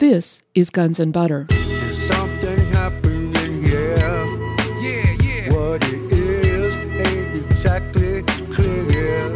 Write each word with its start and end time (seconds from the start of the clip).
This 0.00 0.40
is 0.54 0.70
Guns 0.70 0.98
and 0.98 1.12
Butter. 1.12 1.46
Something 2.08 2.72
happening, 2.72 3.62
yeah. 3.62 3.96
Yeah, 4.80 5.16
yeah. 5.20 5.52
What 5.52 5.84
it 5.84 6.10
is 6.10 6.74
ain't 7.06 7.50
exactly 7.50 8.22
clear. 8.46 9.28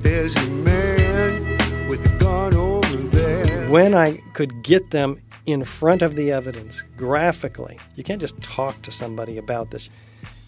There's 0.00 0.34
a 0.34 0.46
man 0.48 1.88
with 1.88 2.04
a 2.04 2.08
gun 2.18 2.56
over 2.56 2.96
there. 2.96 3.68
when 3.68 3.94
I 3.94 4.16
could 4.34 4.64
get 4.64 4.90
them 4.90 5.22
in 5.46 5.62
front 5.62 6.02
of 6.02 6.16
the 6.16 6.32
evidence 6.32 6.82
graphically, 6.96 7.78
you 7.94 8.02
can't 8.02 8.20
just 8.20 8.42
talk 8.42 8.82
to 8.82 8.90
somebody 8.90 9.38
about 9.38 9.70
this. 9.70 9.88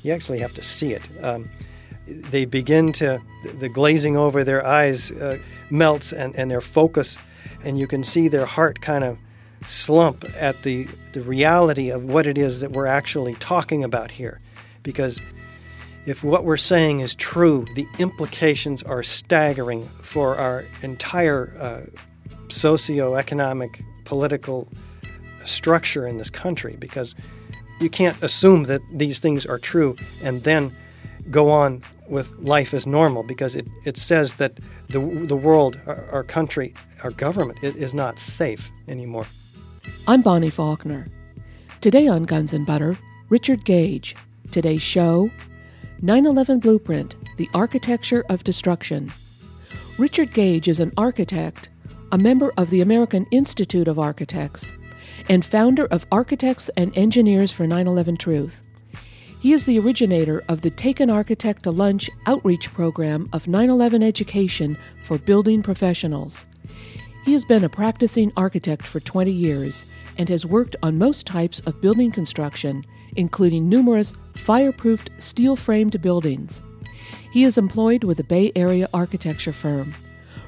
You 0.03 0.13
actually 0.13 0.41
have 0.41 0.55
to 0.55 0.63
see 0.65 0.93
it. 0.93 1.03
Um, 1.23 1.49
they 2.07 2.45
begin 2.45 2.93
to, 2.95 3.21
the 3.59 3.69
glazing 3.69 4.17
over 4.17 4.45
their 4.45 4.65
eyes 4.65 5.11
uh, 5.13 5.39
melts 5.71 6.13
and, 6.13 6.35
and 6.37 6.51
their 6.51 6.61
focus, 6.61 7.19
and 7.65 7.79
you 7.79 7.87
can 7.87 8.05
see 8.05 8.29
their 8.29 8.47
heart 8.47 8.81
kind 8.81 9.05
of 9.05 9.19
slump 9.67 10.25
at 10.37 10.63
the, 10.63 10.87
the 11.13 11.23
reality 11.23 11.91
of 11.91 12.05
what 12.05 12.27
it 12.27 12.37
is 12.37 12.61
that 12.61 12.73
we're 12.73 12.87
actually 12.87 13.35
talking 13.37 13.83
about 13.83 14.11
here. 14.11 14.41
Because 14.83 15.21
if 16.07 16.23
what 16.23 16.45
we're 16.45 16.59
saying 16.59 17.01
is 17.01 17.15
true, 17.15 17.67
the 17.75 17.89
implications 17.99 18.83
are 18.83 19.03
staggering 19.03 19.89
for 20.03 20.37
our 20.37 20.65
entire 20.83 21.57
uh, 21.59 21.81
socioeconomic, 22.49 23.83
political 24.05 24.69
structure 25.45 26.07
in 26.07 26.19
this 26.19 26.31
country 26.31 26.77
because 26.79 27.15
you 27.81 27.91
can't 27.91 28.23
assume 28.23 28.65
that 28.65 28.81
these 28.93 29.19
things 29.19 29.45
are 29.45 29.59
true 29.59 29.97
and 30.23 30.43
then 30.45 30.75
go 31.31 31.51
on 31.51 31.83
with 32.09 32.31
life 32.39 32.75
as 32.75 32.87
normal 32.87 33.23
because 33.23 33.57
it, 33.57 33.67
it 33.85 33.97
says 33.97 34.35
that 34.35 34.59
the, 34.89 35.01
the 35.01 35.37
world, 35.37 35.81
our, 35.87 36.05
our 36.11 36.25
country, 36.25 36.75
our 37.03 37.11
government 37.11 37.63
is 37.63 37.95
not 37.95 38.19
safe 38.19 38.71
anymore. 38.89 39.27
I'm 40.07 40.23
Bonnie 40.23 40.51
Faulkner. 40.51 41.09
Today 41.81 42.07
on 42.09 42.25
Guns 42.25 42.53
and 42.53 42.67
Butter, 42.67 42.97
Richard 43.29 43.65
Gage. 43.65 44.15
Today's 44.51 44.83
show 44.83 45.31
9 46.03 46.27
11 46.27 46.59
Blueprint 46.59 47.17
The 47.37 47.49
Architecture 47.55 48.25
of 48.29 48.45
Destruction. 48.45 49.13
Richard 49.99 50.33
Gage 50.33 50.69
is 50.69 50.81
an 50.81 50.93
architect, 50.97 51.69
a 52.13 52.19
member 52.19 52.53
of 52.57 52.71
the 52.71 52.81
American 52.81 53.27
Institute 53.31 53.89
of 53.89 53.99
Architects, 53.99 54.75
and 55.29 55.45
founder 55.45 55.87
of 55.87 56.07
Architects 56.11 56.69
and 56.77 56.97
Engineers 56.97 57.53
for 57.53 57.67
9 57.67 57.87
11 57.87 58.17
Truth. 58.17 58.61
He 59.45 59.53
is 59.53 59.67
the 59.67 59.79
originator 59.79 60.43
of 60.49 60.63
the 60.63 60.71
Take 60.71 61.01
an 61.01 61.11
Architect 61.11 61.65
to 61.65 61.71
Lunch 61.71 62.09
outreach 62.25 62.73
program 62.73 63.29
of 63.35 63.47
9 63.47 63.69
11 63.69 64.03
education 64.03 64.79
for 65.03 65.19
building 65.19 65.63
professionals. 65.63 66.47
He 67.27 67.35
has 67.35 67.45
been 67.45 67.63
a 67.63 67.69
practicing 67.69 68.33
architect 68.39 68.85
for 68.85 69.01
20 69.01 69.31
years 69.31 69.85
and 70.17 70.31
has 70.31 70.47
worked 70.47 70.77
on 70.83 70.97
most 70.97 71.27
types 71.27 71.61
of 71.67 71.83
building 71.83 72.11
construction, 72.11 72.87
including 73.17 73.69
numerous 73.69 74.15
fireproofed 74.33 75.11
steel 75.21 75.57
framed 75.57 76.01
buildings. 76.01 76.63
He 77.31 77.45
is 77.45 77.59
employed 77.59 78.03
with 78.03 78.19
a 78.21 78.25
Bay 78.25 78.51
Area 78.57 78.89
architecture 78.95 79.53
firm. 79.53 79.95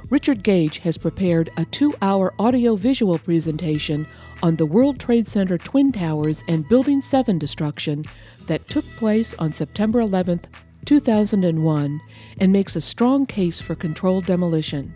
Richard 0.08 0.42
Gage 0.42 0.78
has 0.78 0.96
prepared 0.96 1.50
a 1.56 1.64
two 1.64 1.94
hour 2.00 2.32
audio 2.38 2.76
visual 2.76 3.18
presentation 3.18 4.06
on 4.42 4.56
the 4.56 4.66
World 4.66 5.00
Trade 5.00 5.26
Center 5.26 5.58
Twin 5.58 5.92
Towers 5.92 6.44
and 6.48 6.68
Building 6.68 7.00
7 7.00 7.38
destruction 7.38 8.04
that 8.46 8.68
took 8.68 8.84
place 8.96 9.34
on 9.38 9.52
September 9.52 10.00
11, 10.00 10.40
2001, 10.84 12.00
and 12.38 12.52
makes 12.52 12.76
a 12.76 12.80
strong 12.80 13.26
case 13.26 13.60
for 13.60 13.74
controlled 13.74 14.26
demolition 14.26 14.94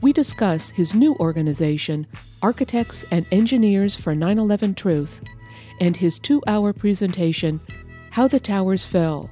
we 0.00 0.12
discuss 0.12 0.70
his 0.70 0.94
new 0.94 1.14
organization, 1.16 2.06
Architects 2.42 3.04
and 3.10 3.26
Engineers 3.32 3.96
for 3.96 4.14
9 4.14 4.38
11 4.38 4.74
Truth, 4.74 5.20
and 5.80 5.96
his 5.96 6.18
two 6.18 6.42
hour 6.46 6.72
presentation, 6.72 7.60
How 8.10 8.28
the 8.28 8.40
Towers 8.40 8.84
Fell. 8.84 9.30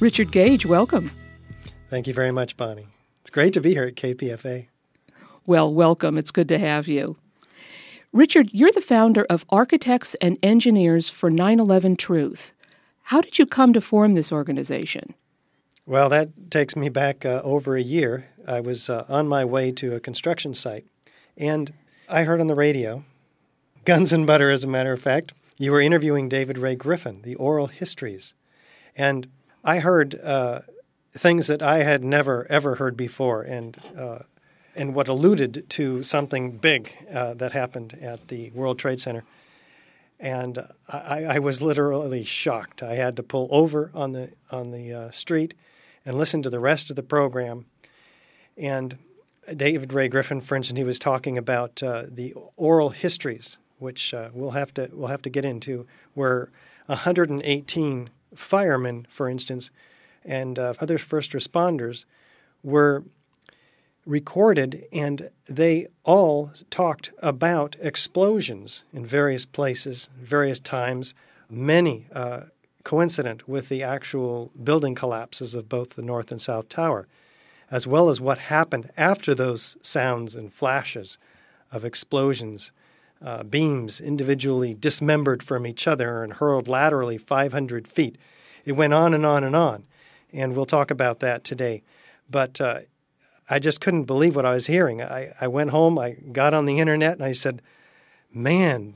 Richard 0.00 0.30
Gage, 0.30 0.64
welcome. 0.66 1.10
Thank 1.88 2.06
you 2.06 2.12
very 2.12 2.30
much, 2.30 2.56
Bonnie. 2.56 2.88
It's 3.22 3.30
great 3.30 3.54
to 3.54 3.60
be 3.60 3.72
here 3.72 3.84
at 3.84 3.94
KPFA. 3.94 4.66
Well, 5.46 5.72
welcome. 5.72 6.18
It's 6.18 6.30
good 6.30 6.48
to 6.48 6.58
have 6.58 6.86
you. 6.86 7.16
Richard, 8.12 8.50
you're 8.52 8.72
the 8.72 8.80
founder 8.80 9.24
of 9.30 9.46
Architects 9.48 10.14
and 10.16 10.38
Engineers 10.42 11.08
for 11.08 11.30
9 11.30 11.60
11 11.60 11.96
Truth. 11.96 12.52
How 13.04 13.22
did 13.22 13.38
you 13.38 13.46
come 13.46 13.72
to 13.72 13.80
form 13.80 14.14
this 14.14 14.30
organization? 14.30 15.14
Well, 15.86 16.10
that 16.10 16.50
takes 16.50 16.76
me 16.76 16.90
back 16.90 17.24
uh, 17.24 17.40
over 17.42 17.74
a 17.74 17.82
year. 17.82 18.28
I 18.46 18.60
was 18.60 18.90
uh, 18.90 19.06
on 19.08 19.26
my 19.26 19.46
way 19.46 19.72
to 19.72 19.94
a 19.94 20.00
construction 20.00 20.52
site, 20.52 20.86
and 21.38 21.72
I 22.08 22.24
heard 22.24 22.42
on 22.42 22.46
the 22.46 22.54
radio, 22.54 23.04
Guns 23.86 24.12
and 24.12 24.26
Butter, 24.26 24.50
as 24.50 24.64
a 24.64 24.68
matter 24.68 24.92
of 24.92 25.00
fact, 25.00 25.32
you 25.56 25.72
were 25.72 25.80
interviewing 25.80 26.28
David 26.28 26.58
Ray 26.58 26.76
Griffin, 26.76 27.22
the 27.22 27.34
oral 27.36 27.68
histories. 27.68 28.34
And 28.94 29.28
I 29.64 29.78
heard 29.78 30.20
uh, 30.22 30.60
things 31.18 31.48
that 31.48 31.62
I 31.62 31.82
had 31.82 32.04
never, 32.04 32.46
ever 32.48 32.76
heard 32.76 32.96
before, 32.96 33.42
and, 33.42 33.76
uh, 33.96 34.20
and 34.74 34.94
what 34.94 35.08
alluded 35.08 35.68
to 35.70 36.02
something 36.02 36.52
big 36.52 36.94
uh, 37.12 37.34
that 37.34 37.52
happened 37.52 37.98
at 38.00 38.28
the 38.28 38.50
World 38.50 38.78
Trade 38.78 39.00
Center. 39.00 39.24
And 40.20 40.66
I, 40.88 41.24
I 41.24 41.38
was 41.38 41.62
literally 41.62 42.24
shocked. 42.24 42.82
I 42.82 42.94
had 42.94 43.16
to 43.16 43.22
pull 43.22 43.48
over 43.50 43.90
on 43.94 44.12
the, 44.12 44.30
on 44.50 44.70
the 44.70 44.92
uh, 44.92 45.10
street 45.10 45.54
and 46.04 46.16
listen 46.16 46.42
to 46.42 46.50
the 46.50 46.58
rest 46.58 46.90
of 46.90 46.96
the 46.96 47.02
program. 47.02 47.66
And 48.56 48.98
David 49.56 49.92
Ray 49.92 50.08
Griffin, 50.08 50.40
for 50.40 50.56
instance, 50.56 50.78
he 50.78 50.84
was 50.84 50.98
talking 50.98 51.38
about 51.38 51.82
uh, 51.82 52.04
the 52.08 52.34
oral 52.56 52.90
histories, 52.90 53.58
which 53.78 54.12
uh, 54.12 54.30
we'll 54.32 54.50
have 54.50 54.74
to 54.74 54.88
we'll 54.92 55.08
have 55.08 55.22
to 55.22 55.30
get 55.30 55.44
into, 55.44 55.86
where 56.14 56.50
118 56.86 58.10
firemen, 58.34 59.06
for 59.08 59.28
instance, 59.28 59.70
and 60.28 60.58
uh, 60.58 60.74
other 60.78 60.98
first 60.98 61.32
responders 61.32 62.04
were 62.62 63.02
recorded, 64.06 64.86
and 64.92 65.30
they 65.46 65.88
all 66.04 66.52
talked 66.70 67.10
about 67.18 67.76
explosions 67.80 68.84
in 68.92 69.04
various 69.04 69.44
places, 69.44 70.08
various 70.18 70.60
times, 70.60 71.14
many 71.50 72.06
uh, 72.12 72.42
coincident 72.84 73.48
with 73.48 73.68
the 73.68 73.82
actual 73.82 74.50
building 74.62 74.94
collapses 74.94 75.54
of 75.54 75.68
both 75.68 75.90
the 75.90 76.02
North 76.02 76.30
and 76.30 76.40
South 76.40 76.68
Tower, 76.68 77.06
as 77.70 77.86
well 77.86 78.08
as 78.08 78.20
what 78.20 78.38
happened 78.38 78.90
after 78.96 79.34
those 79.34 79.76
sounds 79.82 80.34
and 80.34 80.52
flashes 80.52 81.18
of 81.72 81.84
explosions. 81.84 82.72
Uh, 83.20 83.42
beams 83.42 84.00
individually 84.00 84.74
dismembered 84.74 85.42
from 85.42 85.66
each 85.66 85.88
other 85.88 86.22
and 86.22 86.34
hurled 86.34 86.68
laterally 86.68 87.18
500 87.18 87.88
feet. 87.88 88.16
It 88.64 88.72
went 88.72 88.94
on 88.94 89.12
and 89.12 89.26
on 89.26 89.42
and 89.42 89.56
on, 89.56 89.84
and 90.32 90.54
we'll 90.54 90.66
talk 90.66 90.90
about 90.90 91.20
that 91.20 91.44
today. 91.44 91.82
But 92.30 92.60
uh, 92.60 92.80
I 93.48 93.58
just 93.58 93.80
couldn't 93.80 94.04
believe 94.04 94.36
what 94.36 94.46
I 94.46 94.52
was 94.52 94.66
hearing. 94.66 95.02
I, 95.02 95.32
I 95.40 95.48
went 95.48 95.70
home, 95.70 95.98
I 95.98 96.12
got 96.12 96.54
on 96.54 96.66
the 96.66 96.78
internet, 96.78 97.14
and 97.14 97.24
I 97.24 97.32
said, 97.32 97.62
Man, 98.32 98.94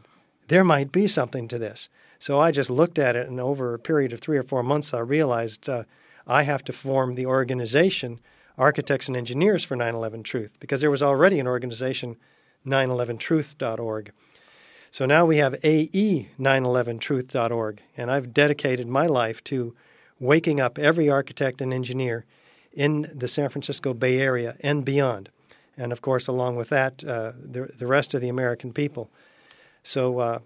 there 0.49 0.65
might 0.65 0.93
be 0.93 1.09
something 1.09 1.49
to 1.49 1.59
this. 1.59 1.89
So 2.19 2.39
I 2.39 2.53
just 2.53 2.71
looked 2.71 2.99
at 2.99 3.17
it, 3.17 3.29
and 3.29 3.41
over 3.41 3.75
a 3.75 3.79
period 3.79 4.13
of 4.13 4.21
three 4.21 4.37
or 4.37 4.43
four 4.43 4.63
months, 4.63 4.93
I 4.93 4.99
realized 5.01 5.67
uh, 5.69 5.85
I 6.27 6.43
have 6.43 6.63
to 6.65 6.73
form 6.73 7.15
the 7.15 7.27
organization, 7.27 8.21
Architects 8.59 9.09
and 9.09 9.17
Engineers 9.17 9.65
for 9.65 9.75
9 9.75 9.95
11 9.95 10.23
Truth, 10.23 10.59
because 10.61 10.83
there 10.83 10.91
was 10.91 11.03
already 11.03 11.41
an 11.41 11.49
organization, 11.49 12.17
911truth.org. 12.67 14.13
So 14.91 15.07
now 15.07 15.25
we 15.25 15.39
have 15.39 15.55
AE911truth.org, 15.55 17.81
and 17.97 18.11
I've 18.11 18.35
dedicated 18.35 18.87
my 18.87 19.07
life 19.07 19.43
to 19.45 19.75
waking 20.23 20.61
up 20.61 20.79
every 20.79 21.11
architect 21.11 21.61
and 21.61 21.75
engineer 21.75 22.25
in 22.73 23.11
the 23.13 23.27
San 23.27 23.49
Francisco 23.49 23.93
Bay 23.93 24.21
Area 24.21 24.57
and 24.61 24.85
beyond. 24.85 25.29
And 25.77 25.91
of 25.91 26.01
course, 26.01 26.29
along 26.29 26.55
with 26.57 26.69
that, 26.69 27.03
uh, 27.05 27.33
the, 27.35 27.69
the 27.77 27.89
rest 27.89 28.15
of 28.15 28.21
the 28.21 28.29
American 28.29 28.73
people. 28.73 29.11
So 29.83 30.21
uh, 30.21 30.39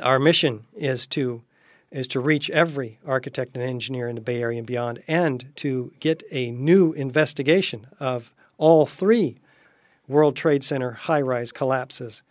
our 0.00 0.18
mission 0.18 0.64
is 0.74 1.06
to 1.08 1.42
is 1.90 2.08
to 2.08 2.20
reach 2.20 2.50
every 2.50 2.98
architect 3.06 3.56
and 3.56 3.64
engineer 3.64 4.08
in 4.08 4.16
the 4.16 4.20
Bay 4.20 4.42
Area 4.42 4.58
and 4.58 4.66
beyond, 4.66 5.02
and 5.06 5.46
to 5.56 5.92
get 6.00 6.22
a 6.32 6.50
new 6.50 6.92
investigation 6.92 7.86
of 8.00 8.32
all 8.58 8.86
three 8.86 9.36
World 10.08 10.36
Trade 10.36 10.64
Center 10.64 10.92
high-rise 10.92 11.52
collapses 11.52 12.22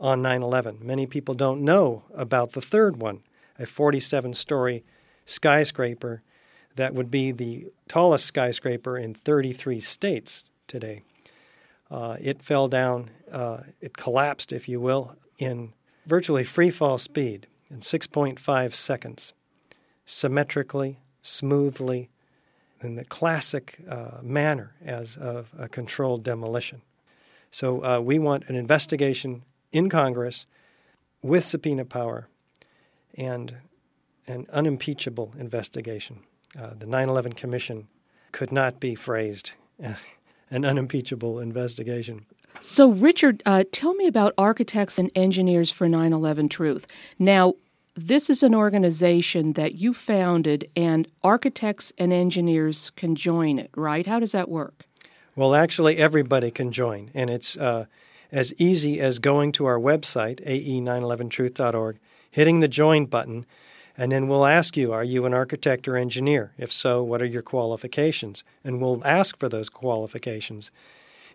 on 0.00 0.22
9/11. 0.22 0.82
Many 0.82 1.06
people 1.06 1.34
don't 1.34 1.62
know 1.62 2.02
about 2.14 2.52
the 2.52 2.60
third 2.60 2.96
one, 2.96 3.20
a 3.58 3.64
47-story 3.64 4.82
skyscraper 5.24 6.22
that 6.76 6.94
would 6.94 7.10
be 7.10 7.32
the 7.32 7.66
tallest 7.88 8.26
skyscraper 8.26 8.96
in 8.96 9.14
33 9.14 9.80
states 9.80 10.44
today. 10.66 11.02
Uh, 11.90 12.16
it 12.20 12.42
fell 12.42 12.68
down, 12.68 13.10
uh, 13.30 13.58
it 13.80 13.96
collapsed, 13.96 14.52
if 14.52 14.68
you 14.68 14.80
will, 14.80 15.14
in 15.38 15.72
virtually 16.06 16.44
free 16.44 16.70
fall 16.70 16.98
speed 16.98 17.46
in 17.70 17.80
6.5 17.80 18.74
seconds, 18.74 19.32
symmetrically, 20.06 20.98
smoothly, 21.22 22.08
in 22.80 22.96
the 22.96 23.04
classic 23.04 23.78
uh, 23.88 24.18
manner 24.22 24.74
as 24.84 25.16
of 25.16 25.52
a 25.56 25.68
controlled 25.68 26.24
demolition. 26.24 26.82
So 27.50 27.84
uh, 27.84 28.00
we 28.00 28.18
want 28.18 28.48
an 28.48 28.56
investigation 28.56 29.44
in 29.70 29.88
Congress 29.88 30.46
with 31.22 31.44
subpoena 31.44 31.84
power 31.84 32.28
and 33.14 33.54
an 34.26 34.46
unimpeachable 34.52 35.32
investigation. 35.38 36.20
Uh, 36.58 36.70
the 36.78 36.86
9 36.86 37.08
11 37.08 37.32
Commission 37.32 37.88
could 38.30 38.52
not 38.52 38.80
be 38.80 38.94
phrased 38.94 39.52
uh, 39.82 39.94
an 40.50 40.64
unimpeachable 40.64 41.40
investigation. 41.40 42.26
So, 42.60 42.90
Richard, 42.90 43.42
uh, 43.46 43.64
tell 43.72 43.94
me 43.94 44.06
about 44.06 44.34
Architects 44.36 44.98
and 44.98 45.10
Engineers 45.14 45.70
for 45.70 45.88
9 45.88 46.12
11 46.12 46.48
Truth. 46.48 46.86
Now, 47.18 47.54
this 47.94 48.30
is 48.30 48.42
an 48.42 48.54
organization 48.54 49.52
that 49.54 49.74
you 49.74 49.92
founded, 49.92 50.70
and 50.74 51.08
architects 51.22 51.92
and 51.98 52.12
engineers 52.12 52.90
can 52.96 53.14
join 53.14 53.58
it, 53.58 53.70
right? 53.76 54.06
How 54.06 54.18
does 54.18 54.32
that 54.32 54.48
work? 54.48 54.86
Well, 55.36 55.54
actually, 55.54 55.98
everybody 55.98 56.50
can 56.50 56.72
join, 56.72 57.10
and 57.14 57.28
it's 57.28 57.56
uh, 57.56 57.86
as 58.30 58.54
easy 58.58 59.00
as 59.00 59.18
going 59.18 59.52
to 59.52 59.66
our 59.66 59.78
website, 59.78 60.42
ae911truth.org, 60.46 61.98
hitting 62.30 62.60
the 62.60 62.68
join 62.68 63.06
button, 63.06 63.44
and 63.96 64.10
then 64.10 64.28
we'll 64.28 64.46
ask 64.46 64.76
you, 64.76 64.92
are 64.92 65.04
you 65.04 65.26
an 65.26 65.34
architect 65.34 65.86
or 65.86 65.96
engineer? 65.96 66.52
If 66.56 66.72
so, 66.72 67.02
what 67.02 67.20
are 67.20 67.26
your 67.26 67.42
qualifications? 67.42 68.42
And 68.64 68.80
we'll 68.80 69.02
ask 69.04 69.38
for 69.38 69.48
those 69.48 69.68
qualifications. 69.68 70.70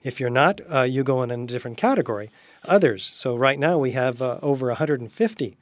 If 0.03 0.19
you're 0.19 0.29
not, 0.29 0.61
uh, 0.71 0.81
you 0.83 1.03
go 1.03 1.21
in 1.21 1.31
a 1.31 1.45
different 1.45 1.77
category, 1.77 2.31
others. 2.65 3.03
So 3.03 3.35
right 3.35 3.59
now 3.59 3.77
we 3.77 3.91
have 3.91 4.21
uh, 4.21 4.39
over 4.41 4.67
150 4.67 5.57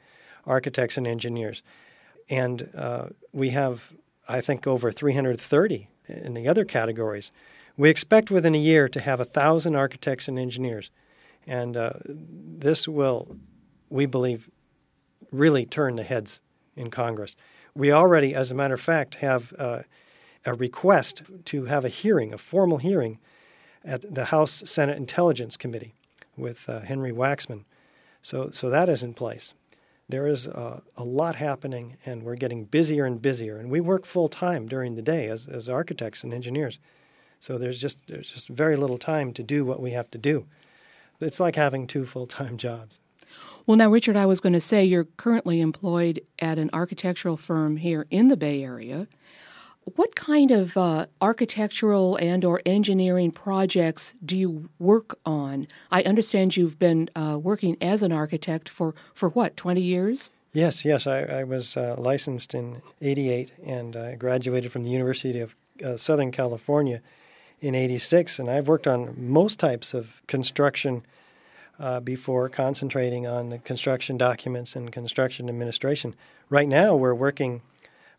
architects 0.45 0.97
and 0.97 1.05
engineers. 1.05 1.63
And 2.29 2.69
uh, 2.75 3.07
we 3.33 3.49
have, 3.49 3.91
I 4.27 4.41
think, 4.41 4.65
over 4.65 4.91
330 4.91 5.89
in 6.07 6.33
the 6.33 6.47
other 6.47 6.63
categories. 6.63 7.31
We 7.77 7.89
expect 7.89 8.31
within 8.31 8.55
a 8.55 8.59
year 8.59 8.87
to 8.87 9.01
have 9.01 9.19
a 9.19 9.25
thousand 9.25 9.75
architects 9.75 10.27
and 10.27 10.39
engineers. 10.39 10.91
And 11.45 11.75
uh, 11.75 11.93
this 12.05 12.87
will, 12.87 13.35
we 13.89 14.05
believe, 14.05 14.49
really 15.31 15.65
turn 15.65 15.97
the 15.97 16.03
heads 16.03 16.41
in 16.75 16.89
Congress. 16.89 17.35
We 17.73 17.91
already, 17.91 18.33
as 18.33 18.51
a 18.51 18.55
matter 18.55 18.73
of 18.73 18.81
fact, 18.81 19.15
have 19.15 19.53
uh, 19.57 19.81
a 20.45 20.53
request 20.53 21.23
to 21.45 21.65
have 21.65 21.85
a 21.85 21.89
hearing, 21.89 22.33
a 22.33 22.37
formal 22.37 22.77
hearing, 22.77 23.19
at 23.83 24.13
the 24.13 24.25
House 24.25 24.63
Senate 24.65 24.97
Intelligence 24.97 25.57
Committee 25.57 25.93
with 26.37 26.67
uh, 26.67 26.81
Henry 26.81 27.11
Waxman. 27.11 27.63
So, 28.21 28.49
so 28.49 28.69
that 28.69 28.89
is 28.89 29.03
in 29.03 29.13
place. 29.13 29.53
There 30.07 30.27
is 30.27 30.47
uh, 30.47 30.81
a 30.97 31.03
lot 31.03 31.35
happening, 31.35 31.97
and 32.05 32.23
we're 32.23 32.35
getting 32.35 32.65
busier 32.65 33.05
and 33.05 33.21
busier. 33.21 33.57
And 33.57 33.69
we 33.69 33.79
work 33.79 34.05
full 34.05 34.29
time 34.29 34.67
during 34.67 34.95
the 34.95 35.01
day 35.01 35.29
as, 35.29 35.47
as 35.47 35.69
architects 35.69 36.23
and 36.23 36.33
engineers. 36.33 36.79
So 37.39 37.57
there's 37.57 37.79
just 37.79 37.97
there's 38.07 38.31
just 38.31 38.47
very 38.47 38.75
little 38.75 38.97
time 38.97 39.33
to 39.33 39.43
do 39.43 39.65
what 39.65 39.81
we 39.81 39.91
have 39.91 40.09
to 40.11 40.17
do. 40.17 40.45
It's 41.19 41.39
like 41.39 41.55
having 41.55 41.87
two 41.87 42.05
full 42.05 42.27
time 42.27 42.57
jobs. 42.67 42.99
Well, 43.67 43.77
now, 43.77 43.89
Richard, 43.89 44.15
I 44.15 44.27
was 44.27 44.39
going 44.39 44.53
to 44.53 44.61
say 44.61 44.85
you're 44.85 45.05
currently 45.17 45.59
employed 45.59 46.21
at 46.37 46.59
an 46.59 46.69
architectural 46.71 47.35
firm 47.35 47.77
here 47.77 48.05
in 48.11 48.27
the 48.27 48.37
Bay 48.37 48.63
Area. 48.63 49.07
What 49.95 50.15
kind 50.15 50.51
of 50.51 50.77
uh, 50.77 51.07
architectural 51.19 52.15
and 52.17 52.45
or 52.45 52.61
engineering 52.65 53.31
projects 53.31 54.13
do 54.23 54.37
you 54.37 54.69
work 54.77 55.17
on? 55.25 55.67
I 55.91 56.03
understand 56.03 56.55
you've 56.55 56.77
been 56.77 57.09
uh, 57.15 57.39
working 57.41 57.75
as 57.81 58.03
an 58.03 58.11
architect 58.11 58.69
for, 58.69 58.93
for 59.15 59.29
what, 59.29 59.57
20 59.57 59.81
years? 59.81 60.29
Yes, 60.53 60.85
yes. 60.85 61.07
I, 61.07 61.21
I 61.21 61.43
was 61.43 61.75
uh, 61.75 61.95
licensed 61.97 62.53
in 62.53 62.83
88 63.01 63.51
and 63.65 63.95
I 63.95 64.15
graduated 64.15 64.71
from 64.71 64.83
the 64.83 64.91
University 64.91 65.39
of 65.39 65.55
uh, 65.83 65.97
Southern 65.97 66.31
California 66.31 67.01
in 67.61 67.73
86. 67.73 68.37
And 68.39 68.49
I've 68.49 68.67
worked 68.67 68.87
on 68.87 69.15
most 69.17 69.59
types 69.59 69.95
of 69.95 70.21
construction 70.27 71.03
uh, 71.79 71.99
before 71.99 72.49
concentrating 72.49 73.27
on 73.27 73.49
the 73.49 73.57
construction 73.57 74.17
documents 74.17 74.75
and 74.75 74.91
construction 74.91 75.49
administration. 75.49 76.15
Right 76.49 76.67
now, 76.67 76.95
we're 76.95 77.13
working 77.13 77.61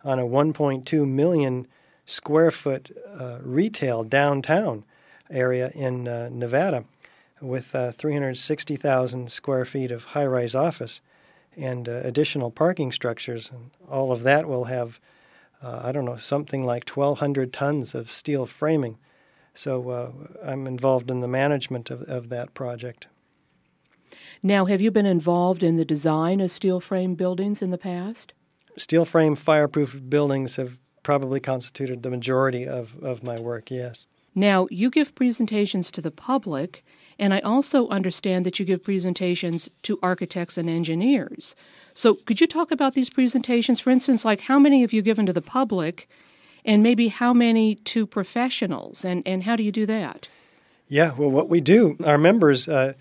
on 0.05 0.19
a 0.19 0.25
1.2 0.25 1.09
million 1.09 1.67
square 2.05 2.51
foot 2.51 2.97
uh, 3.19 3.39
retail 3.43 4.05
downtown 4.05 4.85
area 5.31 5.71
in 5.75 6.07
uh, 6.07 6.29
Nevada 6.31 6.85
with 7.41 7.75
uh, 7.75 7.93
360,000 7.93 9.31
square 9.31 9.65
feet 9.65 9.91
of 9.91 10.05
high 10.05 10.27
rise 10.27 10.55
office 10.55 11.01
and 11.57 11.89
uh, 11.89 12.01
additional 12.05 12.51
parking 12.51 12.93
structures. 12.93 13.51
And 13.53 13.71
all 13.91 14.13
of 14.13 14.23
that 14.23 14.47
will 14.47 14.65
have, 14.65 15.01
uh, 15.63 15.81
I 15.83 15.93
don't 15.93 16.05
know, 16.05 16.17
something 16.17 16.65
like 16.65 16.89
1,200 16.89 17.53
tons 17.53 17.95
of 17.95 18.13
steel 18.13 18.47
framing. 18.47 18.99
So 19.55 20.15
I'm 20.45 20.67
involved 20.67 21.11
in 21.11 21.21
the 21.21 21.29
management 21.29 21.91
of, 21.91 22.03
of 22.03 22.29
that 22.29 22.53
project. 22.53 23.07
Now, 24.43 24.65
have 24.67 24.81
you 24.81 24.91
been 24.91 25.07
involved 25.07 25.63
in 25.63 25.77
the 25.77 25.85
design 25.85 26.41
of 26.41 26.51
steel 26.51 26.81
frame 26.81 27.15
buildings 27.15 27.63
in 27.63 27.71
the 27.71 27.79
past? 27.79 28.33
steel 28.77 29.05
frame 29.05 29.35
fireproof 29.35 29.99
buildings 30.09 30.57
have 30.57 30.79
probably 31.03 31.41
constituted 31.41 32.03
the 32.03 32.11
majority 32.11 32.67
of, 32.67 32.95
of 33.03 33.23
my 33.23 33.39
work, 33.39 33.71
yes. 33.71 34.07
Now, 34.35 34.67
you 34.71 34.91
give 34.91 35.15
presentations 35.15 35.91
to 35.93 36.01
the 36.01 36.11
public, 36.11 36.85
and 37.19 37.33
I 37.33 37.41
also 37.41 37.89
understand 37.89 38.45
that 38.45 38.59
you 38.59 38.67
give 38.67 38.83
presentations 38.83 39.71
to 39.85 39.99
architects 40.03 40.59
and 40.59 40.69
engineers. 40.69 41.55
So, 41.95 42.15
could 42.15 42.41
you 42.41 42.47
talk 42.47 42.71
about 42.71 42.95
these 42.95 43.09
presentations? 43.09 43.81
For 43.81 43.91
instance, 43.91 44.25
like 44.25 44.43
how 44.43 44.59
many 44.59 44.83
have 44.83 44.93
you 44.93 45.01
given 45.01 45.25
to 45.27 45.33
the 45.33 45.41
public, 45.41 46.09
and 46.65 46.83
maybe 46.83 47.09
how 47.09 47.33
many 47.33 47.77
to 47.77 48.07
professionals, 48.07 49.05
and, 49.05 49.23
and 49.27 49.45
how 49.45 49.57
do 49.57 49.63
you 49.63 49.73
do 49.73 49.87
that? 49.87 50.29
Yeah, 50.89 51.15
well, 51.17 51.31
what 51.31 51.49
we 51.49 51.61
do, 51.61 51.97
our 52.05 52.19
members 52.19 52.69
uh, 52.69 52.93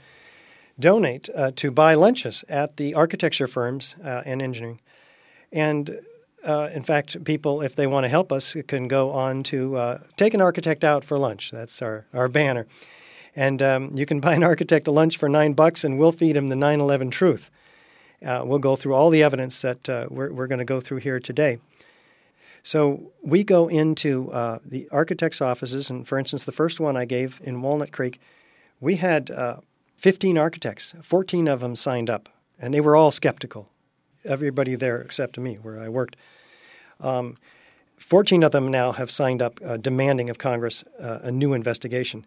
donate 0.79 1.29
uh, 1.35 1.51
to 1.55 1.71
buy 1.71 1.93
lunches 1.93 2.43
at 2.49 2.77
the 2.77 2.93
architecture 2.93 3.47
firms 3.47 3.95
uh, 4.03 4.21
and 4.25 4.41
engineering 4.41 4.79
and 5.51 5.99
uh, 6.43 6.69
in 6.73 6.83
fact, 6.83 7.23
people, 7.23 7.61
if 7.61 7.75
they 7.75 7.87
want 7.87 8.03
to 8.03 8.09
help 8.09 8.31
us, 8.31 8.55
can 8.67 8.87
go 8.87 9.11
on 9.11 9.41
to 9.43 9.75
uh, 9.75 9.99
take 10.15 10.33
an 10.35 10.41
architect 10.41 10.83
out 10.83 11.03
for 11.03 11.17
lunch. 11.17 11.49
That's 11.51 11.81
our, 11.81 12.05
our 12.13 12.27
banner. 12.27 12.67
And 13.35 13.61
um, 13.63 13.91
you 13.95 14.05
can 14.05 14.19
buy 14.21 14.35
an 14.35 14.43
architect 14.43 14.87
a 14.87 14.91
lunch 14.91 15.17
for 15.17 15.27
nine 15.27 15.53
bucks, 15.53 15.83
and 15.83 15.97
we'll 15.97 16.11
feed 16.11 16.37
him 16.37 16.49
the 16.49 16.55
9 16.55 16.79
11 16.79 17.09
truth. 17.09 17.49
Uh, 18.23 18.43
we'll 18.45 18.59
go 18.59 18.75
through 18.75 18.93
all 18.93 19.09
the 19.09 19.23
evidence 19.23 19.61
that 19.61 19.89
uh, 19.89 20.07
we're, 20.09 20.31
we're 20.31 20.47
going 20.47 20.59
to 20.59 20.65
go 20.65 20.79
through 20.79 20.99
here 20.99 21.19
today. 21.19 21.59
So 22.63 23.11
we 23.23 23.43
go 23.43 23.67
into 23.67 24.31
uh, 24.31 24.59
the 24.65 24.87
architect's 24.91 25.41
offices, 25.41 25.89
and 25.89 26.07
for 26.07 26.17
instance, 26.17 26.45
the 26.45 26.51
first 26.51 26.79
one 26.79 26.95
I 26.97 27.05
gave 27.05 27.41
in 27.43 27.61
Walnut 27.61 27.91
Creek, 27.91 28.19
we 28.79 28.95
had 28.95 29.31
uh, 29.31 29.57
15 29.95 30.37
architects, 30.37 30.93
14 31.01 31.47
of 31.47 31.61
them 31.61 31.75
signed 31.75 32.09
up, 32.09 32.29
and 32.59 32.73
they 32.73 32.81
were 32.81 32.95
all 32.95 33.11
skeptical 33.11 33.69
everybody 34.25 34.75
there 34.75 35.01
except 35.01 35.37
me, 35.37 35.55
where 35.55 35.79
I 35.79 35.89
worked. 35.89 36.15
Um, 36.99 37.37
14 37.97 38.43
of 38.43 38.51
them 38.51 38.69
now 38.69 38.91
have 38.91 39.09
signed 39.09 39.41
up 39.41 39.59
uh, 39.63 39.77
demanding 39.77 40.29
of 40.29 40.37
Congress 40.37 40.83
uh, 40.99 41.19
a 41.23 41.31
new 41.31 41.53
investigation. 41.53 42.25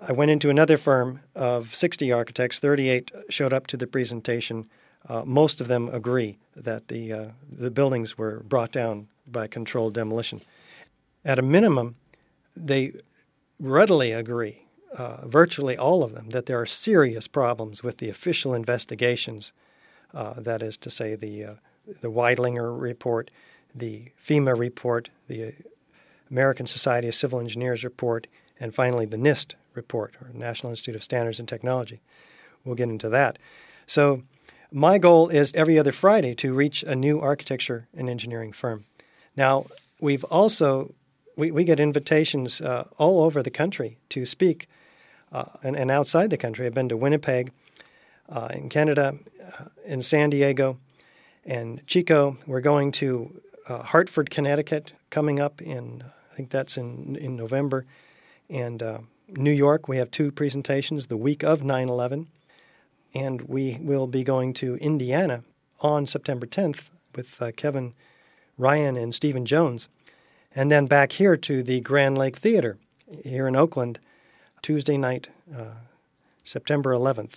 I 0.00 0.12
went 0.12 0.30
into 0.30 0.50
another 0.50 0.76
firm 0.76 1.20
of 1.34 1.74
60 1.74 2.12
architects, 2.12 2.58
38 2.58 3.10
showed 3.28 3.52
up 3.52 3.66
to 3.68 3.76
the 3.76 3.86
presentation. 3.86 4.68
Uh, 5.08 5.22
most 5.24 5.60
of 5.60 5.68
them 5.68 5.88
agree 5.88 6.38
that 6.56 6.88
the, 6.88 7.12
uh, 7.12 7.28
the 7.50 7.70
buildings 7.70 8.16
were 8.16 8.40
brought 8.40 8.72
down 8.72 9.08
by 9.26 9.46
controlled 9.46 9.94
demolition. 9.94 10.40
At 11.24 11.38
a 11.38 11.42
minimum, 11.42 11.96
they 12.56 12.92
readily 13.60 14.12
agree, 14.12 14.66
uh, 14.96 15.26
virtually 15.26 15.76
all 15.76 16.02
of 16.02 16.12
them, 16.12 16.30
that 16.30 16.46
there 16.46 16.60
are 16.60 16.66
serious 16.66 17.26
problems 17.28 17.82
with 17.82 17.98
the 17.98 18.08
official 18.08 18.54
investigations 18.54 19.52
uh, 20.14 20.34
that 20.36 20.62
is 20.62 20.76
to 20.76 20.90
say, 20.90 21.14
the 21.14 21.44
uh, 21.44 21.54
the 22.00 22.10
Weidlinger 22.10 22.78
report, 22.78 23.30
the 23.74 24.04
FEMA 24.24 24.56
report, 24.56 25.08
the 25.28 25.54
American 26.30 26.66
Society 26.66 27.08
of 27.08 27.14
Civil 27.14 27.40
Engineers 27.40 27.82
report, 27.82 28.26
and 28.60 28.74
finally 28.74 29.06
the 29.06 29.16
NIST 29.16 29.54
report, 29.74 30.14
or 30.20 30.30
National 30.32 30.70
Institute 30.70 30.94
of 30.94 31.02
Standards 31.02 31.40
and 31.40 31.48
Technology. 31.48 32.00
We'll 32.64 32.76
get 32.76 32.88
into 32.88 33.08
that. 33.08 33.38
So, 33.86 34.22
my 34.70 34.98
goal 34.98 35.28
is 35.28 35.52
every 35.54 35.78
other 35.78 35.92
Friday 35.92 36.34
to 36.36 36.54
reach 36.54 36.82
a 36.82 36.94
new 36.94 37.20
architecture 37.20 37.88
and 37.94 38.08
engineering 38.08 38.52
firm. 38.52 38.84
Now, 39.36 39.66
we've 40.00 40.24
also 40.24 40.94
we, 41.36 41.50
we 41.50 41.64
get 41.64 41.80
invitations 41.80 42.60
uh, 42.60 42.84
all 42.98 43.22
over 43.22 43.42
the 43.42 43.50
country 43.50 43.98
to 44.10 44.24
speak, 44.26 44.68
uh, 45.32 45.44
and, 45.62 45.76
and 45.76 45.90
outside 45.90 46.30
the 46.30 46.36
country. 46.36 46.66
I've 46.66 46.74
been 46.74 46.88
to 46.90 46.96
Winnipeg, 46.96 47.52
uh, 48.28 48.48
in 48.52 48.68
Canada, 48.68 49.14
uh, 49.40 49.64
in 49.84 50.02
San 50.02 50.30
Diego, 50.30 50.78
and 51.44 51.84
Chico. 51.86 52.36
We're 52.46 52.60
going 52.60 52.92
to 52.92 53.40
uh, 53.68 53.82
Hartford, 53.82 54.30
Connecticut, 54.30 54.92
coming 55.10 55.40
up 55.40 55.60
in 55.60 56.04
I 56.30 56.34
think 56.34 56.50
that's 56.50 56.78
in 56.78 57.16
in 57.16 57.36
November, 57.36 57.84
and 58.48 58.82
uh, 58.82 58.98
New 59.28 59.50
York. 59.50 59.88
We 59.88 59.98
have 59.98 60.10
two 60.10 60.30
presentations 60.30 61.06
the 61.06 61.16
week 61.16 61.42
of 61.42 61.60
9/11, 61.60 62.26
and 63.14 63.42
we 63.42 63.78
will 63.80 64.06
be 64.06 64.24
going 64.24 64.54
to 64.54 64.76
Indiana 64.76 65.44
on 65.80 66.06
September 66.06 66.46
10th 66.46 66.88
with 67.14 67.42
Kevin 67.56 67.92
Ryan 68.56 68.96
and 68.96 69.14
Stephen 69.14 69.44
Jones, 69.44 69.88
and 70.54 70.70
then 70.70 70.86
back 70.86 71.12
here 71.12 71.36
to 71.36 71.62
the 71.62 71.80
Grand 71.80 72.16
Lake 72.16 72.36
Theater 72.36 72.78
here 73.24 73.46
in 73.46 73.56
Oakland, 73.56 73.98
Tuesday 74.62 74.96
night, 74.96 75.28
uh, 75.54 75.74
September 76.44 76.92
11th, 76.92 77.34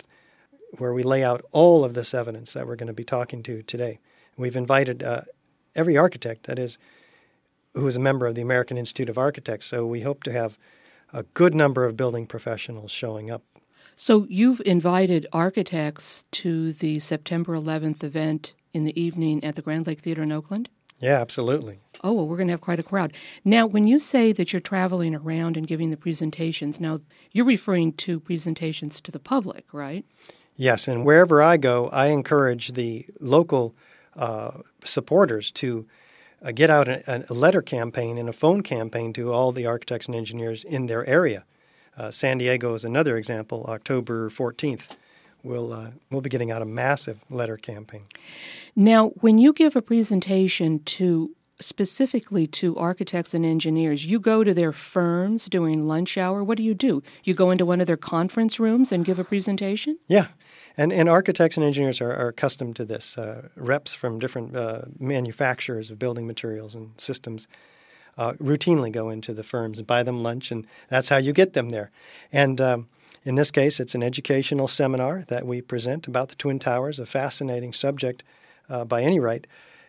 where 0.78 0.92
we 0.92 1.02
lay 1.02 1.22
out 1.22 1.44
all 1.52 1.84
of 1.84 1.94
this 1.94 2.14
evidence 2.14 2.52
that 2.52 2.66
we're 2.66 2.76
going 2.76 2.86
to 2.86 2.92
be 2.92 3.04
talking 3.04 3.42
to 3.42 3.62
today. 3.62 3.98
We've 4.36 4.56
invited 4.56 5.02
uh, 5.02 5.22
every 5.74 5.96
architect, 5.96 6.44
that 6.44 6.58
is, 6.58 6.78
who 7.74 7.86
is 7.86 7.96
a 7.96 8.00
member 8.00 8.26
of 8.26 8.34
the 8.34 8.42
American 8.42 8.78
Institute 8.78 9.08
of 9.08 9.18
Architects. 9.18 9.66
So 9.66 9.86
we 9.86 10.00
hope 10.00 10.22
to 10.24 10.32
have 10.32 10.56
a 11.12 11.22
good 11.22 11.54
number 11.54 11.84
of 11.84 11.96
building 11.96 12.26
professionals 12.26 12.90
showing 12.90 13.30
up. 13.30 13.42
So 13.96 14.26
you've 14.28 14.60
invited 14.66 15.26
architects 15.32 16.24
to 16.32 16.72
the 16.72 17.00
September 17.00 17.54
11th 17.56 18.04
event 18.04 18.52
in 18.72 18.84
the 18.84 18.98
evening 19.00 19.42
at 19.42 19.56
the 19.56 19.62
Grand 19.62 19.86
Lake 19.86 20.00
Theater 20.00 20.22
in 20.22 20.32
Oakland? 20.32 20.68
Yeah, 20.98 21.20
absolutely. 21.20 21.80
Oh, 22.02 22.12
well, 22.12 22.26
we're 22.26 22.36
going 22.36 22.48
to 22.48 22.52
have 22.52 22.60
quite 22.60 22.80
a 22.80 22.84
crowd. 22.84 23.12
Now, 23.44 23.66
when 23.66 23.86
you 23.86 23.98
say 23.98 24.32
that 24.32 24.52
you're 24.52 24.60
traveling 24.60 25.14
around 25.14 25.56
and 25.56 25.66
giving 25.66 25.90
the 25.90 25.96
presentations, 25.96 26.80
now 26.80 27.00
you're 27.32 27.44
referring 27.44 27.92
to 27.94 28.20
presentations 28.20 29.00
to 29.02 29.10
the 29.10 29.18
public, 29.18 29.66
right? 29.72 30.04
Yes, 30.56 30.88
and 30.88 31.04
wherever 31.04 31.42
I 31.42 31.58
go, 31.58 31.88
I 31.88 32.06
encourage 32.06 32.72
the 32.72 33.06
local 33.20 33.74
uh, 34.16 34.62
supporters 34.84 35.50
to 35.52 35.86
uh, 36.42 36.52
get 36.52 36.70
out 36.70 36.88
a, 36.88 37.24
a, 37.30 37.34
letter 37.34 37.60
campaign 37.60 38.16
and 38.16 38.28
a 38.28 38.32
phone 38.32 38.62
campaign 38.62 39.12
to 39.12 39.32
all 39.32 39.52
the 39.52 39.66
architects 39.66 40.06
and 40.06 40.14
engineers 40.14 40.64
in 40.64 40.86
their 40.86 41.04
area. 41.06 41.44
Uh, 41.96 42.10
San 42.10 42.38
Diego 42.38 42.72
is 42.74 42.84
another 42.84 43.16
example. 43.16 43.66
October 43.68 44.30
14th, 44.30 44.88
we'll 45.46 45.72
uh, 45.72 45.90
we'll 46.10 46.20
be 46.20 46.30
getting 46.30 46.50
out 46.50 46.62
a 46.62 46.66
massive 46.66 47.20
letter 47.30 47.56
campaign. 47.56 48.04
Now, 48.74 49.08
when 49.20 49.38
you 49.38 49.52
give 49.52 49.76
a 49.76 49.82
presentation 49.82 50.80
to 50.84 51.30
specifically 51.60 52.46
to 52.46 52.76
architects 52.76 53.32
and 53.32 53.44
engineers, 53.46 54.04
you 54.04 54.20
go 54.20 54.44
to 54.44 54.52
their 54.52 54.72
firms 54.72 55.46
during 55.46 55.86
lunch 55.86 56.18
hour. 56.18 56.44
What 56.44 56.58
do 56.58 56.62
you 56.62 56.74
do? 56.74 57.02
You 57.24 57.34
go 57.34 57.50
into 57.50 57.64
one 57.64 57.80
of 57.80 57.86
their 57.86 57.96
conference 57.96 58.60
rooms 58.60 58.92
and 58.92 59.04
give 59.04 59.18
a 59.18 59.24
presentation? 59.24 59.98
Yeah. 60.06 60.28
And, 60.76 60.92
and 60.92 61.08
architects 61.08 61.56
and 61.56 61.64
engineers 61.64 62.02
are, 62.02 62.12
are 62.12 62.28
accustomed 62.28 62.76
to 62.76 62.84
this. 62.84 63.16
Uh, 63.16 63.48
reps 63.56 63.94
from 63.94 64.18
different 64.18 64.54
uh, 64.54 64.82
manufacturers 64.98 65.90
of 65.90 65.98
building 65.98 66.26
materials 66.26 66.74
and 66.74 66.90
systems 66.98 67.48
uh, 68.18 68.32
routinely 68.34 68.92
go 68.92 69.08
into 69.08 69.32
the 69.32 69.42
firms 69.42 69.78
and 69.78 69.86
buy 69.86 70.02
them 70.02 70.22
lunch, 70.22 70.50
and 70.50 70.66
that's 70.88 71.08
how 71.08 71.16
you 71.16 71.32
get 71.32 71.52
them 71.52 71.70
there. 71.70 71.90
And 72.32 72.60
um, 72.60 72.88
in 73.26 73.34
this 73.34 73.50
case, 73.50 73.80
it's 73.80 73.96
an 73.96 74.04
educational 74.04 74.68
seminar 74.68 75.24
that 75.26 75.46
we 75.46 75.60
present 75.60 76.06
about 76.06 76.28
the 76.28 76.36
Twin 76.36 76.60
Towers, 76.60 77.00
a 77.00 77.06
fascinating 77.06 77.72
subject 77.72 78.22
uh, 78.70 78.84
by 78.84 79.02
any 79.02 79.18
right. 79.18 79.44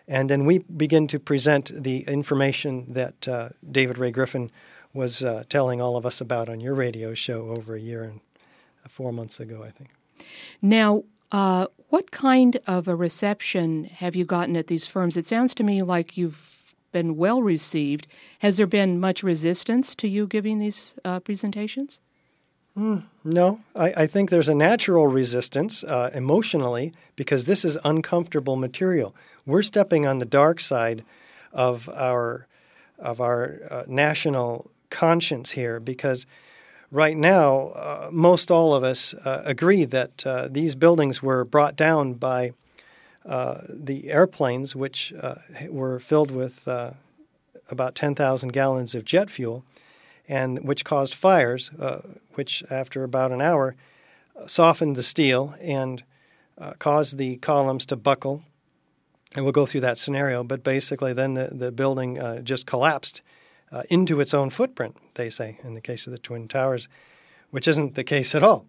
And 0.08 0.28
then 0.28 0.46
we 0.46 0.60
begin 0.60 1.08
to 1.10 1.20
present 1.20 1.72
the 1.76 2.00
information 2.08 2.92
that 2.94 3.28
uh, 3.28 3.50
David 3.72 4.00
Ray 4.00 4.10
Griffin 4.10 4.50
was 4.92 5.24
uh, 5.24 5.44
telling 5.50 5.80
all 5.80 5.98
of 5.98 6.06
us 6.06 6.20
about 6.20 6.50
on 6.50 6.60
your 6.60 6.74
radio 6.74 7.14
show 7.14 7.50
over 7.56 7.76
a 7.76 7.80
year 7.80 8.04
and 8.04 8.22
four 8.90 9.14
months 9.14 9.40
ago, 9.40 9.64
I 9.64 9.70
think. 9.70 9.92
Now, 10.60 11.04
uh, 11.32 11.68
what 11.90 12.10
kind 12.10 12.60
of 12.66 12.88
a 12.88 12.96
reception 12.96 13.84
have 13.84 14.16
you 14.16 14.26
gotten 14.26 14.58
at 14.58 14.66
these 14.66 14.88
firms? 14.88 15.16
It 15.16 15.28
sounds 15.28 15.54
to 15.56 15.64
me 15.64 15.84
like 15.84 16.18
you've 16.18 16.74
been 16.92 17.18
well 17.18 17.44
received. 17.44 18.08
Has 18.40 18.58
there 18.58 18.66
been 18.66 19.00
much 19.00 19.22
resistance 19.22 19.94
to 19.96 20.08
you 20.08 20.26
giving 20.26 20.58
these 20.58 20.96
uh, 21.06 21.20
presentations? 21.20 22.00
Mm, 22.78 23.04
no, 23.24 23.60
I, 23.76 23.94
I, 24.04 24.08
think 24.08 24.30
there's 24.30 24.50
a 24.50 24.54
natural 24.54 25.08
resistance 25.08 25.84
uh, 25.84 26.12
emotionally 26.14 26.94
because 27.16 27.46
this 27.46 27.66
is 27.66 27.76
uncomfortable 27.84 28.56
material. 28.56 29.16
We're 29.48 29.64
stepping 29.64 30.06
on 30.06 30.20
the 30.20 30.26
dark 30.26 30.60
side 30.60 31.04
of 31.52 31.90
our 31.90 32.46
of 33.00 33.20
our 33.20 33.60
uh, 33.72 33.84
national 33.88 34.70
conscience 34.92 35.52
here 35.52 35.80
because 35.80 36.28
right 36.92 37.18
now, 37.18 37.70
uh, 37.70 38.10
most 38.12 38.52
all 38.52 38.76
of 38.76 38.84
us 38.84 39.14
uh, 39.14 39.42
agree 39.44 39.86
that 39.86 40.26
uh, 40.26 40.48
these 40.50 40.76
buildings 40.76 41.22
were 41.22 41.44
brought 41.46 41.76
down 41.76 42.14
by 42.14 42.54
uh, 43.26 43.62
the 43.68 44.10
airplanes, 44.12 44.76
which 44.76 45.14
were 45.68 46.00
filled 46.00 46.32
with 46.32 46.68
about 47.70 47.96
10,000 47.96 48.54
gallons 48.54 48.96
of 48.96 49.04
jet 49.04 49.30
fuel, 49.30 49.64
and 50.28 50.60
which 50.68 50.84
caused 50.84 51.14
fires, 51.14 51.72
which 52.36 52.64
after 52.70 53.04
about 53.04 53.32
an 53.32 53.42
hour 53.42 53.76
softened 54.46 54.96
the 54.96 55.04
steel 55.04 55.56
and 55.62 56.04
caused 56.80 57.18
the 57.18 57.38
columns 57.38 57.86
to 57.86 57.96
buckle. 57.96 58.44
And 59.36 59.46
we'll 59.46 59.52
go 59.52 59.66
through 59.66 59.82
that 59.82 59.98
scenario, 59.98 60.44
but 60.44 60.64
basically, 60.64 61.14
then 61.14 61.34
the, 61.34 61.50
the 61.52 61.72
building 61.72 62.18
just 62.44 62.66
collapsed 62.66 63.22
uh, 63.72 63.84
into 63.90 64.20
its 64.22 64.34
own 64.34 64.50
footprint, 64.50 64.96
they 65.16 65.30
say, 65.30 65.58
in 65.64 65.74
the 65.74 65.82
case 65.82 66.08
of 66.08 66.12
the 66.12 66.20
Twin 66.20 66.48
Towers, 66.48 66.88
which 67.52 67.68
isn't 67.68 67.96
the 67.96 68.04
case 68.04 68.34
at 68.36 68.44
all. 68.44 68.66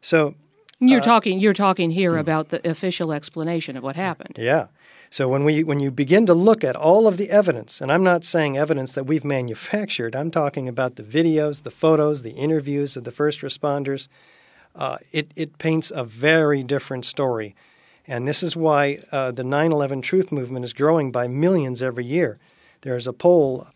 So 0.00 0.34
you're 0.80 1.00
uh, 1.00 1.04
talking 1.04 1.38
you're 1.40 1.54
talking 1.54 1.90
here 1.90 2.12
hmm. 2.12 2.18
about 2.18 2.50
the 2.50 2.68
official 2.68 3.12
explanation 3.12 3.76
of 3.76 3.82
what 3.82 3.96
happened. 3.96 4.36
Yeah. 4.38 4.66
So 5.14 5.28
when 5.28 5.44
we 5.44 5.62
when 5.62 5.78
you 5.78 5.92
begin 5.92 6.26
to 6.26 6.34
look 6.34 6.64
at 6.64 6.74
all 6.74 7.06
of 7.06 7.18
the 7.18 7.30
evidence, 7.30 7.80
and 7.80 7.92
I'm 7.92 8.02
not 8.02 8.24
saying 8.24 8.58
evidence 8.58 8.94
that 8.94 9.06
we've 9.06 9.24
manufactured, 9.24 10.16
I'm 10.16 10.32
talking 10.32 10.66
about 10.68 10.96
the 10.96 11.04
videos, 11.04 11.62
the 11.62 11.70
photos, 11.70 12.22
the 12.24 12.32
interviews 12.32 12.96
of 12.96 13.04
the 13.04 13.12
first 13.12 13.40
responders. 13.40 14.08
Uh, 14.74 14.98
it 15.12 15.30
it 15.36 15.56
paints 15.58 15.92
a 15.94 16.02
very 16.02 16.64
different 16.64 17.04
story, 17.04 17.54
and 18.08 18.26
this 18.26 18.42
is 18.42 18.56
why 18.56 18.98
uh, 19.12 19.30
the 19.30 19.44
9/11 19.44 20.02
Truth 20.02 20.32
movement 20.32 20.64
is 20.64 20.72
growing 20.72 21.12
by 21.12 21.28
millions 21.28 21.80
every 21.80 22.04
year. 22.04 22.36
There's 22.80 23.06
a 23.06 23.12
poll 23.12 23.68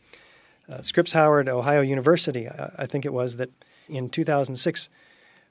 uh, 0.68 0.83
Scripps 0.83 1.12
Howard 1.12 1.49
Ohio 1.49 1.83
University, 1.83 2.49
I, 2.49 2.73
I, 2.78 2.87
think 2.87 3.04
it 3.04 3.12
was, 3.12 3.37
that 3.37 3.50
in 3.88 4.11
2006 4.11 4.88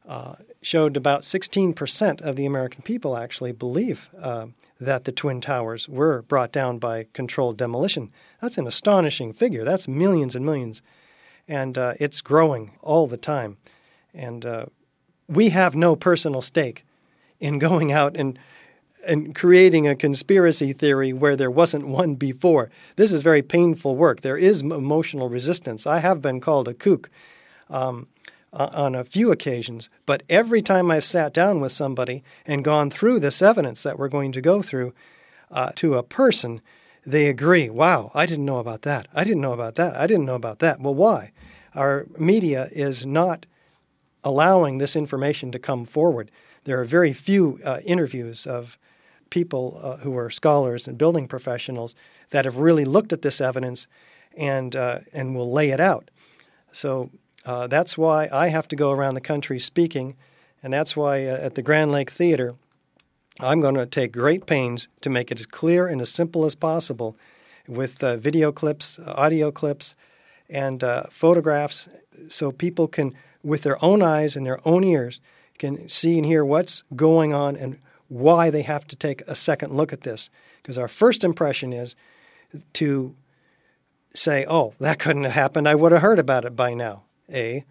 uh, 0.07 0.35
showed 0.61 0.95
about 0.95 1.21
16% 1.23 2.21
of 2.21 2.35
the 2.35 2.45
American 2.45 2.81
people 2.81 3.17
actually 3.17 3.51
believe 3.51 4.09
uh, 4.21 4.47
that 4.79 5.03
the 5.03 5.11
Twin 5.11 5.41
Towers 5.41 5.89
were 5.89 6.21
brought 6.23 6.51
down 6.51 6.77
by 6.77 7.07
controlled 7.13 7.57
demolition. 7.57 8.11
That's 8.41 8.57
an 8.57 8.67
astonishing 8.67 9.33
figure. 9.33 9.63
That's 9.63 9.87
millions 9.87 10.35
and 10.35 10.45
millions. 10.45 10.81
And 11.47 11.77
uh, 11.77 11.93
it's 11.99 12.21
growing 12.21 12.71
all 12.81 13.07
the 13.07 13.17
time. 13.17 13.57
And 14.13 14.45
uh, 14.45 14.65
we 15.27 15.49
have 15.49 15.75
no 15.75 15.95
personal 15.95 16.41
stake 16.41 16.85
in 17.39 17.59
going 17.59 17.91
out 17.91 18.15
and 18.15 18.39
and 19.07 19.35
creating 19.35 19.87
a 19.87 19.95
conspiracy 19.95 20.73
theory 20.73 21.13
where 21.13 21.35
there 21.35 21.51
wasn't 21.51 21.87
one 21.87 22.15
before. 22.15 22.69
This 22.95 23.11
is 23.11 23.21
very 23.21 23.43
painful 23.43 23.95
work. 23.95 24.21
There 24.21 24.37
is 24.37 24.61
emotional 24.61 25.29
resistance. 25.29 25.85
I 25.85 25.99
have 25.99 26.21
been 26.21 26.41
called 26.41 26.67
a 26.67 26.73
kook 26.73 27.09
um, 27.69 28.07
on 28.65 28.95
a 28.95 29.03
few 29.03 29.31
occasions, 29.31 29.89
but 30.05 30.23
every 30.29 30.61
time 30.61 30.89
I've 30.89 31.05
sat 31.05 31.33
down 31.33 31.61
with 31.61 31.71
somebody 31.71 32.23
and 32.45 32.63
gone 32.63 32.89
through 32.89 33.19
this 33.19 33.41
evidence 33.41 33.83
that 33.83 33.99
we're 33.99 34.07
going 34.07 34.31
to 34.31 34.41
go 34.41 34.61
through 34.61 34.93
uh, 35.51 35.71
to 35.75 35.95
a 35.95 36.03
person, 36.03 36.61
they 37.05 37.27
agree. 37.27 37.69
Wow, 37.69 38.11
I 38.13 38.25
didn't 38.25 38.45
know 38.45 38.57
about 38.57 38.81
that. 38.81 39.07
I 39.13 39.23
didn't 39.23 39.41
know 39.41 39.53
about 39.53 39.75
that. 39.75 39.95
I 39.95 40.07
didn't 40.07 40.25
know 40.25 40.35
about 40.35 40.59
that. 40.59 40.79
Well, 40.79 40.95
why? 40.95 41.31
Our 41.75 42.07
media 42.17 42.69
is 42.71 43.05
not 43.05 43.45
allowing 44.23 44.77
this 44.77 44.95
information 44.95 45.51
to 45.51 45.59
come 45.59 45.85
forward. 45.85 46.31
There 46.63 46.81
are 46.81 46.85
very 46.85 47.13
few 47.13 47.59
uh, 47.63 47.79
interviews 47.85 48.45
of 48.45 48.77
people 49.29 49.79
uh, 49.81 49.97
who 49.97 50.17
are 50.17 50.29
scholars 50.29 50.87
and 50.87 50.97
building 50.97 51.27
professionals 51.27 51.95
that 52.31 52.45
have 52.45 52.57
really 52.57 52.85
looked 52.85 53.13
at 53.13 53.21
this 53.21 53.39
evidence 53.39 53.87
and 54.35 54.75
uh, 54.75 54.99
and 55.13 55.35
will 55.35 55.51
lay 55.51 55.69
it 55.69 55.79
out. 55.79 56.09
So 56.71 57.09
uh, 57.47 57.65
that's 57.67 57.97
why 57.97 58.29
I 58.31 58.49
have 58.49 58.67
to 58.67 58.75
go 58.75 58.91
around 58.91 59.15
the 59.15 59.21
country 59.21 59.57
speaking, 59.57 60.15
and 60.61 60.73
that's 60.73 60.97
why 60.97 61.25
uh, 61.25 61.37
at 61.37 61.55
the 61.55 61.61
Grand 61.61 61.91
Lake 61.91 62.11
Theater, 62.11 62.55
I'm 63.39 63.61
going 63.61 63.75
to 63.75 63.85
take 63.85 64.11
great 64.11 64.45
pains 64.45 64.89
to 64.99 65.09
make 65.09 65.31
it 65.31 65.39
as 65.39 65.45
clear 65.45 65.87
and 65.87 66.01
as 66.01 66.09
simple 66.09 66.43
as 66.43 66.55
possible, 66.55 67.15
with 67.65 68.03
uh, 68.03 68.17
video 68.17 68.51
clips, 68.51 68.99
audio 68.99 69.49
clips, 69.49 69.95
and 70.49 70.83
uh, 70.83 71.03
photographs, 71.09 71.87
so 72.27 72.51
people 72.51 72.87
can, 72.87 73.13
with 73.43 73.63
their 73.63 73.83
own 73.83 74.01
eyes 74.01 74.35
and 74.35 74.45
their 74.45 74.59
own 74.67 74.83
ears, 74.83 75.21
can 75.57 75.87
see 75.87 76.17
and 76.17 76.25
hear 76.25 76.43
what's 76.43 76.83
going 76.95 77.33
on 77.33 77.55
and 77.55 77.79
why 78.09 78.49
they 78.49 78.61
have 78.61 78.85
to 78.87 78.95
take 78.95 79.21
a 79.27 79.35
second 79.35 79.73
look 79.73 79.93
at 79.93 80.01
this. 80.01 80.29
Because 80.61 80.77
our 80.77 80.87
first 80.89 81.23
impression 81.23 81.71
is 81.71 81.95
to 82.73 83.15
say, 84.13 84.45
oh, 84.49 84.73
that 84.79 84.99
couldn't 84.99 85.23
have 85.23 85.33
happened. 85.33 85.67
I 85.67 85.75
would 85.75 85.93
have 85.93 86.01
heard 86.01 86.19
about 86.19 86.43
it 86.43 86.55
by 86.55 86.73
now. 86.73 87.03
A. 87.31 87.65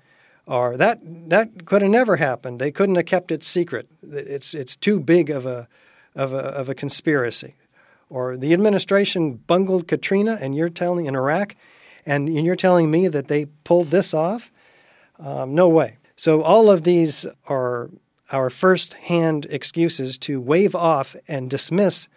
Or 0.46 0.76
that 0.76 1.00
that 1.28 1.66
could 1.66 1.82
have 1.82 1.90
never 1.90 2.16
happened. 2.16 2.60
They 2.60 2.70
couldn't 2.70 2.94
have 2.94 3.06
kept 3.06 3.32
it 3.32 3.42
secret. 3.42 3.88
It's 4.02 4.54
it's 4.54 4.76
too 4.76 5.00
big 5.00 5.30
of 5.30 5.44
a 5.44 5.66
of 6.14 6.32
a 6.32 6.38
of 6.38 6.68
a 6.68 6.74
conspiracy. 6.74 7.54
Or 8.08 8.36
the 8.36 8.52
administration 8.52 9.34
bungled 9.34 9.88
Katrina, 9.88 10.38
and 10.40 10.54
you're 10.54 10.68
telling 10.68 11.06
in 11.06 11.16
Iraq, 11.16 11.56
and 12.04 12.32
you're 12.32 12.54
telling 12.54 12.90
me 12.90 13.08
that 13.08 13.26
they 13.26 13.46
pulled 13.64 13.90
this 13.90 14.14
off. 14.14 14.52
Um, 15.18 15.54
no 15.56 15.68
way. 15.68 15.96
So 16.14 16.42
all 16.42 16.70
of 16.70 16.84
these 16.84 17.26
are 17.48 17.90
our 18.30 18.50
first 18.50 18.94
hand 18.94 19.46
excuses 19.50 20.16
to 20.18 20.40
wave 20.40 20.74
off 20.74 21.16
and 21.26 21.50
dismiss 21.50 22.08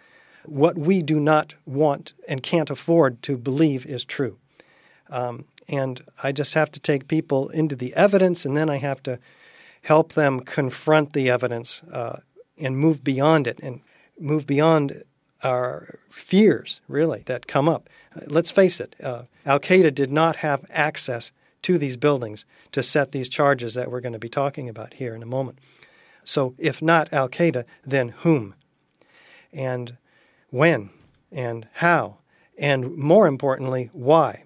what 0.44 0.78
we 0.78 1.02
do 1.02 1.20
not 1.20 1.54
want 1.66 2.12
and 2.28 2.42
can't 2.42 2.70
afford 2.70 3.22
to 3.22 3.36
believe 3.36 3.84
is 3.86 4.04
true. 4.04 4.38
Um, 5.08 5.44
and 5.70 6.02
I 6.20 6.32
just 6.32 6.54
have 6.54 6.72
to 6.72 6.80
take 6.80 7.06
people 7.06 7.48
into 7.50 7.76
the 7.76 7.94
evidence, 7.94 8.44
and 8.44 8.56
then 8.56 8.68
I 8.68 8.76
have 8.76 9.02
to 9.04 9.20
help 9.82 10.12
them 10.12 10.40
confront 10.40 11.12
the 11.12 11.30
evidence 11.30 11.82
uh, 11.92 12.18
and 12.58 12.76
move 12.76 13.02
beyond 13.04 13.46
it 13.46 13.60
and 13.62 13.80
move 14.18 14.46
beyond 14.46 15.04
our 15.42 15.98
fears, 16.10 16.80
really, 16.88 17.22
that 17.26 17.46
come 17.46 17.68
up. 17.68 17.88
Let's 18.26 18.50
face 18.50 18.80
it, 18.80 18.96
uh, 19.02 19.22
Al 19.46 19.60
Qaeda 19.60 19.94
did 19.94 20.10
not 20.10 20.36
have 20.36 20.66
access 20.70 21.30
to 21.62 21.78
these 21.78 21.96
buildings 21.96 22.44
to 22.72 22.82
set 22.82 23.12
these 23.12 23.28
charges 23.28 23.74
that 23.74 23.90
we're 23.90 24.00
going 24.00 24.12
to 24.12 24.18
be 24.18 24.28
talking 24.28 24.68
about 24.68 24.94
here 24.94 25.14
in 25.14 25.22
a 25.22 25.26
moment. 25.26 25.58
So, 26.24 26.54
if 26.58 26.82
not 26.82 27.12
Al 27.12 27.28
Qaeda, 27.28 27.64
then 27.86 28.08
whom? 28.08 28.54
And 29.52 29.96
when? 30.50 30.90
And 31.30 31.68
how? 31.74 32.18
And 32.58 32.96
more 32.96 33.26
importantly, 33.26 33.88
why? 33.92 34.44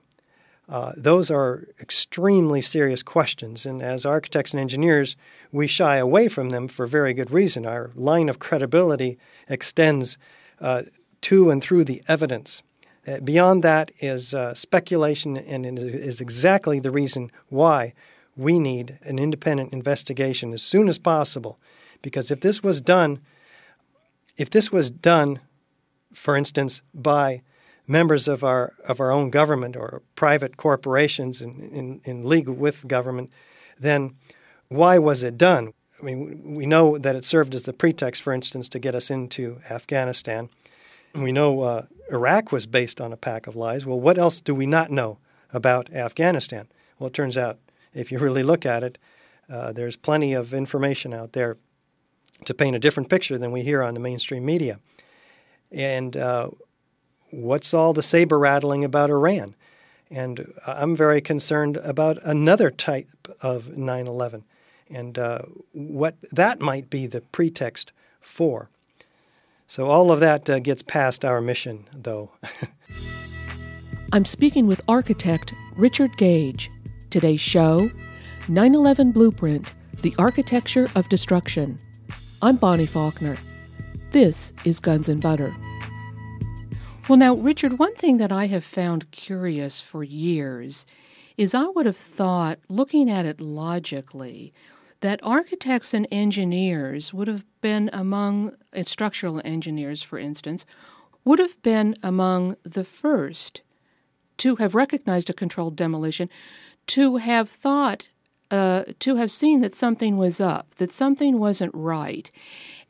Uh, 0.68 0.92
those 0.96 1.30
are 1.30 1.68
extremely 1.78 2.62
serious 2.62 3.02
questions, 3.02 3.66
and 3.66 3.82
as 3.82 4.06
architects 4.06 4.52
and 4.52 4.60
engineers, 4.60 5.14
we 5.52 5.66
shy 5.66 5.96
away 5.96 6.26
from 6.28 6.48
them 6.48 6.68
for 6.68 6.86
very 6.86 7.12
good 7.12 7.30
reason. 7.30 7.66
Our 7.66 7.90
line 7.94 8.30
of 8.30 8.38
credibility 8.38 9.18
extends 9.48 10.16
uh, 10.60 10.84
to 11.22 11.50
and 11.50 11.62
through 11.62 11.84
the 11.84 12.02
evidence. 12.08 12.62
Uh, 13.06 13.18
beyond 13.20 13.62
that 13.62 13.90
is 14.00 14.32
uh, 14.32 14.54
speculation, 14.54 15.36
and 15.36 15.66
it 15.66 15.78
is 15.78 16.22
exactly 16.22 16.80
the 16.80 16.90
reason 16.90 17.30
why 17.50 17.92
we 18.36 18.58
need 18.58 18.98
an 19.02 19.18
independent 19.18 19.72
investigation 19.72 20.54
as 20.54 20.62
soon 20.62 20.88
as 20.88 20.98
possible. 20.98 21.58
Because 22.00 22.30
if 22.30 22.40
this 22.40 22.62
was 22.62 22.80
done, 22.80 23.20
if 24.38 24.48
this 24.48 24.72
was 24.72 24.90
done, 24.90 25.40
for 26.14 26.36
instance, 26.36 26.80
by 26.94 27.42
members 27.86 28.28
of 28.28 28.42
our 28.42 28.72
of 28.86 29.00
our 29.00 29.10
own 29.10 29.30
government 29.30 29.76
or 29.76 30.02
private 30.14 30.56
corporations 30.56 31.42
in, 31.42 31.60
in, 31.72 32.00
in 32.04 32.28
league 32.28 32.48
with 32.48 32.86
government, 32.86 33.30
then 33.78 34.16
why 34.68 34.98
was 34.98 35.22
it 35.22 35.36
done? 35.36 35.72
I 36.00 36.04
mean, 36.04 36.54
we 36.54 36.66
know 36.66 36.98
that 36.98 37.16
it 37.16 37.24
served 37.24 37.54
as 37.54 37.64
the 37.64 37.72
pretext, 37.72 38.22
for 38.22 38.32
instance, 38.32 38.68
to 38.70 38.78
get 38.78 38.94
us 38.94 39.10
into 39.10 39.60
Afghanistan. 39.70 40.48
We 41.14 41.32
know 41.32 41.60
uh, 41.60 41.86
Iraq 42.10 42.52
was 42.52 42.66
based 42.66 43.00
on 43.00 43.12
a 43.12 43.16
pack 43.16 43.46
of 43.46 43.56
lies. 43.56 43.86
Well, 43.86 44.00
what 44.00 44.18
else 44.18 44.40
do 44.40 44.54
we 44.54 44.66
not 44.66 44.90
know 44.90 45.18
about 45.52 45.92
Afghanistan? 45.92 46.66
Well, 46.98 47.08
it 47.08 47.14
turns 47.14 47.38
out, 47.38 47.58
if 47.94 48.10
you 48.10 48.18
really 48.18 48.42
look 48.42 48.66
at 48.66 48.82
it, 48.82 48.98
uh, 49.48 49.72
there's 49.72 49.96
plenty 49.96 50.32
of 50.32 50.52
information 50.52 51.14
out 51.14 51.32
there 51.32 51.56
to 52.44 52.54
paint 52.54 52.76
a 52.76 52.80
different 52.80 53.08
picture 53.08 53.38
than 53.38 53.52
we 53.52 53.62
hear 53.62 53.82
on 53.82 53.94
the 53.94 54.00
mainstream 54.00 54.44
media. 54.44 54.80
And 55.70 56.16
uh, 56.16 56.50
what's 57.34 57.74
all 57.74 57.92
the 57.92 58.02
saber 58.02 58.38
rattling 58.38 58.84
about 58.84 59.10
Iran? 59.10 59.54
And 60.10 60.52
I'm 60.66 60.94
very 60.94 61.20
concerned 61.20 61.76
about 61.78 62.18
another 62.22 62.70
type 62.70 63.08
of 63.40 63.76
9 63.76 64.06
11 64.06 64.44
and 64.90 65.18
uh, 65.18 65.40
what 65.72 66.16
that 66.32 66.60
might 66.60 66.90
be 66.90 67.06
the 67.06 67.20
pretext 67.20 67.92
for. 68.20 68.68
So, 69.66 69.88
all 69.88 70.12
of 70.12 70.20
that 70.20 70.48
uh, 70.48 70.58
gets 70.60 70.82
past 70.82 71.24
our 71.24 71.40
mission, 71.40 71.88
though. 71.94 72.30
I'm 74.12 74.24
speaking 74.24 74.66
with 74.66 74.82
architect 74.86 75.54
Richard 75.76 76.16
Gage. 76.16 76.70
Today's 77.10 77.40
show 77.40 77.90
9 78.48 78.74
11 78.74 79.12
Blueprint 79.12 79.72
The 80.02 80.14
Architecture 80.18 80.88
of 80.94 81.08
Destruction. 81.08 81.80
I'm 82.42 82.56
Bonnie 82.56 82.86
Faulkner. 82.86 83.38
This 84.10 84.52
is 84.64 84.78
Guns 84.78 85.08
and 85.08 85.20
Butter. 85.20 85.56
Well, 87.06 87.18
now, 87.18 87.34
Richard, 87.34 87.78
one 87.78 87.94
thing 87.96 88.16
that 88.16 88.32
I 88.32 88.46
have 88.46 88.64
found 88.64 89.10
curious 89.10 89.78
for 89.78 90.02
years 90.02 90.86
is 91.36 91.54
I 91.54 91.66
would 91.66 91.84
have 91.84 91.98
thought, 91.98 92.60
looking 92.70 93.10
at 93.10 93.26
it 93.26 93.42
logically, 93.42 94.54
that 95.00 95.20
architects 95.22 95.92
and 95.92 96.08
engineers 96.10 97.12
would 97.12 97.28
have 97.28 97.44
been 97.60 97.90
among, 97.92 98.56
structural 98.86 99.42
engineers, 99.44 100.02
for 100.02 100.18
instance, 100.18 100.64
would 101.26 101.38
have 101.38 101.60
been 101.60 101.94
among 102.02 102.56
the 102.62 102.84
first 102.84 103.60
to 104.38 104.56
have 104.56 104.74
recognized 104.74 105.28
a 105.28 105.34
controlled 105.34 105.76
demolition, 105.76 106.30
to 106.86 107.16
have 107.16 107.50
thought, 107.50 108.08
uh, 108.50 108.84
to 109.00 109.16
have 109.16 109.30
seen 109.30 109.60
that 109.60 109.74
something 109.74 110.16
was 110.16 110.40
up, 110.40 110.74
that 110.76 110.90
something 110.90 111.38
wasn't 111.38 111.74
right. 111.74 112.30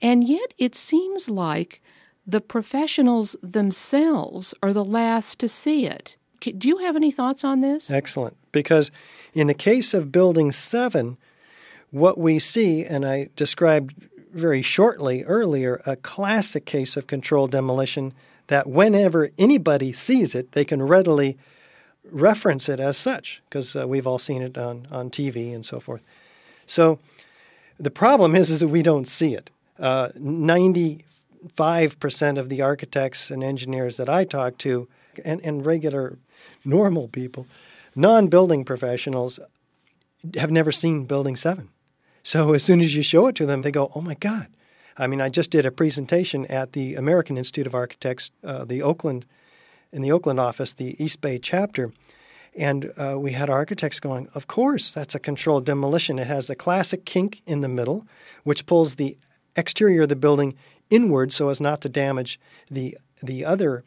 And 0.00 0.22
yet 0.22 0.54
it 0.56 0.76
seems 0.76 1.28
like 1.28 1.82
the 2.26 2.40
professionals 2.40 3.36
themselves 3.42 4.54
are 4.62 4.72
the 4.72 4.84
last 4.84 5.38
to 5.40 5.48
see 5.48 5.86
it. 5.86 6.16
Do 6.40 6.68
you 6.68 6.78
have 6.78 6.96
any 6.96 7.10
thoughts 7.10 7.44
on 7.44 7.60
this? 7.60 7.90
Excellent. 7.90 8.36
Because 8.52 8.90
in 9.32 9.46
the 9.46 9.54
case 9.54 9.94
of 9.94 10.12
Building 10.12 10.52
7, 10.52 11.16
what 11.90 12.18
we 12.18 12.38
see, 12.38 12.84
and 12.84 13.06
I 13.06 13.28
described 13.36 13.94
very 14.32 14.62
shortly 14.62 15.22
earlier, 15.24 15.80
a 15.86 15.96
classic 15.96 16.64
case 16.64 16.96
of 16.96 17.06
controlled 17.06 17.52
demolition 17.52 18.12
that 18.48 18.66
whenever 18.66 19.30
anybody 19.38 19.92
sees 19.92 20.34
it, 20.34 20.52
they 20.52 20.64
can 20.64 20.82
readily 20.82 21.38
reference 22.10 22.68
it 22.68 22.80
as 22.80 22.98
such, 22.98 23.40
because 23.48 23.74
uh, 23.74 23.86
we've 23.88 24.06
all 24.06 24.18
seen 24.18 24.42
it 24.42 24.58
on, 24.58 24.86
on 24.90 25.08
TV 25.08 25.54
and 25.54 25.64
so 25.64 25.80
forth. 25.80 26.02
So 26.66 26.98
the 27.78 27.90
problem 27.90 28.34
is, 28.34 28.50
is 28.50 28.60
that 28.60 28.68
we 28.68 28.82
don't 28.82 29.08
see 29.08 29.34
it. 29.34 29.50
Uh, 29.78 30.10
90 30.14 31.04
5% 31.56 32.38
of 32.38 32.48
the 32.48 32.62
architects 32.62 33.30
and 33.30 33.44
engineers 33.44 33.96
that 33.96 34.08
I 34.08 34.24
talk 34.24 34.58
to, 34.58 34.88
and, 35.24 35.40
and 35.42 35.64
regular 35.64 36.18
normal 36.64 37.08
people, 37.08 37.46
non 37.94 38.28
building 38.28 38.64
professionals, 38.64 39.38
have 40.36 40.50
never 40.50 40.72
seen 40.72 41.04
Building 41.04 41.36
7. 41.36 41.68
So 42.22 42.54
as 42.54 42.62
soon 42.62 42.80
as 42.80 42.94
you 42.94 43.02
show 43.02 43.26
it 43.26 43.34
to 43.36 43.46
them, 43.46 43.62
they 43.62 43.70
go, 43.70 43.92
oh 43.94 44.00
my 44.00 44.14
God. 44.14 44.48
I 44.96 45.06
mean, 45.06 45.20
I 45.20 45.28
just 45.28 45.50
did 45.50 45.66
a 45.66 45.70
presentation 45.70 46.46
at 46.46 46.72
the 46.72 46.94
American 46.94 47.36
Institute 47.36 47.66
of 47.66 47.74
Architects, 47.74 48.30
uh, 48.42 48.64
the 48.64 48.80
Oakland, 48.82 49.26
in 49.92 50.02
the 50.02 50.12
Oakland 50.12 50.40
office, 50.40 50.72
the 50.72 51.02
East 51.02 51.20
Bay 51.20 51.38
chapter. 51.38 51.92
And 52.56 52.92
uh, 52.96 53.16
we 53.18 53.32
had 53.32 53.50
architects 53.50 54.00
going, 54.00 54.28
Of 54.34 54.46
course, 54.46 54.92
that's 54.92 55.14
a 55.14 55.18
controlled 55.18 55.66
demolition. 55.66 56.18
It 56.18 56.28
has 56.28 56.46
the 56.46 56.54
classic 56.54 57.04
kink 57.04 57.42
in 57.46 57.60
the 57.60 57.68
middle, 57.68 58.06
which 58.44 58.66
pulls 58.66 58.94
the 58.94 59.16
exterior 59.56 60.02
of 60.02 60.08
the 60.08 60.16
building 60.16 60.54
inward 60.94 61.32
so 61.32 61.48
as 61.48 61.60
not 61.60 61.80
to 61.82 61.88
damage 61.88 62.38
the, 62.70 62.96
the 63.22 63.44
other 63.44 63.84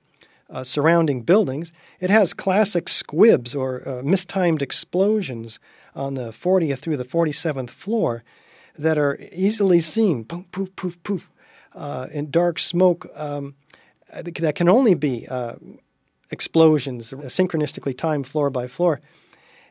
uh, 0.49 0.63
surrounding 0.63 1.21
buildings. 1.21 1.73
It 1.99 2.09
has 2.09 2.33
classic 2.33 2.89
squibs 2.89 3.53
or 3.53 3.87
uh, 3.87 4.01
mistimed 4.03 4.61
explosions 4.61 5.59
on 5.95 6.13
the 6.13 6.29
40th 6.29 6.79
through 6.79 6.97
the 6.97 7.05
47th 7.05 7.69
floor 7.69 8.23
that 8.77 8.97
are 8.97 9.17
easily 9.31 9.81
seen. 9.81 10.23
Poof, 10.23 10.49
poof, 10.51 10.75
poof, 10.75 11.03
poof. 11.03 11.31
Uh, 11.73 12.07
in 12.11 12.31
dark 12.31 12.57
smoke 12.57 13.05
um, 13.13 13.53
that 14.11 14.55
can 14.55 14.67
only 14.67 14.95
be 14.95 15.27
uh, 15.27 15.53
explosions, 16.31 17.11
synchronistically 17.11 17.95
timed 17.95 18.25
floor 18.25 18.49
by 18.49 18.67
floor. 18.67 18.99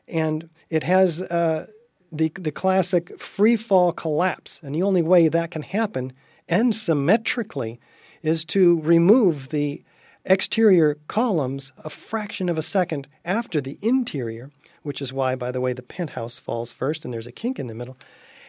And 0.07 0.49
it 0.69 0.83
has 0.83 1.21
uh, 1.21 1.67
the, 2.11 2.31
the 2.35 2.51
classic 2.51 3.19
free 3.19 3.57
fall 3.57 3.91
collapse. 3.91 4.61
And 4.63 4.73
the 4.73 4.83
only 4.83 5.01
way 5.01 5.27
that 5.27 5.51
can 5.51 5.63
happen 5.63 6.13
and 6.47 6.75
symmetrically 6.75 7.79
is 8.21 8.43
to 8.45 8.79
remove 8.81 9.49
the 9.49 9.83
exterior 10.25 10.97
columns 11.07 11.71
a 11.77 11.89
fraction 11.89 12.49
of 12.49 12.57
a 12.57 12.63
second 12.63 13.07
after 13.23 13.61
the 13.61 13.77
interior, 13.81 14.51
which 14.83 15.01
is 15.01 15.13
why, 15.13 15.35
by 15.35 15.51
the 15.51 15.61
way, 15.61 15.73
the 15.73 15.81
penthouse 15.81 16.39
falls 16.39 16.71
first 16.71 17.05
and 17.05 17.13
there's 17.13 17.27
a 17.27 17.31
kink 17.31 17.59
in 17.59 17.67
the 17.67 17.75
middle, 17.75 17.97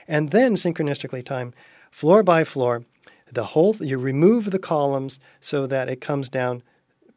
and 0.06 0.30
then 0.30 0.56
synchronistically 0.56 1.24
time 1.24 1.52
floor 1.90 2.22
by 2.22 2.44
floor. 2.44 2.84
The 3.30 3.44
whole 3.44 3.76
you 3.76 3.98
remove 3.98 4.50
the 4.50 4.58
columns 4.58 5.20
so 5.40 5.66
that 5.66 5.88
it 5.88 6.00
comes 6.00 6.28
down 6.28 6.62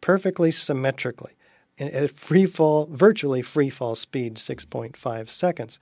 perfectly 0.01 0.51
symmetrically 0.51 1.31
at 1.79 2.11
free 2.11 2.45
fall, 2.45 2.87
virtually 2.91 3.41
free 3.41 3.69
fall 3.69 3.95
speed, 3.95 4.35
6.5 4.35 5.29
seconds. 5.29 5.79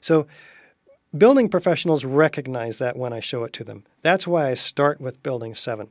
So 0.00 0.26
Building 1.16 1.50
professionals 1.50 2.06
recognize 2.06 2.78
that 2.78 2.96
when 2.96 3.12
I 3.12 3.20
show 3.20 3.44
it 3.44 3.52
to 3.54 3.64
them. 3.64 3.84
That's 4.00 4.26
why 4.26 4.48
I 4.48 4.54
start 4.54 4.98
with 4.98 5.22
Building 5.22 5.54
7. 5.54 5.90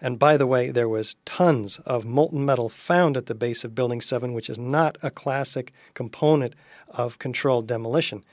And 0.00 0.18
by 0.18 0.38
the 0.38 0.46
way, 0.46 0.70
there 0.70 0.88
was 0.88 1.16
tons 1.26 1.78
of 1.84 2.06
molten 2.06 2.42
metal 2.42 2.70
found 2.70 3.18
at 3.18 3.26
the 3.26 3.34
base 3.34 3.64
of 3.64 3.74
Building 3.74 4.00
7, 4.00 4.32
which 4.32 4.48
is 4.48 4.58
not 4.58 4.96
a 5.02 5.10
classic 5.10 5.74
component 5.92 6.54
of 6.88 7.18
controlled 7.18 7.66
demolition. 7.66 8.24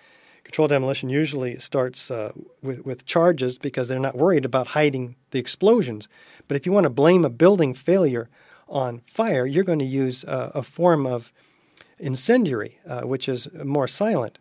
Controlled 0.46 0.70
demolition 0.70 1.10
usually 1.10 1.60
starts 1.60 2.10
uh, 2.10 2.32
with, 2.62 2.86
with 2.86 3.06
charges 3.06 3.58
because 3.58 3.90
they're 3.90 4.00
not 4.00 4.16
worried 4.16 4.46
about 4.46 4.68
hiding 4.68 5.18
the 5.32 5.40
explosions. 5.40 6.08
But 6.48 6.56
if 6.56 6.66
you 6.66 6.72
want 6.72 6.86
to 6.86 6.90
blame 6.90 7.26
a 7.26 7.30
building 7.30 7.74
failure 7.74 8.30
on 8.70 9.02
fire, 9.08 9.46
you're 9.46 9.66
going 9.66 9.80
to 9.80 9.86
use 9.86 10.24
uh, 10.24 10.52
a 10.56 10.64
form 10.64 11.06
of 11.06 11.34
incendiary, 12.00 12.80
uh, 12.88 13.02
which 13.02 13.28
is 13.28 13.50
more 13.62 13.90
silent 13.90 14.40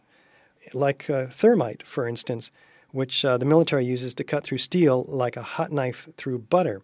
like 0.73 1.09
uh, 1.11 1.27
thermite, 1.27 1.87
for 1.87 2.07
instance, 2.07 2.51
which 2.93 3.25
uh, 3.25 3.37
the 3.37 3.45
military 3.45 3.85
uses 3.85 4.15
to 4.15 4.25
cut 4.25 4.45
through 4.45 4.59
steel 4.59 5.05
like 5.09 5.37
a 5.37 5.43
hot 5.43 5.73
knife 5.73 6.09
through 6.17 6.39
butter. 6.39 6.81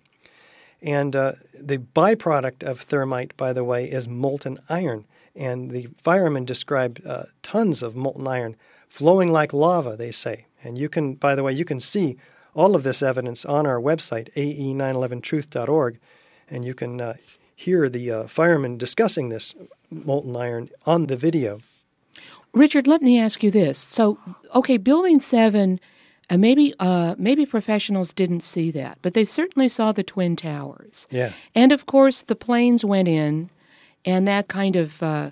And 0.83 1.15
uh, 1.15 1.33
the 1.55 1.79
byproduct 1.79 2.63
of 2.63 2.81
thermite, 2.81 3.37
by 3.37 3.53
the 3.53 3.65
way, 3.65 3.91
is 3.91 4.09
molten 4.09 4.59
iron. 4.69 5.05
And 5.37 5.71
the 5.71 5.89
firemen 6.03 6.45
described 6.45 7.07
uh, 7.07 7.25
tons 7.43 7.83
of 7.83 7.95
molten 7.95 8.27
iron 8.27 8.57
flowing 8.89 9.31
like 9.31 9.53
lava, 9.53 9.97
they 9.97 10.11
say. 10.11 10.47
And 10.65 10.77
you 10.77 10.89
can, 10.89 11.15
by 11.15 11.35
the 11.35 11.43
way, 11.43 11.53
you 11.53 11.65
can 11.65 11.81
see 11.81 12.17
all 12.55 12.75
of 12.75 12.83
this 12.83 13.03
evidence 13.03 13.45
on 13.45 13.67
our 13.67 13.81
website, 13.81 14.33
ae911truth.org, 14.35 15.99
and 16.49 16.65
you 16.65 16.75
can 16.75 17.01
uh, 17.01 17.15
hear 17.55 17.89
the 17.89 18.11
uh, 18.11 18.27
firemen 18.27 18.77
discussing 18.77 19.29
this 19.29 19.55
molten 19.91 20.37
iron 20.37 20.71
on 20.87 21.07
the 21.07 21.17
video. 21.17 21.61
Richard, 22.53 22.87
let 22.87 23.03
me 23.03 23.19
ask 23.19 23.43
you 23.43 23.51
this. 23.51 23.79
So, 23.79 24.19
okay, 24.55 24.77
Building 24.77 25.21
7, 25.21 25.79
uh, 26.29 26.37
maybe, 26.37 26.75
uh, 26.79 27.15
maybe 27.19 27.47
professionals 27.47 28.13
didn't 28.13 28.41
see 28.41 28.71
that, 28.73 28.99
but 29.03 29.15
they 29.15 29.25
certainly 29.25 29.69
saw 29.69 29.93
the 29.93 30.03
Twin 30.03 30.37
Towers. 30.37 31.07
Yeah. 31.11 31.33
And 31.55 31.71
of 31.73 31.87
course, 31.87 32.23
the 32.23 32.35
planes 32.37 32.85
went 32.85 33.09
in, 33.09 33.51
and 34.05 34.27
that 34.27 34.49
kind 34.49 34.77
of 34.77 35.03
uh, 35.03 35.31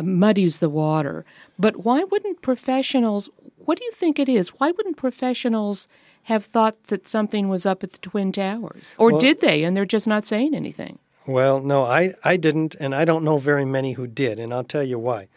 muddies 0.00 0.58
the 0.58 0.68
water. 0.68 1.24
But 1.58 1.84
why 1.84 2.04
wouldn't 2.04 2.42
professionals, 2.42 3.30
what 3.56 3.78
do 3.78 3.84
you 3.84 3.92
think 3.92 4.18
it 4.18 4.28
is? 4.28 4.48
Why 4.50 4.72
wouldn't 4.72 4.96
professionals 4.96 5.88
have 6.24 6.44
thought 6.44 6.84
that 6.84 7.08
something 7.08 7.48
was 7.48 7.64
up 7.64 7.82
at 7.82 7.92
the 7.92 7.98
Twin 7.98 8.30
Towers? 8.30 8.94
Or 8.98 9.10
Well- 9.12 9.20
did 9.20 9.40
they, 9.40 9.64
and 9.64 9.76
they're 9.76 9.84
just 9.86 10.06
not 10.06 10.26
saying 10.26 10.54
anything? 10.54 10.98
Well, 11.26 11.60
no, 11.60 11.84
I, 11.84 12.14
I 12.24 12.36
didn't, 12.36 12.74
and 12.80 12.94
I 12.94 13.04
don't 13.04 13.22
know 13.24 13.38
very 13.38 13.64
many 13.64 13.92
who 13.92 14.08
did, 14.08 14.40
and 14.40 14.52
I'll 14.52 14.64
tell 14.64 14.82
you 14.82 14.98
why. 14.98 15.28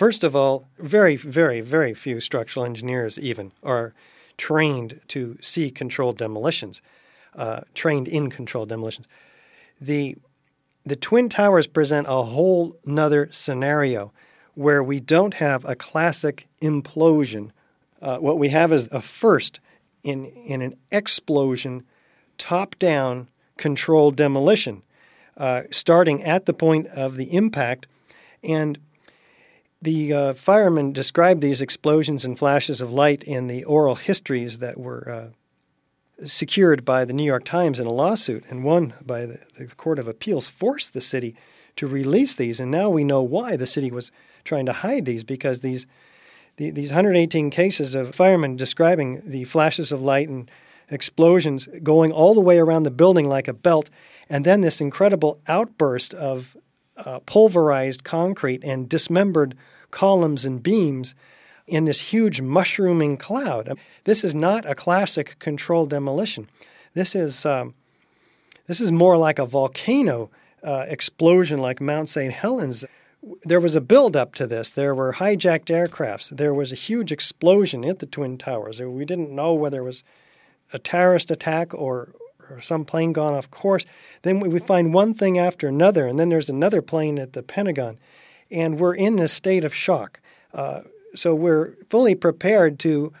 First 0.00 0.24
of 0.24 0.34
all, 0.34 0.66
very, 0.78 1.14
very, 1.14 1.60
very 1.60 1.92
few 1.92 2.20
structural 2.20 2.64
engineers 2.64 3.18
even 3.18 3.52
are 3.62 3.92
trained 4.38 4.98
to 5.08 5.36
see 5.42 5.70
controlled 5.70 6.16
demolitions, 6.16 6.80
uh, 7.36 7.60
trained 7.74 8.08
in 8.08 8.30
controlled 8.30 8.70
demolitions. 8.70 9.06
The 9.78 10.16
the 10.86 10.96
twin 10.96 11.28
towers 11.28 11.66
present 11.66 12.06
a 12.08 12.22
whole 12.22 12.78
nother 12.86 13.28
scenario 13.30 14.10
where 14.54 14.82
we 14.82 15.00
don't 15.00 15.34
have 15.34 15.66
a 15.66 15.76
classic 15.76 16.48
implosion. 16.62 17.50
Uh, 18.00 18.16
what 18.16 18.38
we 18.38 18.48
have 18.48 18.72
is 18.72 18.88
a 18.90 19.02
first 19.02 19.60
in 20.02 20.24
in 20.24 20.62
an 20.62 20.78
explosion, 20.90 21.84
top 22.38 22.74
down 22.78 23.28
controlled 23.58 24.16
demolition, 24.16 24.80
uh, 25.36 25.64
starting 25.70 26.22
at 26.22 26.46
the 26.46 26.54
point 26.54 26.86
of 26.86 27.18
the 27.18 27.34
impact, 27.34 27.86
and 28.42 28.78
the 29.82 30.12
uh, 30.12 30.34
firemen 30.34 30.92
described 30.92 31.40
these 31.40 31.60
explosions 31.60 32.24
and 32.24 32.38
flashes 32.38 32.80
of 32.80 32.92
light 32.92 33.22
in 33.22 33.46
the 33.46 33.64
oral 33.64 33.94
histories 33.94 34.58
that 34.58 34.78
were 34.78 35.32
uh, 36.20 36.26
secured 36.26 36.84
by 36.84 37.04
the 37.04 37.12
New 37.12 37.24
York 37.24 37.44
Times 37.44 37.80
in 37.80 37.86
a 37.86 37.92
lawsuit, 37.92 38.44
and 38.50 38.64
won 38.64 38.92
by 39.04 39.26
the, 39.26 39.38
the 39.58 39.66
Court 39.66 39.98
of 39.98 40.06
Appeals 40.06 40.48
forced 40.48 40.92
the 40.92 41.00
city 41.00 41.34
to 41.76 41.86
release 41.86 42.34
these. 42.34 42.60
And 42.60 42.70
now 42.70 42.90
we 42.90 43.04
know 43.04 43.22
why 43.22 43.56
the 43.56 43.66
city 43.66 43.90
was 43.90 44.12
trying 44.44 44.66
to 44.66 44.72
hide 44.72 45.06
these 45.06 45.24
because 45.24 45.60
these 45.60 45.86
the, 46.56 46.70
these 46.70 46.90
118 46.90 47.48
cases 47.48 47.94
of 47.94 48.14
firemen 48.14 48.56
describing 48.56 49.22
the 49.24 49.44
flashes 49.44 49.92
of 49.92 50.02
light 50.02 50.28
and 50.28 50.50
explosions 50.90 51.68
going 51.82 52.12
all 52.12 52.34
the 52.34 52.40
way 52.40 52.58
around 52.58 52.82
the 52.82 52.90
building 52.90 53.26
like 53.26 53.48
a 53.48 53.54
belt, 53.54 53.88
and 54.28 54.44
then 54.44 54.60
this 54.60 54.80
incredible 54.80 55.40
outburst 55.48 56.12
of 56.12 56.54
uh, 57.04 57.20
pulverized 57.20 58.04
concrete 58.04 58.62
and 58.64 58.88
dismembered 58.88 59.56
columns 59.90 60.44
and 60.44 60.62
beams 60.62 61.14
in 61.66 61.84
this 61.84 62.00
huge 62.00 62.40
mushrooming 62.40 63.16
cloud. 63.16 63.78
This 64.04 64.24
is 64.24 64.34
not 64.34 64.68
a 64.68 64.74
classic 64.74 65.36
controlled 65.38 65.90
demolition. 65.90 66.48
This 66.94 67.14
is 67.14 67.46
um, 67.46 67.74
this 68.66 68.80
is 68.80 68.92
more 68.92 69.16
like 69.16 69.38
a 69.38 69.46
volcano 69.46 70.30
uh, 70.62 70.84
explosion, 70.88 71.58
like 71.58 71.80
Mount 71.80 72.08
St. 72.08 72.32
Helens. 72.32 72.84
There 73.42 73.60
was 73.60 73.76
a 73.76 73.80
build-up 73.80 74.34
to 74.36 74.46
this. 74.46 74.70
There 74.70 74.94
were 74.94 75.14
hijacked 75.14 75.66
aircrafts. 75.66 76.34
There 76.36 76.54
was 76.54 76.72
a 76.72 76.76
huge 76.76 77.12
explosion 77.12 77.84
at 77.84 77.98
the 77.98 78.06
Twin 78.06 78.38
Towers. 78.38 78.80
We 78.80 79.04
didn't 79.04 79.34
know 79.34 79.54
whether 79.54 79.80
it 79.80 79.84
was 79.84 80.04
a 80.72 80.78
terrorist 80.78 81.30
attack 81.30 81.74
or, 81.74 82.12
or 82.50 82.60
some 82.60 82.84
plane 82.84 83.12
gone 83.12 83.34
off 83.34 83.50
course. 83.50 83.84
Then 84.22 84.40
we, 84.40 84.58
find 84.58 84.92
one 84.92 85.14
thing 85.14 85.38
after 85.38 85.68
another, 85.68 86.06
and 86.06 86.18
then 86.18 86.28
there's 86.28 86.50
another 86.50 86.82
plane 86.82 87.18
at 87.18 87.32
the 87.32 87.42
Pentagon. 87.42 87.98
And 88.50 88.78
we're 88.78 88.94
in 88.94 89.18
a 89.18 89.28
state 89.28 89.64
of 89.64 89.74
shock. 89.74 90.20
Uh, 90.52 90.80
so 91.14 91.34
we're 91.34 91.74
fully 91.88 92.14
prepared 92.14 92.78
to 92.80 93.12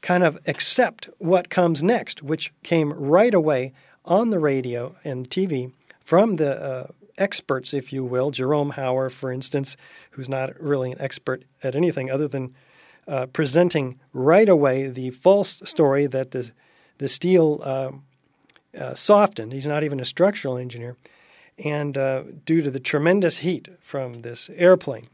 kind 0.00 0.24
of 0.24 0.38
accept 0.46 1.08
what 1.18 1.50
comes 1.50 1.82
next, 1.82 2.22
which 2.22 2.52
came 2.62 2.92
right 2.92 3.34
away 3.34 3.72
on 4.04 4.30
the 4.30 4.38
radio 4.38 4.96
and 5.04 5.28
TV 5.28 5.72
from 6.04 6.36
the 6.36 6.60
uh, 6.60 6.86
experts, 7.18 7.74
if 7.74 7.92
you 7.92 8.04
will. 8.04 8.30
Jerome 8.30 8.72
Hauer, 8.72 9.10
for 9.10 9.30
instance, 9.30 9.76
who's 10.12 10.28
not 10.28 10.58
really 10.60 10.92
an 10.92 11.00
expert 11.00 11.44
at 11.62 11.76
anything 11.76 12.10
other 12.10 12.26
than 12.28 12.54
uh, 13.06 13.26
presenting 13.26 13.98
right 14.12 14.48
away 14.48 14.88
the 14.88 15.10
false 15.10 15.62
story 15.64 16.06
that 16.06 16.30
the, 16.30 16.50
the 16.98 17.08
steel 17.08 17.60
uh, 17.62 17.90
uh, 18.78 18.94
softened. 18.94 19.52
He's 19.52 19.66
not 19.66 19.84
even 19.84 20.00
a 20.00 20.04
structural 20.04 20.56
engineer. 20.56 20.96
And 21.58 21.96
uh, 21.98 22.24
due 22.44 22.62
to 22.62 22.70
the 22.70 22.80
tremendous 22.80 23.38
heat 23.38 23.68
from 23.80 24.22
this 24.22 24.50
airplane, 24.56 25.08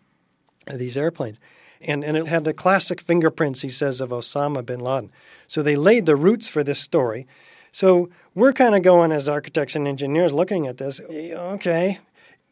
these 0.72 0.96
airplanes, 0.96 1.38
and, 1.80 2.04
and 2.04 2.16
it 2.16 2.26
had 2.26 2.44
the 2.44 2.54
classic 2.54 3.00
fingerprints, 3.00 3.62
he 3.62 3.68
says, 3.68 4.00
of 4.00 4.10
Osama 4.10 4.64
bin 4.64 4.80
Laden. 4.80 5.10
So 5.46 5.62
they 5.62 5.76
laid 5.76 6.06
the 6.06 6.16
roots 6.16 6.48
for 6.48 6.64
this 6.64 6.80
story. 6.80 7.26
So 7.72 8.08
we're 8.34 8.52
kind 8.52 8.74
of 8.74 8.82
going 8.82 9.12
as 9.12 9.28
architects 9.28 9.76
and 9.76 9.86
engineers 9.86 10.32
looking 10.32 10.66
at 10.66 10.78
this. 10.78 11.00
Okay, 11.00 11.98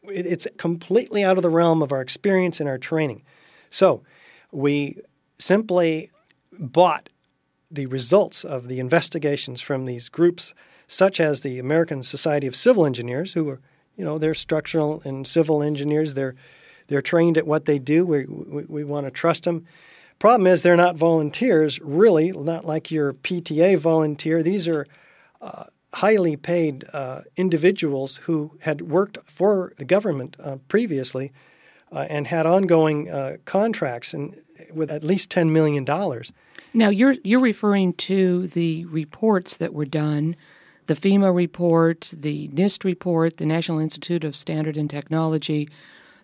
it, 0.03 0.25
it's 0.25 0.47
completely 0.57 1.23
out 1.23 1.37
of 1.37 1.43
the 1.43 1.49
realm 1.49 1.81
of 1.81 1.91
our 1.91 2.01
experience 2.01 2.59
and 2.59 2.69
our 2.69 2.77
training. 2.77 3.23
So 3.69 4.03
we 4.51 4.99
simply 5.39 6.11
bought 6.59 7.09
the 7.71 7.87
results 7.87 8.45
of 8.45 8.67
the 8.67 8.79
investigations 8.79 9.61
from 9.61 9.85
these 9.85 10.09
groups, 10.09 10.53
such 10.87 11.19
as 11.19 11.41
the 11.41 11.59
American 11.59 12.03
Society 12.03 12.47
of 12.47 12.55
Civil 12.55 12.85
Engineers, 12.85 13.33
who 13.33 13.49
are, 13.49 13.59
you 13.97 14.05
know, 14.05 14.17
they're 14.17 14.33
structural 14.33 15.01
and 15.05 15.27
civil 15.27 15.63
engineers. 15.63 16.13
They're 16.13 16.35
they're 16.87 17.01
trained 17.01 17.37
at 17.37 17.47
what 17.47 17.65
they 17.65 17.79
do. 17.79 18.05
We 18.05 18.25
we, 18.25 18.63
we 18.65 18.83
want 18.83 19.07
to 19.07 19.11
trust 19.11 19.43
them. 19.43 19.65
Problem 20.19 20.47
is, 20.47 20.61
they're 20.61 20.77
not 20.77 20.95
volunteers, 20.95 21.79
really, 21.81 22.31
not 22.31 22.63
like 22.63 22.89
your 22.89 23.13
PTA 23.13 23.77
volunteer. 23.77 24.41
These 24.41 24.67
are 24.67 24.85
uh, 25.41 25.65
highly 25.95 26.35
paid 26.35 26.85
uh, 26.93 27.21
individuals 27.35 28.17
who 28.17 28.51
had 28.59 28.81
worked 28.81 29.17
for 29.25 29.73
the 29.77 29.85
government 29.85 30.35
uh, 30.41 30.57
previously 30.67 31.31
uh, 31.91 32.05
and 32.09 32.27
had 32.27 32.45
ongoing 32.45 33.09
uh, 33.09 33.37
contracts 33.45 34.13
and 34.13 34.35
with 34.73 34.91
at 34.91 35.03
least 35.03 35.29
$10 35.29 35.51
million. 35.51 35.85
Now 36.73 36.89
you're 36.89 37.15
you're 37.23 37.39
referring 37.39 37.93
to 37.93 38.47
the 38.47 38.83
reports 38.85 39.55
that 39.57 39.73
were 39.73 39.85
done, 39.85 40.35
the 40.87 40.95
FEMA 40.95 41.33
report, 41.33 42.11
the 42.13 42.47
NIST 42.49 42.83
report, 42.83 43.37
the 43.37 43.45
National 43.45 43.79
Institute 43.79 44.23
of 44.23 44.35
Standard 44.35 44.77
and 44.77 44.89
Technology, 44.89 45.69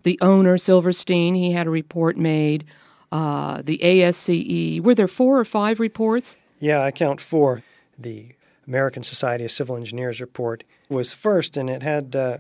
the 0.03 0.17
owner 0.21 0.57
Silverstein, 0.57 1.35
he 1.35 1.51
had 1.51 1.67
a 1.67 1.71
report 1.71 2.17
made, 2.17 2.65
uh, 3.11 3.61
the 3.63 3.79
ASCE. 3.79 4.81
Were 4.81 4.95
there 4.95 5.07
four 5.07 5.39
or 5.39 5.45
five 5.45 5.79
reports? 5.79 6.37
Yeah, 6.59 6.81
I 6.81 6.91
count 6.91 7.21
four. 7.21 7.63
The 7.97 8.27
American 8.67 9.03
Society 9.03 9.45
of 9.45 9.51
Civil 9.51 9.75
Engineers 9.75 10.21
report 10.21 10.63
was 10.89 11.13
first, 11.13 11.57
and 11.57 11.69
it 11.69 11.83
had 11.83 12.15
uh, 12.15 12.37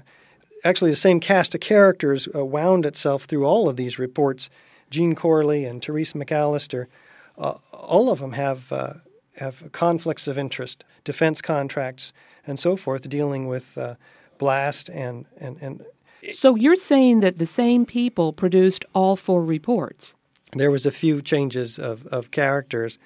actually 0.63 0.91
the 0.91 0.97
same 0.97 1.19
cast 1.19 1.55
of 1.55 1.61
characters 1.61 2.27
uh, 2.33 2.45
wound 2.45 2.85
itself 2.85 3.25
through 3.25 3.45
all 3.45 3.67
of 3.67 3.75
these 3.75 3.99
reports. 3.99 4.49
Gene 4.89 5.15
Corley 5.15 5.65
and 5.65 5.83
Therese 5.83 6.13
McAllister, 6.13 6.87
uh, 7.37 7.55
all 7.71 8.09
of 8.09 8.19
them 8.19 8.33
have 8.33 8.71
uh, 8.71 8.93
have 9.37 9.71
conflicts 9.71 10.27
of 10.27 10.37
interest, 10.37 10.83
defense 11.03 11.41
contracts, 11.41 12.13
and 12.45 12.59
so 12.59 12.75
forth, 12.75 13.07
dealing 13.09 13.47
with 13.47 13.77
uh, 13.77 13.95
blast 14.37 14.89
and 14.89 15.25
and 15.37 15.57
and 15.61 15.85
So 16.31 16.55
you're 16.55 16.75
saying 16.75 17.21
that 17.21 17.37
the 17.37 17.45
same 17.45 17.85
people 17.85 18.33
produced 18.33 18.85
all 18.93 19.15
four 19.15 19.43
reports? 19.43 20.15
there 20.53 20.71
was 20.71 20.85
a 20.85 20.91
few 20.91 21.21
changes 21.21 21.79
of, 21.79 22.05
of 22.07 22.31
characters. 22.31 22.99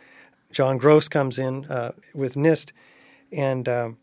John 0.51 0.77
Gross 0.77 1.07
comes 1.07 1.37
in 1.37 1.65
uh, 1.65 1.91
with 2.13 2.35
NIST 2.35 2.71
and 3.31 3.67
um, 3.67 3.97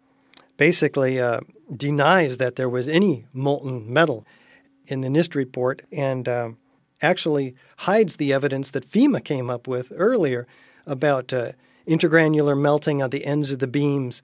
basically 0.56 1.20
uh, 1.20 1.40
denies 1.74 2.36
that 2.36 2.56
there 2.56 2.68
was 2.68 2.88
any 2.88 3.26
molten 3.32 3.92
metal 3.92 4.26
in 4.86 5.00
the 5.00 5.08
NIST 5.08 5.34
report 5.34 5.82
and 5.90 6.28
um, 6.28 6.58
actually 7.00 7.54
hides 7.78 8.16
the 8.16 8.32
evidence 8.32 8.70
that 8.70 8.88
FEMA 8.88 9.24
came 9.24 9.50
up 9.50 9.66
with 9.66 9.92
earlier 9.96 10.46
about 10.86 11.32
uh, 11.32 11.52
intergranular 11.86 12.58
melting 12.58 13.02
on 13.02 13.10
the 13.10 13.24
ends 13.24 13.52
of 13.52 13.58
the 13.58 13.66
beams, 13.66 14.22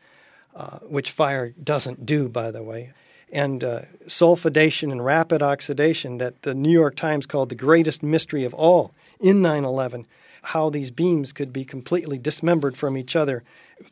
uh, 0.54 0.78
which 0.80 1.10
fire 1.10 1.54
doesn't 1.62 2.06
do, 2.06 2.28
by 2.28 2.50
the 2.50 2.62
way, 2.62 2.92
and 3.32 3.62
uh, 3.62 3.82
sulfidation 4.06 4.90
and 4.90 5.04
rapid 5.04 5.42
oxidation 5.42 6.18
that 6.18 6.42
the 6.42 6.54
New 6.54 6.70
York 6.70 6.96
Times 6.96 7.26
called 7.26 7.48
the 7.48 7.54
greatest 7.54 8.02
mystery 8.02 8.44
of 8.44 8.54
all 8.54 8.92
in 9.20 9.42
9 9.42 9.64
11, 9.64 10.06
how 10.42 10.70
these 10.70 10.90
beams 10.90 11.32
could 11.32 11.52
be 11.52 11.64
completely 11.64 12.18
dismembered 12.18 12.76
from 12.76 12.96
each 12.96 13.16
other. 13.16 13.42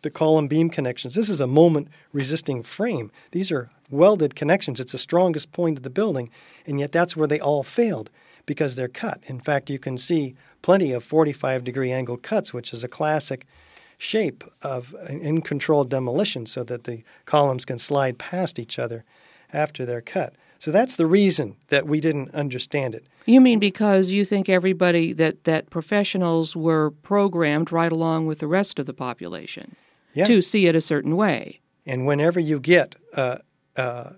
The 0.02 0.10
column 0.10 0.48
beam 0.48 0.70
connections. 0.70 1.14
This 1.14 1.28
is 1.28 1.40
a 1.40 1.46
moment 1.46 1.88
resisting 2.12 2.62
frame. 2.62 3.12
These 3.30 3.52
are 3.52 3.70
welded 3.90 4.34
connections. 4.34 4.80
It's 4.80 4.92
the 4.92 4.98
strongest 4.98 5.52
point 5.52 5.76
of 5.76 5.84
the 5.84 5.90
building, 5.90 6.30
and 6.66 6.80
yet 6.80 6.92
that's 6.92 7.16
where 7.16 7.28
they 7.28 7.40
all 7.40 7.62
failed 7.62 8.10
because 8.46 8.76
they're 8.76 8.88
cut. 8.88 9.20
In 9.26 9.40
fact, 9.40 9.68
you 9.68 9.78
can 9.78 9.98
see 9.98 10.34
plenty 10.62 10.92
of 10.92 11.04
45 11.04 11.64
degree 11.64 11.92
angle 11.92 12.16
cuts, 12.16 12.54
which 12.54 12.72
is 12.72 12.82
a 12.84 12.88
classic 12.88 13.46
shape 13.98 14.44
of 14.62 14.94
in 15.08 15.40
controlled 15.42 15.90
demolition 15.90 16.46
so 16.46 16.62
that 16.64 16.84
the 16.84 17.02
columns 17.24 17.64
can 17.64 17.78
slide 17.78 18.18
past 18.18 18.58
each 18.58 18.78
other 18.78 19.04
after 19.52 19.84
they're 19.84 20.00
cut. 20.00 20.34
So 20.58 20.70
that's 20.70 20.96
the 20.96 21.06
reason 21.06 21.56
that 21.68 21.86
we 21.86 22.00
didn't 22.00 22.34
understand 22.34 22.94
it. 22.94 23.04
You 23.26 23.40
mean 23.40 23.58
because 23.58 24.10
you 24.10 24.24
think 24.24 24.48
everybody 24.48 25.12
that, 25.14 25.44
that 25.44 25.68
professionals 25.70 26.56
were 26.56 26.90
programmed 26.90 27.72
right 27.72 27.92
along 27.92 28.26
with 28.26 28.38
the 28.38 28.46
rest 28.46 28.78
of 28.78 28.86
the 28.86 28.94
population 28.94 29.76
Yeah. 30.14 30.24
to 30.24 30.40
see 30.40 30.66
it 30.66 30.74
a 30.74 30.80
certain 30.80 31.16
way? 31.16 31.60
And 31.84 32.06
whenever 32.06 32.40
you 32.40 32.58
get, 32.58 32.96
uh, 33.14 33.38
uh, 33.76 34.10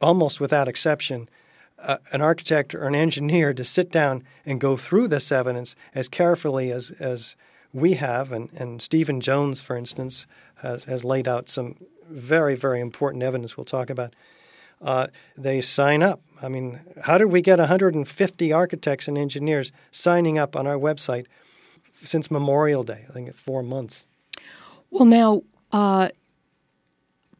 almost 0.00 0.40
without 0.40 0.68
exception, 0.68 1.28
uh, 1.78 1.98
an 2.12 2.20
architect 2.20 2.74
or 2.74 2.84
an 2.84 2.94
engineer 2.94 3.52
to 3.54 3.64
sit 3.64 3.90
down 3.90 4.24
and 4.44 4.60
go 4.60 4.76
through 4.76 5.08
this 5.08 5.30
evidence 5.30 5.76
as 5.94 6.08
carefully 6.08 6.70
as, 6.72 6.92
as 6.98 7.36
we 7.72 7.94
have, 7.94 8.32
and, 8.32 8.48
and 8.54 8.80
Stephen 8.80 9.20
Jones, 9.20 9.60
for 9.60 9.76
instance, 9.76 10.26
has, 10.56 10.84
has 10.84 11.04
laid 11.04 11.28
out 11.28 11.48
some 11.48 11.76
very, 12.08 12.54
very 12.54 12.80
important 12.80 13.22
evidence 13.22 13.56
we'll 13.56 13.64
talk 13.64 13.90
about. 13.90 14.14
Uh, 14.80 15.06
they 15.36 15.60
sign 15.60 16.02
up. 16.02 16.20
I 16.42 16.48
mean, 16.48 16.80
how 17.02 17.18
did 17.18 17.26
we 17.26 17.40
get 17.40 17.58
150 17.58 18.52
architects 18.52 19.08
and 19.08 19.16
engineers 19.16 19.72
signing 19.90 20.38
up 20.38 20.54
on 20.54 20.66
our 20.66 20.76
website 20.76 21.26
since 22.04 22.30
Memorial 22.30 22.84
Day? 22.84 23.04
I 23.08 23.12
think 23.12 23.34
four 23.34 23.62
months. 23.62 24.06
Well, 24.90 25.06
now, 25.06 25.42
uh, 25.72 26.10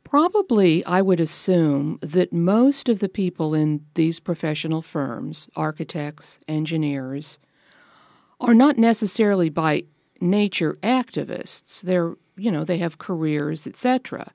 probably 0.08 0.84
I 0.84 1.02
would 1.02 1.18
assume 1.18 1.98
that 2.00 2.32
most 2.32 2.88
of 2.88 3.00
the 3.00 3.08
people 3.08 3.54
in 3.54 3.84
these 3.94 4.20
professional 4.20 4.80
firms, 4.80 5.48
architects, 5.56 6.38
engineers, 6.46 7.38
are 8.40 8.54
not 8.54 8.78
necessarily 8.78 9.48
by 9.48 9.82
nature 10.20 10.78
activists. 10.82 11.80
They're, 11.80 12.14
you 12.36 12.52
know, 12.52 12.62
they 12.62 12.78
have 12.78 12.98
careers, 12.98 13.66
etc. 13.66 14.32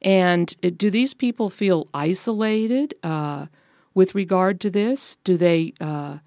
And 0.00 0.54
uh, 0.64 0.70
do 0.74 0.90
these 0.90 1.12
people 1.12 1.50
feel 1.50 1.88
isolated 1.92 2.94
uh, 3.02 3.46
with 3.92 4.14
regard 4.14 4.58
to 4.62 4.70
this? 4.70 5.18
Do 5.24 5.36
they? 5.36 5.74
Uh, 5.80 6.18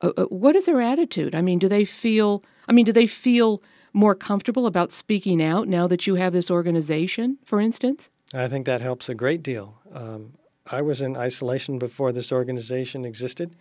uh, 0.00 0.12
uh, 0.16 0.24
what 0.24 0.56
is 0.56 0.64
their 0.64 0.80
attitude? 0.80 1.34
I 1.34 1.42
mean, 1.42 1.58
do 1.58 1.68
they 1.68 1.84
feel? 1.84 2.42
I 2.68 2.72
mean, 2.72 2.86
do 2.86 2.92
they 2.92 3.06
feel 3.06 3.62
more 3.92 4.14
comfortable 4.14 4.66
about 4.66 4.92
speaking 4.92 5.42
out 5.42 5.68
now 5.68 5.86
that 5.86 6.06
you 6.06 6.14
have 6.14 6.32
this 6.32 6.50
organization, 6.50 7.38
for 7.44 7.60
instance? 7.60 8.08
I 8.34 8.48
think 8.48 8.66
that 8.66 8.80
helps 8.80 9.08
a 9.08 9.14
great 9.14 9.42
deal. 9.42 9.74
Um, 9.92 10.34
I 10.66 10.82
was 10.82 11.02
in 11.02 11.16
isolation 11.16 11.78
before 11.78 12.10
this 12.12 12.32
organization 12.32 13.04
existed, 13.04 13.54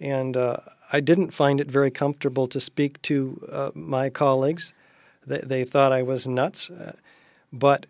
and 0.00 0.36
uh, 0.36 0.58
I 0.92 1.00
didn't 1.00 1.32
find 1.32 1.60
it 1.60 1.70
very 1.70 1.90
comfortable 1.90 2.46
to 2.48 2.60
speak 2.60 3.00
to 3.02 3.48
uh, 3.50 3.70
my 3.74 4.10
colleagues. 4.10 4.74
They, 5.26 5.38
they, 5.38 5.64
thought 5.64 5.92
I 5.92 6.02
was 6.02 6.26
nuts. 6.26 6.70
Uh, 6.70 6.92
but 7.52 7.86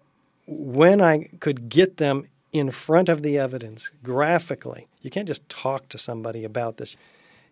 when 0.46 1.00
I 1.00 1.28
could 1.40 1.68
get 1.68 1.96
them 1.96 2.28
in 2.52 2.70
front 2.70 3.08
of 3.08 3.22
the 3.22 3.38
evidence 3.38 3.90
graphically, 4.02 4.86
you 5.02 5.10
can't 5.10 5.28
just 5.28 5.46
talk 5.48 5.88
to 5.90 5.98
somebody 5.98 6.44
about 6.44 6.76
this, 6.76 6.96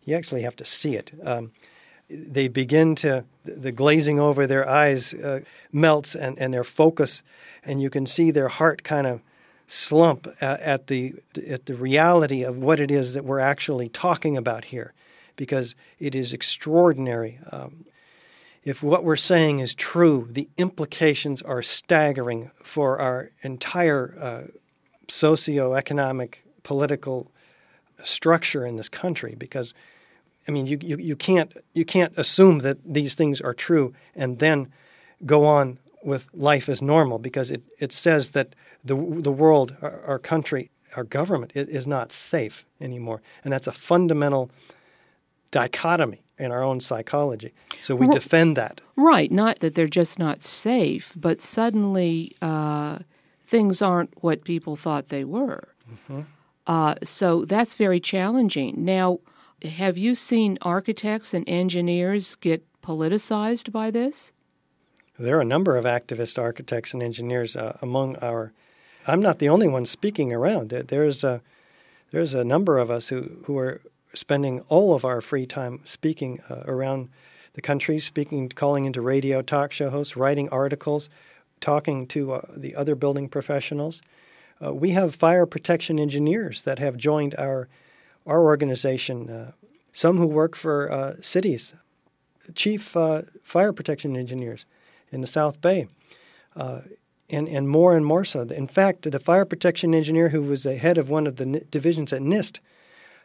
you 0.04 0.16
actually 0.16 0.42
have 0.42 0.56
to 0.56 0.64
see 0.64 0.94
it. 0.96 1.12
Um, 1.24 1.52
they 2.08 2.48
begin 2.48 2.94
to 2.94 3.24
the 3.44 3.72
glazing 3.72 4.20
over 4.20 4.46
their 4.46 4.68
eyes 4.68 5.14
uh, 5.14 5.40
melts 5.72 6.14
and, 6.14 6.38
and 6.38 6.52
their 6.52 6.64
focus 6.64 7.22
and 7.64 7.80
you 7.80 7.90
can 7.90 8.06
see 8.06 8.30
their 8.30 8.48
heart 8.48 8.84
kind 8.84 9.06
of 9.06 9.20
slump 9.66 10.26
at, 10.40 10.60
at, 10.60 10.86
the 10.88 11.14
at 11.48 11.66
the 11.66 11.74
reality 11.74 12.42
of 12.42 12.56
what 12.56 12.80
it 12.80 12.90
is 12.90 13.14
that 13.14 13.24
we're 13.24 13.40
actually 13.40 13.88
talking 13.88 14.36
about 14.36 14.66
here 14.66 14.92
because 15.36 15.74
it 15.98 16.14
is 16.14 16.32
extraordinary 16.32 17.38
um, 17.50 17.84
if 18.62 18.82
what 18.82 19.04
we're 19.04 19.16
saying 19.16 19.58
is 19.58 19.74
true 19.74 20.28
the 20.30 20.48
implications 20.58 21.40
are 21.42 21.62
staggering 21.62 22.50
for 22.62 22.98
our 23.00 23.30
entire 23.42 24.16
uh, 24.20 24.42
socioeconomic 25.08 26.36
political 26.62 27.30
structure 28.02 28.66
in 28.66 28.76
this 28.76 28.88
country 28.88 29.34
because 29.36 29.72
I 30.46 30.52
mean, 30.52 30.66
you, 30.66 30.78
you, 30.82 30.96
you 30.98 31.16
can't 31.16 31.52
you 31.72 31.84
can't 31.84 32.12
assume 32.16 32.58
that 32.60 32.78
these 32.84 33.14
things 33.14 33.40
are 33.40 33.54
true 33.54 33.94
and 34.14 34.38
then 34.38 34.72
go 35.24 35.46
on 35.46 35.78
with 36.02 36.28
life 36.34 36.68
as 36.68 36.82
normal 36.82 37.18
because 37.18 37.50
it, 37.50 37.62
it 37.78 37.92
says 37.92 38.30
that 38.30 38.54
the 38.84 38.94
the 38.94 39.32
world, 39.32 39.76
our, 39.80 40.00
our 40.06 40.18
country, 40.18 40.70
our 40.96 41.04
government 41.04 41.52
is 41.54 41.86
not 41.86 42.12
safe 42.12 42.66
anymore, 42.80 43.22
and 43.42 43.52
that's 43.52 43.66
a 43.66 43.72
fundamental 43.72 44.50
dichotomy 45.50 46.22
in 46.38 46.50
our 46.50 46.62
own 46.62 46.80
psychology. 46.80 47.52
So 47.82 47.94
we 47.94 48.08
defend 48.08 48.56
that. 48.56 48.80
Right, 48.96 49.30
not 49.30 49.60
that 49.60 49.74
they're 49.74 49.86
just 49.86 50.18
not 50.18 50.42
safe, 50.42 51.12
but 51.16 51.40
suddenly 51.40 52.36
uh, 52.42 52.98
things 53.46 53.80
aren't 53.80 54.12
what 54.22 54.44
people 54.44 54.76
thought 54.76 55.08
they 55.08 55.24
were. 55.24 55.68
Mm-hmm. 55.90 56.22
Uh, 56.66 56.94
so 57.04 57.44
that's 57.44 57.76
very 57.76 58.00
challenging. 58.00 58.84
Now 58.84 59.20
have 59.64 59.96
you 59.98 60.14
seen 60.14 60.58
architects 60.62 61.34
and 61.34 61.48
engineers 61.48 62.36
get 62.36 62.64
politicized 62.82 63.72
by 63.72 63.90
this? 63.90 64.32
There 65.18 65.38
are 65.38 65.42
a 65.42 65.46
number 65.46 65.76
of 65.76 65.84
activist 65.84 66.40
architects 66.40 66.92
and 66.92 67.02
engineers 67.02 67.56
uh, 67.56 67.78
among 67.80 68.16
our. 68.16 68.52
I'm 69.06 69.20
not 69.20 69.38
the 69.38 69.48
only 69.48 69.68
one 69.68 69.86
speaking 69.86 70.32
around. 70.32 70.70
There's 70.70 71.24
a 71.24 71.40
there's 72.10 72.34
a 72.34 72.44
number 72.44 72.78
of 72.78 72.90
us 72.90 73.08
who 73.08 73.30
who 73.44 73.56
are 73.58 73.80
spending 74.12 74.60
all 74.68 74.94
of 74.94 75.04
our 75.04 75.20
free 75.20 75.46
time 75.46 75.80
speaking 75.84 76.40
uh, 76.50 76.62
around 76.66 77.08
the 77.54 77.62
country, 77.62 77.98
speaking, 78.00 78.48
calling 78.48 78.84
into 78.84 79.00
radio 79.00 79.40
talk 79.40 79.72
show 79.72 79.90
hosts, 79.90 80.16
writing 80.16 80.48
articles, 80.48 81.08
talking 81.60 82.06
to 82.08 82.34
uh, 82.34 82.46
the 82.56 82.74
other 82.74 82.94
building 82.94 83.28
professionals. 83.28 84.02
Uh, 84.64 84.74
we 84.74 84.90
have 84.90 85.14
fire 85.14 85.46
protection 85.46 85.98
engineers 85.98 86.62
that 86.62 86.78
have 86.78 86.96
joined 86.96 87.34
our 87.36 87.68
our 88.26 88.42
organization, 88.42 89.30
uh, 89.30 89.52
some 89.92 90.16
who 90.16 90.26
work 90.26 90.56
for 90.56 90.90
uh, 90.90 91.14
cities, 91.20 91.74
chief 92.54 92.96
uh, 92.96 93.22
fire 93.42 93.72
protection 93.72 94.16
engineers 94.16 94.66
in 95.10 95.20
the 95.20 95.26
South 95.26 95.60
Bay, 95.60 95.88
and, 97.30 97.48
and 97.48 97.68
more 97.68 97.96
and 97.96 98.04
more 98.04 98.24
so. 98.24 98.42
In 98.42 98.68
fact, 98.68 99.10
the 99.10 99.18
fire 99.18 99.44
protection 99.44 99.94
engineer 99.94 100.28
who 100.28 100.42
was 100.42 100.62
the 100.62 100.76
head 100.76 100.98
of 100.98 101.08
one 101.08 101.26
of 101.26 101.36
the 101.36 101.44
N- 101.44 101.66
divisions 101.70 102.12
at 102.12 102.20
NIST 102.20 102.58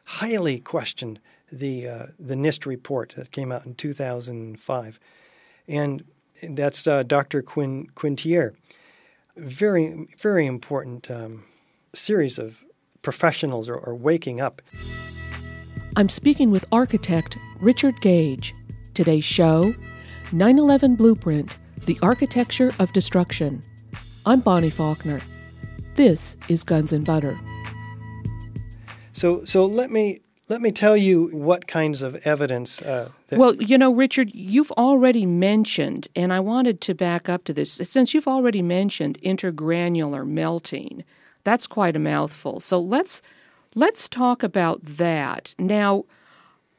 highly 0.06 0.60
questioned 0.60 1.20
the, 1.52 1.88
uh, 1.88 2.06
the 2.20 2.36
NIST 2.36 2.66
report 2.66 3.14
that 3.18 3.32
came 3.32 3.52
out 3.52 3.66
in 3.66 3.76
2005. 3.76 5.00
And 5.68 6.04
that's 6.42 6.88
uh, 6.88 7.04
Dr. 7.04 7.42
Quin, 7.42 7.88
Quintiere. 7.96 8.54
Very, 9.36 10.08
very 10.18 10.46
important 10.46 11.10
um, 11.12 11.46
series 11.94 12.40
of 12.40 12.64
professionals 13.02 13.70
are, 13.70 13.80
are 13.80 13.96
waking 13.96 14.42
up. 14.42 14.62
I'm 15.96 16.10
speaking 16.10 16.52
with 16.52 16.66
architect 16.72 17.38
Richard 17.60 18.00
Gage. 18.02 18.54
Today's 18.94 19.26
show 19.26 19.74
9 20.32 20.58
11 20.60 20.96
Blueprint 20.96 21.58
The 21.86 21.98
Architecture 22.02 22.72
of 22.80 22.92
Destruction. 22.94 23.64
I'm 24.26 24.42
Bonnie 24.42 24.70
Faulkner. 24.70 25.22
This 25.96 26.38
is 26.48 26.64
Guns 26.64 26.94
and 26.94 27.06
Butter. 27.06 27.40
So, 29.14 29.44
so 29.46 29.66
let 29.66 29.92
me 29.92 30.22
let 30.50 30.62
me 30.62 30.72
tell 30.72 30.98
you 30.98 31.30
what 31.32 31.68
kinds 31.68 32.02
of 32.02 32.16
evidence. 32.26 32.82
Uh, 32.82 33.10
well, 33.32 33.56
you 33.56 33.78
know, 33.78 33.94
Richard, 33.94 34.32
you've 34.34 34.72
already 34.72 35.26
mentioned, 35.26 36.08
and 36.16 36.34
I 36.34 36.40
wanted 36.40 36.82
to 36.82 36.96
back 36.96 37.30
up 37.30 37.44
to 37.46 37.54
this. 37.54 37.74
Since 37.74 38.14
you've 38.14 38.28
already 38.28 38.64
mentioned 38.64 39.20
intergranular 39.22 40.28
melting, 40.28 41.04
that's 41.44 41.68
quite 41.68 41.96
a 41.96 42.00
mouthful. 42.00 42.60
So 42.60 42.80
let's 42.80 43.22
let's 43.76 44.08
talk 44.08 44.44
about 44.44 44.80
that. 44.84 45.56
Now, 45.58 46.06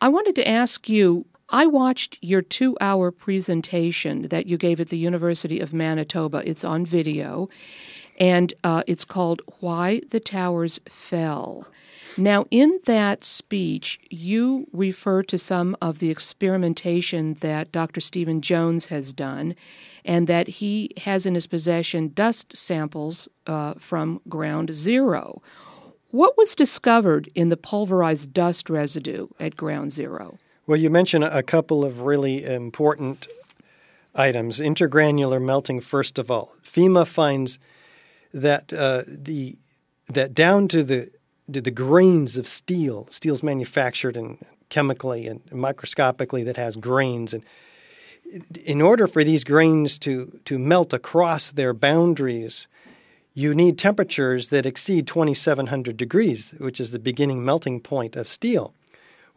I 0.01 0.09
wanted 0.09 0.35
to 0.37 0.49
ask 0.49 0.89
you 0.89 1.27
I 1.51 1.67
watched 1.67 2.19
your 2.23 2.43
two 2.43 2.77
hour 2.81 3.11
presentation 3.11 4.29
that 4.29 4.47
you 4.47 4.57
gave 4.57 4.81
at 4.81 4.89
the 4.89 4.99
University 4.99 5.59
of 5.59 5.73
Manitoba. 5.73 6.43
It's 6.49 6.65
on 6.65 6.87
video, 6.87 7.49
and 8.19 8.55
uh, 8.63 8.85
it's 8.87 9.05
called 9.05 9.43
Why 9.59 10.03
the 10.11 10.21
Towers 10.21 10.81
Fell. 10.89 11.67
Now, 12.17 12.47
in 12.51 12.81
that 12.87 13.25
speech, 13.25 13.99
you 14.11 14.67
refer 14.73 15.23
to 15.25 15.39
some 15.39 15.77
of 15.81 15.99
the 15.99 16.11
experimentation 16.11 17.35
that 17.41 17.73
Dr. 17.73 18.01
Stephen 18.01 18.41
Jones 18.41 18.87
has 18.87 19.13
done, 19.13 19.55
and 20.05 20.27
that 20.27 20.49
he 20.49 20.91
has 20.99 21.27
in 21.27 21.35
his 21.35 21.47
possession 21.47 22.13
dust 22.15 22.57
samples 22.57 23.29
uh, 23.47 23.75
from 23.79 24.21
ground 24.29 24.75
zero. 24.75 25.43
What 26.11 26.37
was 26.37 26.55
discovered 26.55 27.31
in 27.35 27.51
the 27.51 27.57
pulverized 27.57 28.33
dust 28.33 28.69
residue 28.69 29.29
at 29.39 29.57
ground 29.57 29.93
zero? 29.93 30.39
Well, 30.67 30.79
you 30.79 30.91
mentioned 30.91 31.25
a 31.25 31.43
couple 31.43 31.85
of 31.85 32.01
really 32.03 32.45
important 32.45 33.29
items. 34.15 34.59
Intergranular 34.61 35.43
melting, 35.43 35.81
first 35.81 36.19
of 36.19 36.31
all. 36.31 36.55
FEMA 36.65 37.07
finds 37.07 37.59
that 38.33 38.73
uh, 38.73 39.05
the 39.07 39.57
that 40.07 40.35
down 40.35 40.69
to 40.69 40.83
the 40.83 41.11
to 41.53 41.61
the 41.61 41.71
grains 41.71 42.37
of 42.37 42.47
steel, 42.47 43.07
steel's 43.11 43.43
manufactured 43.43 44.17
and 44.17 44.39
chemically 44.69 45.27
and 45.27 45.41
microscopically 45.53 46.45
that 46.45 46.57
has 46.57 46.77
grains 46.77 47.35
and 47.35 47.45
in 48.65 48.81
order 48.81 49.07
for 49.07 49.25
these 49.25 49.45
grains 49.45 49.99
to, 49.99 50.39
to 50.45 50.59
melt 50.59 50.93
across 50.93 51.51
their 51.51 51.73
boundaries, 51.73 52.69
you 53.35 53.55
need 53.55 53.79
temperatures 53.79 54.49
that 54.49 54.67
exceed 54.67 55.07
2700 55.07 55.97
degrees, 55.97 56.53
which 56.59 56.81
is 56.81 56.91
the 56.91 56.99
beginning 56.99 57.45
melting 57.45 57.81
point 57.81 58.17
of 58.17 58.29
steel. 58.29 58.75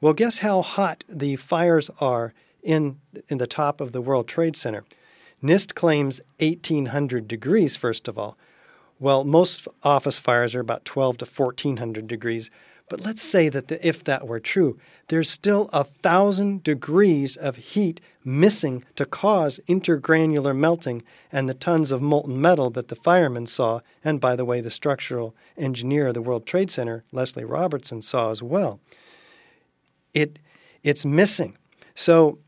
Well, 0.01 0.13
guess 0.13 0.39
how 0.39 0.61
hot 0.61 1.03
the 1.07 1.35
fires 1.37 1.89
are 2.01 2.33
in, 2.61 2.99
in 3.29 3.37
the 3.37 3.47
top 3.47 3.79
of 3.79 3.91
the 3.91 4.01
World 4.01 4.27
Trade 4.27 4.55
Center? 4.55 4.83
NIST 5.41 5.75
claims 5.75 6.21
1800 6.39 7.27
degrees, 7.27 7.75
first 7.75 8.07
of 8.07 8.17
all. 8.17 8.37
Well, 8.99 9.23
most 9.23 9.67
office 9.83 10.19
fires 10.19 10.55
are 10.55 10.61
about 10.61 10.85
12 10.85 11.19
to 11.19 11.25
1400 11.25 12.07
degrees. 12.07 12.49
But 12.89 13.01
let's 13.01 13.23
say 13.23 13.49
that 13.49 13.69
the, 13.69 13.85
if 13.87 14.03
that 14.03 14.27
were 14.27 14.39
true, 14.39 14.77
there's 15.07 15.29
still 15.29 15.69
a 15.73 15.83
thousand 15.83 16.63
degrees 16.63 17.35
of 17.35 17.55
heat 17.55 18.01
missing 18.23 18.83
to 18.95 19.05
cause 19.05 19.59
intergranular 19.67 20.55
melting 20.55 21.01
and 21.31 21.49
the 21.49 21.53
tons 21.53 21.91
of 21.91 22.01
molten 22.01 22.39
metal 22.39 22.69
that 22.71 22.89
the 22.89 22.95
firemen 22.95 23.47
saw, 23.47 23.79
and 24.03 24.21
by 24.21 24.35
the 24.35 24.45
way, 24.45 24.61
the 24.61 24.69
structural 24.69 25.35
engineer 25.57 26.07
of 26.07 26.13
the 26.13 26.21
World 26.21 26.45
Trade 26.45 26.69
Center, 26.69 27.03
Leslie 27.11 27.45
Robertson, 27.45 28.01
saw 28.01 28.29
as 28.29 28.43
well 28.43 28.79
it 30.13 30.39
it's 30.83 31.05
missing. 31.05 31.57
So 31.95 32.39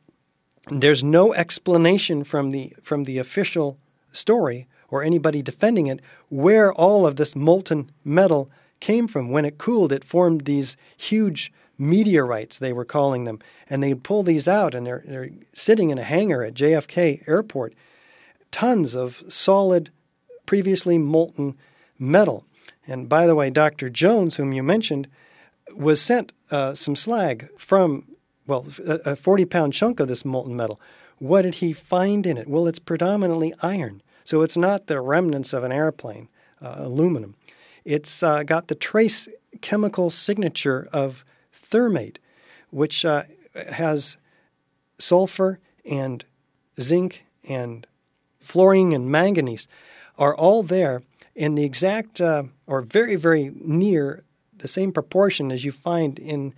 there's 0.70 1.04
no 1.04 1.34
explanation 1.34 2.24
from 2.24 2.52
the 2.52 2.74
from 2.82 3.04
the 3.04 3.18
official 3.18 3.78
story 4.12 4.68
or 4.90 5.04
anybody 5.04 5.42
defending 5.42 5.88
it 5.88 6.00
where 6.30 6.74
all 6.74 7.06
of 7.06 7.16
this 7.16 7.36
molten 7.36 7.90
metal 8.04 8.50
came 8.86 9.08
from. 9.08 9.32
When 9.32 9.46
it 9.46 9.58
cooled, 9.58 9.92
it 9.92 10.04
formed 10.04 10.42
these 10.42 10.78
huge 10.96 11.52
meteorites, 11.76 12.60
they 12.60 12.72
were 12.72 12.86
calling 12.86 13.24
them, 13.24 13.40
and 13.68 13.82
they'd 13.82 14.04
pull 14.04 14.22
these 14.22 14.48
out, 14.48 14.76
and 14.76 14.86
they're, 14.86 15.04
they're 15.08 15.32
sitting 15.54 15.90
in 15.90 15.98
a 15.98 16.04
hangar 16.04 16.44
at 16.44 16.54
JFK 16.54 17.28
Airport. 17.28 17.74
Tons 18.52 18.94
of 18.94 19.24
solid, 19.28 19.90
previously 20.46 21.00
molten 21.00 21.58
metal. 21.98 22.46
And 22.86 23.10
by 23.10 23.26
the 23.26 23.34
way, 23.34 23.50
Dr. 23.50 23.90
Jones, 23.90 24.36
whom 24.36 24.54
you 24.54 24.62
mentioned, 24.62 25.08
was 25.76 26.00
sent 26.00 26.32
uh, 26.52 26.76
some 26.76 26.96
slag 26.96 27.50
from, 27.58 28.06
well, 28.46 28.68
a 28.86 29.16
40 29.16 29.46
pound 29.46 29.74
chunk 29.74 30.00
of 30.00 30.08
this 30.08 30.24
molten 30.24 30.56
metal. 30.56 30.80
What 31.18 31.42
did 31.42 31.56
he 31.56 31.74
find 31.74 32.28
in 32.28 32.38
it? 32.38 32.48
Well, 32.48 32.68
it's 32.68 32.78
predominantly 32.78 33.52
iron. 33.64 34.04
So 34.24 34.44
it's 34.44 34.56
not 34.56 34.86
the 34.86 35.02
remnants 35.02 35.54
of 35.54 35.64
an 35.64 35.72
airplane, 35.72 36.30
uh, 36.62 36.76
aluminum. 36.78 37.34
It's 37.86 38.24
uh, 38.24 38.44
got 38.44 38.68
the 38.68 38.76
trace 38.76 39.30
chemical 39.62 40.10
signature 40.10 40.90
of 40.92 41.24
thermate, 41.54 42.18
which 42.72 43.06
uh, 43.06 43.24
has 43.72 44.18
sulfur 45.00 45.60
and 45.86 46.26
zinc 46.82 47.26
and 47.48 47.88
fluorine 48.40 48.94
and 48.94 49.10
manganese 49.10 49.68
are 50.18 50.36
all 50.36 50.64
there 50.64 51.04
in 51.36 51.56
the 51.56 51.64
exact 51.64 52.22
uh, 52.22 52.44
or 52.68 52.82
very, 52.82 53.16
very 53.16 53.52
near 53.56 54.24
the 54.58 54.68
same 54.68 54.92
proportion 54.92 55.52
as 55.52 55.64
you 55.66 55.72
find 55.72 56.20
in 56.20 56.54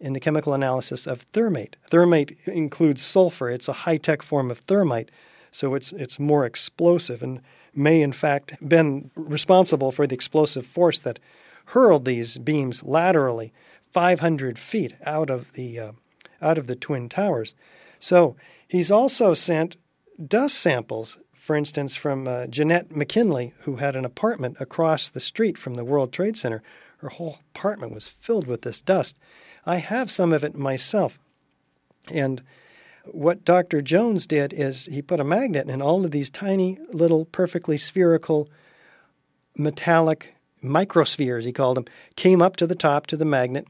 in 0.00 0.12
the 0.12 0.20
chemical 0.20 0.52
analysis 0.52 1.06
of 1.06 1.30
thermate. 1.32 1.74
Thermate 1.90 2.36
includes 2.46 3.00
sulfur. 3.00 3.48
It's 3.48 3.68
a 3.68 3.72
high-tech 3.72 4.22
form 4.22 4.50
of 4.50 4.58
thermite, 4.58 5.10
so 5.54 5.74
it's 5.74 5.92
it's 5.92 6.18
more 6.18 6.44
explosive 6.44 7.22
and 7.22 7.40
may 7.74 8.02
in 8.02 8.12
fact 8.12 8.56
been 8.66 9.10
responsible 9.14 9.92
for 9.92 10.06
the 10.06 10.14
explosive 10.14 10.66
force 10.66 10.98
that 10.98 11.20
hurled 11.66 12.04
these 12.04 12.38
beams 12.38 12.82
laterally 12.82 13.52
500 13.92 14.58
feet 14.58 14.94
out 15.06 15.30
of 15.30 15.52
the 15.52 15.78
uh, 15.78 15.92
out 16.42 16.58
of 16.58 16.66
the 16.66 16.74
twin 16.74 17.08
towers. 17.08 17.54
So 18.00 18.34
he's 18.66 18.90
also 18.90 19.32
sent 19.32 19.76
dust 20.26 20.56
samples, 20.58 21.18
for 21.32 21.54
instance, 21.54 21.94
from 21.94 22.26
uh, 22.26 22.46
Janette 22.48 22.90
MacKinlay, 22.90 23.52
who 23.60 23.76
had 23.76 23.94
an 23.94 24.04
apartment 24.04 24.56
across 24.58 25.08
the 25.08 25.20
street 25.20 25.56
from 25.56 25.74
the 25.74 25.84
World 25.84 26.12
Trade 26.12 26.36
Center, 26.36 26.62
her 26.98 27.10
whole 27.10 27.38
apartment 27.54 27.94
was 27.94 28.08
filled 28.08 28.48
with 28.48 28.62
this 28.62 28.80
dust. 28.80 29.16
I 29.64 29.76
have 29.76 30.10
some 30.10 30.32
of 30.32 30.42
it 30.42 30.56
myself. 30.56 31.18
And 32.10 32.42
what 33.06 33.44
Dr. 33.44 33.80
Jones 33.82 34.26
did 34.26 34.52
is 34.52 34.86
he 34.86 35.02
put 35.02 35.20
a 35.20 35.24
magnet 35.24 35.68
in 35.68 35.82
all 35.82 36.04
of 36.04 36.10
these 36.10 36.30
tiny 36.30 36.78
little 36.92 37.26
perfectly 37.26 37.76
spherical 37.76 38.48
metallic 39.56 40.34
microspheres, 40.62 41.44
he 41.44 41.52
called 41.52 41.76
them, 41.76 41.86
came 42.16 42.40
up 42.40 42.56
to 42.56 42.66
the 42.66 42.74
top 42.74 43.06
to 43.08 43.16
the 43.16 43.24
magnet, 43.24 43.66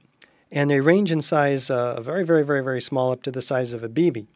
and 0.53 0.71
they 0.71 0.81
range 0.81 1.11
in 1.11 1.21
size 1.21 1.71
uh, 1.71 2.01
very, 2.01 2.25
very, 2.25 2.45
very, 2.45 2.63
very 2.63 2.81
small 2.81 3.11
up 3.11 3.23
to 3.25 3.31
the 3.31 3.43
size 3.43 3.73
of 3.73 3.83
a 3.83 3.89
BB. 3.89 4.27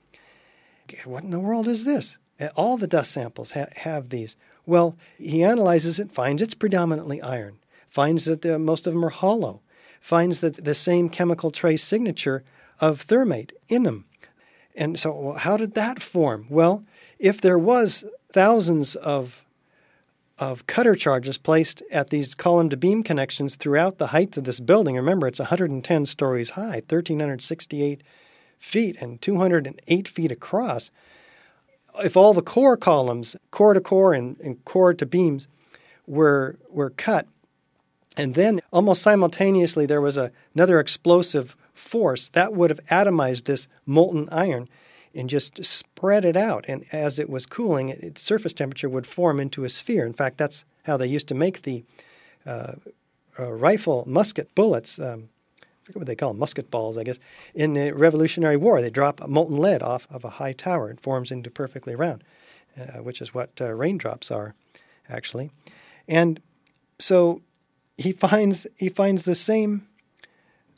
What 1.05 1.23
in 1.23 1.31
the 1.31 1.39
world 1.39 1.69
is 1.69 1.85
this? 1.85 2.19
All 2.57 2.77
the 2.77 2.87
dust 2.87 3.13
samples 3.13 3.53
ha- 3.53 3.67
have 3.77 4.09
these. 4.09 4.37
Well, 4.67 4.97
he 5.19 5.45
analyzes 5.45 6.01
it, 6.01 6.13
finds 6.13 6.43
it's 6.43 6.55
predominantly 6.55 7.23
iron 7.23 7.59
finds 7.89 8.27
that 8.27 8.43
the, 8.43 8.59
most 8.59 8.87
of 8.87 8.93
them 8.93 9.05
are 9.05 9.11
hollow, 9.11 9.61
finds 10.01 10.41
that 10.41 10.65
the 10.65 10.75
same 10.75 11.09
chemical 11.09 11.51
trace 11.51 11.83
signature 11.83 12.45
of 12.81 13.07
thermate 13.07 13.53
in 13.69 13.83
them. 13.83 14.05
And 14.79 14.99
so, 14.99 15.13
well, 15.13 15.37
how 15.37 15.57
did 15.57 15.75
that 15.75 16.01
form? 16.01 16.47
Well, 16.49 16.85
if 17.19 17.41
there 17.41 17.59
was 17.59 18.05
thousands 18.33 18.95
of 18.95 19.45
of 20.39 20.69
cutter 20.69 20.95
charges 20.95 21.37
placed 21.37 21.83
at 21.91 22.11
these 22.11 22.33
column 22.33 22.69
to 22.69 22.77
beam 22.77 23.03
connections 23.03 23.57
throughout 23.57 23.99
the 23.99 24.07
height 24.07 24.37
of 24.37 24.45
this 24.45 24.61
building. 24.61 24.95
Remember, 24.95 25.27
it's 25.27 25.41
110 25.41 26.07
stories 26.07 26.51
high, 26.51 26.81
1,368 26.89 28.03
feet, 28.57 28.97
and 29.01 29.21
208 29.21 30.07
feet 30.07 30.31
across. 30.31 30.93
If 31.99 32.17
all 32.17 32.33
the 32.35 32.41
core 32.41 32.77
columns, 32.77 33.35
core 33.51 33.75
to 33.75 33.81
core 33.81 34.15
and, 34.15 34.39
and 34.39 34.65
core 34.65 34.95
to 34.95 35.07
beams, 35.07 35.49
were 36.07 36.57
were 36.71 36.91
cut, 36.91 37.27
and 38.17 38.35
then 38.35 38.61
almost 38.73 39.03
simultaneously, 39.03 39.87
there 39.87 40.01
was 40.01 40.17
a, 40.17 40.31
another 40.55 40.79
explosive 40.79 41.57
force 41.79 42.29
that 42.29 42.53
would 42.53 42.71
have 42.71 42.85
atomized 42.87 43.45
this 43.45 43.69
molten 43.87 44.29
iron 44.31 44.69
and 45.15 45.31
just 45.31 45.65
spread 45.65 46.25
it 46.25 46.37
out. 46.37 46.65
And 46.69 46.85
as 46.93 47.19
it 47.19 47.31
was 47.31 47.47
cooling, 47.47 47.89
it, 47.89 48.01
its 48.01 48.23
surface 48.23 48.53
temperature 48.53 48.89
would 48.89 49.07
form 49.07 49.41
into 49.41 49.65
a 49.65 49.69
sphere. 49.69 50.07
In 50.07 50.13
fact, 50.13 50.39
that's 50.39 50.65
how 50.85 50.97
they 50.97 51.07
used 51.07 51.29
to 51.29 51.35
make 51.35 51.63
the 51.63 51.85
uh, 52.47 52.75
uh, 53.39 53.53
rifle 53.53 54.05
musket 54.07 54.55
bullets. 54.55 54.99
Um, 54.99 55.29
I 55.61 55.65
forget 55.85 56.01
what 56.01 56.07
they 56.07 56.17
call 56.17 56.33
them, 56.33 56.39
musket 56.39 56.71
balls, 56.71 56.99
I 56.99 57.05
guess. 57.05 57.19
In 57.55 57.75
the 57.75 57.93
Revolutionary 57.93 58.57
War, 58.57 58.81
they 58.81 58.91
drop 58.91 59.27
molten 59.27 59.57
lead 59.57 59.83
off 59.83 60.07
of 60.11 60.25
a 60.25 60.31
high 60.31 60.53
tower. 60.53 60.91
It 60.91 61.01
forms 61.01 61.31
into 61.31 61.51
perfectly 61.51 61.95
round, 61.95 62.25
uh, 62.79 63.03
which 63.03 63.21
is 63.21 63.33
what 63.33 63.51
uh, 63.61 63.73
raindrops 63.73 64.31
are, 64.31 64.55
actually. 65.09 65.51
And 66.07 66.41
so 66.99 67.43
he 67.97 68.13
finds 68.13 68.67
he 68.77 68.89
finds 68.89 69.25
the 69.25 69.35
same 69.35 69.87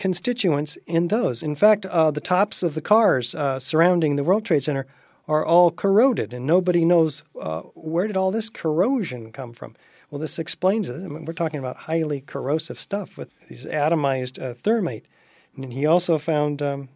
constituents 0.01 0.79
in 0.87 1.09
those. 1.09 1.43
In 1.45 1.55
fact, 1.55 1.87
uh, 1.87 2.11
the 2.11 2.23
tops 2.23 2.63
of 2.63 2.75
the 2.75 2.81
cars 2.81 3.35
uh, 3.35 3.61
surrounding 3.61 4.17
the 4.17 4.25
World 4.25 4.45
Trade 4.45 4.65
Center 4.65 4.87
are 5.29 5.45
all 5.45 5.71
corroded, 5.71 6.33
and 6.35 6.47
nobody 6.47 6.85
knows 6.85 7.23
uh, 7.39 7.61
where 7.75 8.07
did 8.07 8.17
all 8.17 8.33
this 8.33 8.51
corrosion 8.51 9.31
come 9.31 9.53
from. 9.53 9.77
Well, 10.11 10.19
this 10.19 10.39
explains 10.39 10.89
it. 10.89 10.95
I 10.95 11.07
mean, 11.07 11.27
we're 11.27 11.35
talking 11.35 11.61
about 11.61 11.77
highly 11.77 12.23
corrosive 12.23 12.81
stuff 12.81 13.19
with 13.19 13.29
these 13.49 13.67
atomized 13.67 14.43
uh, 14.43 14.55
thermate, 14.55 15.05
and 15.55 15.73
he 15.73 15.85
also 15.87 16.19
found 16.19 16.63
um, 16.63 16.89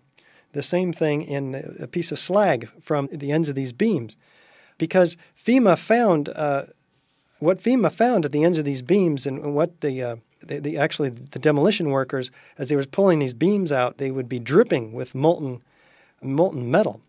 the 0.52 0.62
same 0.62 0.92
thing 0.92 1.22
in 1.22 1.76
a 1.78 1.86
piece 1.86 2.10
of 2.10 2.18
slag 2.18 2.68
from 2.80 3.08
the 3.12 3.30
ends 3.30 3.48
of 3.50 3.54
these 3.54 3.72
beams, 3.72 4.16
because 4.78 5.18
FEMA 5.36 5.76
found 5.76 6.30
uh, 6.30 6.64
what 7.38 7.60
FEMA 7.60 7.92
found 7.92 8.24
at 8.24 8.32
the 8.32 8.44
ends 8.44 8.58
of 8.58 8.64
these 8.64 8.82
beams 8.82 9.26
and 9.26 9.54
what 9.54 9.82
the, 9.82 10.18
uh, 10.44 10.54
the, 10.54 10.61
the, 10.61 10.78
actually 10.78 11.11
the 11.11 11.38
demolition 11.38 11.90
workers, 11.90 12.30
as 12.59 12.68
they 12.68 12.76
were 12.76 12.84
pulling 12.84 13.18
these 13.18 13.34
beams 13.34 13.72
out, 13.72 13.99
they 13.99 14.11
would 14.11 14.28
be 14.28 14.38
dripping 14.38 14.92
with 14.92 15.14
molten 15.14 15.62
molten 16.22 16.70
metal. 16.70 17.01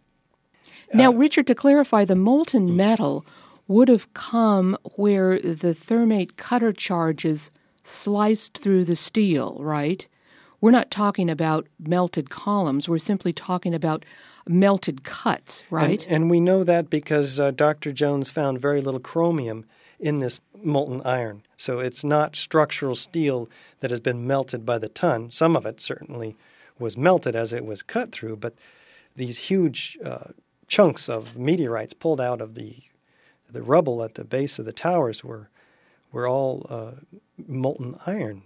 Now, 0.93 1.09
uh, 1.09 1.15
Richard, 1.15 1.47
to 1.47 1.55
clarify, 1.55 2.05
the 2.05 2.15
molten 2.15 2.75
metal 2.75 3.25
would 3.67 3.87
have 3.87 4.13
come 4.13 4.77
where 4.95 5.39
the 5.39 5.73
thermate 5.73 6.37
cutter 6.37 6.71
charges 6.71 7.49
sliced 7.83 8.57
through 8.57 8.85
the 8.85 8.95
steel, 8.95 9.57
right? 9.59 10.07
We're 10.61 10.71
not 10.71 10.91
talking 10.91 11.29
about 11.29 11.67
melted 11.79 12.29
columns. 12.29 12.89
We're 12.89 12.97
simply 12.97 13.33
talking 13.33 13.73
about 13.73 14.05
melted 14.47 15.03
cuts, 15.03 15.63
right? 15.69 16.03
And, 16.03 16.15
and 16.15 16.29
we 16.29 16.39
know 16.39 16.63
that 16.63 16.89
because 16.89 17.39
uh, 17.39 17.51
Dr. 17.51 17.91
Jones 17.91 18.31
found 18.31 18.59
very 18.59 18.81
little 18.81 18.99
chromium 18.99 19.65
in 19.99 20.19
this 20.19 20.39
molten 20.61 21.01
iron. 21.03 21.43
So 21.57 21.79
it's 21.79 22.03
not 22.03 22.35
structural 22.35 22.95
steel 22.95 23.49
that 23.79 23.91
has 23.91 23.99
been 23.99 24.27
melted 24.27 24.65
by 24.65 24.77
the 24.77 24.89
ton. 24.89 25.31
Some 25.31 25.55
of 25.55 25.65
it 25.65 25.81
certainly 25.81 26.35
was 26.79 26.97
melted 26.97 27.35
as 27.35 27.53
it 27.53 27.65
was 27.65 27.81
cut 27.81 28.11
through, 28.11 28.37
but 28.37 28.55
these 29.15 29.37
huge 29.37 29.97
uh, 30.03 30.31
chunks 30.67 31.07
of 31.09 31.37
meteorites 31.37 31.93
pulled 31.93 32.21
out 32.21 32.41
of 32.41 32.55
the 32.55 32.77
the 33.49 33.61
rubble 33.61 34.03
at 34.03 34.15
the 34.15 34.25
base 34.25 34.59
of 34.59 34.65
the 34.65 34.73
towers 34.73 35.23
were 35.23 35.49
were 36.11 36.27
all 36.27 36.65
uh, 36.69 36.91
molten 37.47 37.97
iron. 38.05 38.41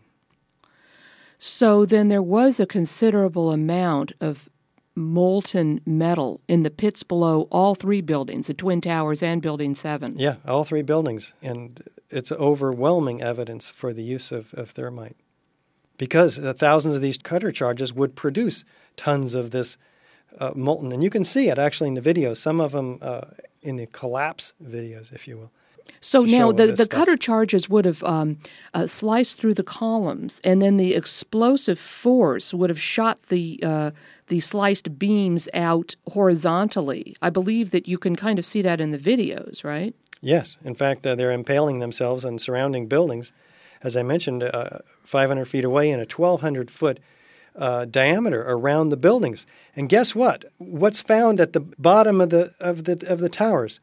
So 1.40 1.86
then 1.86 2.10
there 2.10 2.22
was 2.22 2.60
a 2.60 2.66
considerable 2.66 3.52
amount 3.52 4.12
of 4.20 4.50
molten 5.00 5.82
metal 5.86 6.42
in 6.48 6.64
the 6.64 6.70
pits 6.70 7.02
below 7.04 7.48
all 7.52 7.74
three 7.74 8.02
buildings, 8.02 8.48
the 8.48 8.54
Twin 8.54 8.82
Towers 8.82 9.24
and 9.24 9.42
Building 9.42 9.74
7. 9.74 10.20
Yeah, 10.20 10.36
all 10.46 10.64
three 10.64 10.82
buildings. 10.82 11.34
And 11.42 11.82
it's 12.10 12.32
overwhelming 12.32 13.22
evidence 13.22 13.72
for 13.72 13.94
the 13.94 14.04
use 14.04 14.32
of, 14.32 14.54
of 14.54 14.72
thermite. 14.72 15.16
Because 15.98 16.38
thousands 16.38 16.96
of 16.96 17.02
these 17.02 17.18
cutter 17.18 17.52
charges 17.52 17.94
would 17.94 18.16
produce 18.16 18.64
tons 18.96 19.34
of 19.34 19.52
this 19.52 19.78
uh, 20.38 20.52
molten. 20.56 20.92
And 20.92 21.04
you 21.04 21.10
can 21.10 21.24
see 21.24 21.50
it 21.50 21.58
actually 21.58 21.88
in 21.90 21.96
the 21.96 22.02
videos, 22.02 22.38
some 22.38 22.62
of 22.62 22.72
them 22.74 23.00
uh, 23.02 23.22
in 23.62 23.78
the 23.78 23.88
collapse 23.88 24.54
videos, 24.64 25.12
if 25.12 25.28
you 25.28 25.38
will. 25.38 25.52
So 26.02 26.24
now 26.24 26.52
the, 26.52 26.72
the 26.72 26.88
cutter 26.88 27.18
charges 27.18 27.70
would 27.70 27.86
have 27.86 28.04
um, 28.04 28.38
uh, 28.74 28.88
sliced 28.88 29.38
through 29.38 29.56
the 29.56 29.64
columns, 29.64 30.40
and 30.44 30.62
then 30.62 30.78
the 30.78 30.94
explosive 30.96 31.80
force 31.80 32.54
would 32.54 32.70
have 32.70 32.82
shot 32.82 33.24
the 33.24 33.60
uh, 33.64 33.92
the 34.28 34.40
sliced 34.40 34.98
beams 35.00 35.50
out 35.54 35.96
horizontally. 36.12 37.16
I 37.22 37.30
believe 37.30 37.72
that 37.72 37.88
you 37.88 37.98
can 37.98 38.16
kind 38.16 38.40
of 38.40 38.46
see 38.46 38.62
that 38.62 38.80
in 38.80 38.92
the 38.92 39.00
videos, 39.00 39.64
right? 39.64 39.96
Yes. 40.22 40.58
In 40.64 40.76
fact, 40.76 41.08
uh, 41.08 41.16
they're 41.16 41.32
impaling 41.32 41.80
themselves 41.80 42.26
on 42.26 42.40
surrounding 42.40 42.88
buildings. 42.88 43.32
As 43.82 43.96
I 43.96 44.04
mentioned, 44.04 44.44
uh, 44.44 44.80
500 45.04 45.46
feet 45.46 45.64
away 45.64 45.90
in 45.90 46.00
a 46.00 46.06
1,200 46.06 46.70
foot 46.70 47.00
uh, 47.56 47.86
diameter 47.86 48.42
around 48.42 48.90
the 48.90 48.98
buildings. 48.98 49.46
And 49.76 49.90
guess 49.90 50.14
what? 50.14 50.46
What's 50.58 51.02
found 51.02 51.40
at 51.40 51.54
the 51.54 51.60
bottom 51.60 52.22
of 52.22 52.30
the 52.30 52.54
of 52.60 52.84
the 52.86 53.06
of 53.12 53.20
the 53.20 53.30
towers? 53.30 53.80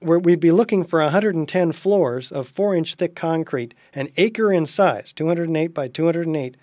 Where 0.00 0.18
we'd 0.18 0.40
be 0.40 0.50
looking 0.50 0.84
for 0.84 1.02
110 1.02 1.72
floors 1.72 2.32
of 2.32 2.48
four 2.48 2.74
inch 2.74 2.94
thick 2.94 3.14
concrete, 3.14 3.74
an 3.92 4.08
acre 4.16 4.50
in 4.50 4.64
size, 4.64 5.12
208 5.12 5.74
by 5.74 5.88
208. 5.88 6.56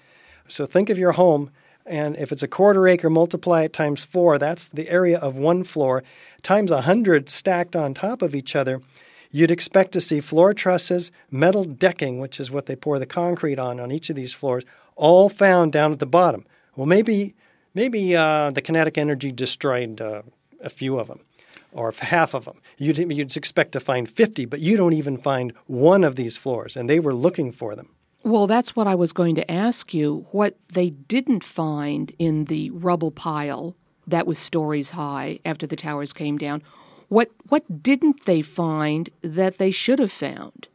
So 0.48 0.66
think 0.66 0.90
of 0.90 0.98
your 0.98 1.12
home, 1.12 1.52
and 1.86 2.18
if 2.18 2.32
it's 2.32 2.42
a 2.42 2.48
quarter 2.48 2.88
acre, 2.88 3.12
multiply 3.12 3.62
it 3.62 3.74
times 3.74 4.04
four. 4.04 4.40
That's 4.40 4.66
the 4.66 4.90
area 4.90 5.20
of 5.20 5.36
one 5.36 5.64
floor, 5.64 6.04
times 6.42 6.72
100 6.72 7.30
stacked 7.30 7.76
on 7.76 7.94
top 7.94 8.24
of 8.24 8.34
each 8.34 8.56
other. 8.56 8.82
You'd 9.30 9.52
expect 9.52 9.92
to 9.92 10.02
see 10.02 10.20
floor 10.20 10.56
trusses, 10.56 11.12
metal 11.30 11.64
decking, 11.64 12.20
which 12.20 12.40
is 12.40 12.50
what 12.50 12.66
they 12.66 12.76
pour 12.76 12.98
the 12.98 13.06
concrete 13.06 13.60
on 13.60 13.80
on 13.80 13.92
each 13.92 14.10
of 14.10 14.16
these 14.16 14.34
floors, 14.34 14.64
all 14.96 15.30
found 15.30 15.72
down 15.74 15.92
at 15.92 16.00
the 16.00 16.08
bottom. 16.08 16.44
Well, 16.76 16.88
maybe 16.88 17.36
maybe 17.76 18.16
uh, 18.16 18.50
the 18.50 18.64
kinetic 18.64 18.98
energy 18.98 19.32
destroyed 19.32 20.02
uh, 20.02 20.24
a 20.60 20.70
few 20.70 20.98
of 20.98 21.08
them 21.08 21.20
or 21.72 21.94
half 22.00 22.34
of 22.34 22.46
them. 22.46 22.62
You'd, 22.78 22.98
you'd 22.98 23.36
expect 23.36 23.72
to 23.74 23.80
find 23.80 24.10
50, 24.10 24.46
but 24.46 24.60
you 24.60 24.78
don't 24.78 24.94
even 24.94 25.18
find 25.18 25.54
one 25.68 26.04
of 26.04 26.16
these 26.16 26.38
floors, 26.38 26.76
and 26.76 26.90
they 26.90 27.00
were 27.00 27.14
looking 27.14 27.52
for 27.52 27.76
them. 27.76 27.90
Well, 28.24 28.48
that's 28.48 28.76
what 28.76 28.88
I 28.88 28.96
was 28.96 29.14
going 29.14 29.36
to 29.36 29.52
ask 29.52 29.94
you. 29.94 30.26
What 30.32 30.58
they 30.74 30.90
didn't 30.90 31.44
find 31.44 32.14
in 32.20 32.46
the 32.46 32.72
rubble 32.72 33.12
pile 33.12 33.76
that 34.08 34.26
was 34.26 34.40
stories 34.40 34.92
high 34.92 35.40
after 35.46 35.68
the 35.68 35.76
towers 35.76 36.14
came 36.14 36.38
down, 36.38 36.64
what 37.10 37.30
what 37.50 37.84
didn't 37.84 38.26
they 38.26 38.42
find 38.42 39.10
that 39.22 39.58
they 39.58 39.72
should 39.72 40.00
have 40.00 40.12
found? 40.12 40.68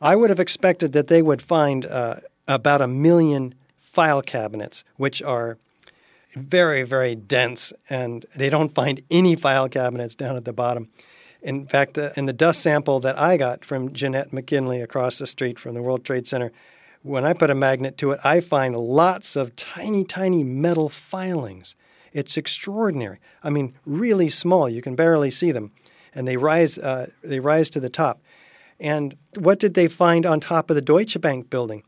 I 0.00 0.14
would 0.14 0.30
have 0.30 0.40
expected 0.40 0.92
that 0.92 1.08
they 1.08 1.22
would 1.22 1.42
find 1.42 1.86
uh, 1.86 2.16
about 2.46 2.80
a 2.80 2.86
million 2.86 3.54
file 3.78 4.22
cabinets, 4.22 4.84
which 4.96 5.22
are 5.22 5.58
very, 6.38 6.82
very 6.82 7.14
dense, 7.14 7.72
and 7.88 8.24
they 8.34 8.50
don't 8.50 8.74
find 8.74 9.00
any 9.10 9.36
file 9.36 9.68
cabinets 9.68 10.14
down 10.14 10.36
at 10.36 10.44
the 10.44 10.52
bottom. 10.52 10.88
In 11.42 11.66
fact, 11.66 11.98
uh, 11.98 12.10
in 12.16 12.26
the 12.26 12.32
dust 12.32 12.60
sample 12.60 13.00
that 13.00 13.18
I 13.18 13.36
got 13.36 13.64
from 13.64 13.92
Janette 13.92 14.32
MacKinlay 14.32 14.82
across 14.82 15.18
the 15.18 15.26
street 15.26 15.58
from 15.58 15.74
the 15.74 15.82
World 15.82 16.04
Trade 16.04 16.26
Center, 16.26 16.52
when 17.02 17.24
I 17.24 17.32
put 17.32 17.50
a 17.50 17.54
magnet 17.54 17.96
to 17.98 18.10
it, 18.12 18.20
I 18.24 18.40
find 18.40 18.76
lots 18.76 19.36
of 19.36 19.54
tiny, 19.54 20.04
tiny 20.04 20.42
metal 20.42 20.88
filings. 20.88 21.76
It's 22.12 22.36
extraordinary. 22.36 23.18
I 23.42 23.50
mean, 23.50 23.74
really 23.86 24.28
small. 24.30 24.68
You 24.68 24.82
can 24.82 24.96
barely 24.96 25.30
see 25.30 25.52
them, 25.52 25.70
and 26.14 26.26
they 26.26 26.36
rise. 26.36 26.76
Uh, 26.76 27.10
they 27.22 27.38
rise 27.38 27.70
to 27.70 27.80
the 27.80 27.90
top. 27.90 28.20
And 28.80 29.16
what 29.36 29.58
did 29.58 29.74
they 29.74 29.88
find 29.88 30.26
on 30.26 30.40
top 30.40 30.70
of 30.70 30.74
the 30.74 30.82
Deutsche 30.82 31.20
Bank 31.20 31.50
building? 31.50 31.82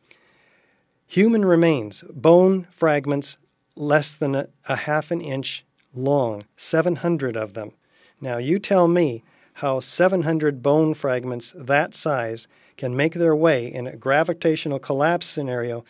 Human 1.07 1.44
remains, 1.44 2.05
bone 2.09 2.68
fragments 2.70 3.36
less 3.77 4.12
than 4.12 4.35
a, 4.35 4.49
a 4.68 4.77
half 4.77 5.11
an 5.11 5.21
inch 5.21 5.64
long, 5.95 6.43
700 6.57 7.37
of 7.37 7.55
them. 7.55 7.73
Now, 8.21 8.39
you 8.39 8.59
tell 8.59 8.89
me 8.89 9.23
how 9.55 9.81
700 9.81 10.62
bone 10.62 10.95
fragments 10.95 11.53
that 11.57 11.95
size 11.95 12.47
can 12.77 12.97
make 12.97 13.14
their 13.14 13.35
way 13.35 13.73
in 13.73 13.87
a 13.87 13.97
gravitational 13.97 14.79
collapse 14.79 15.27
scenario 15.27 15.85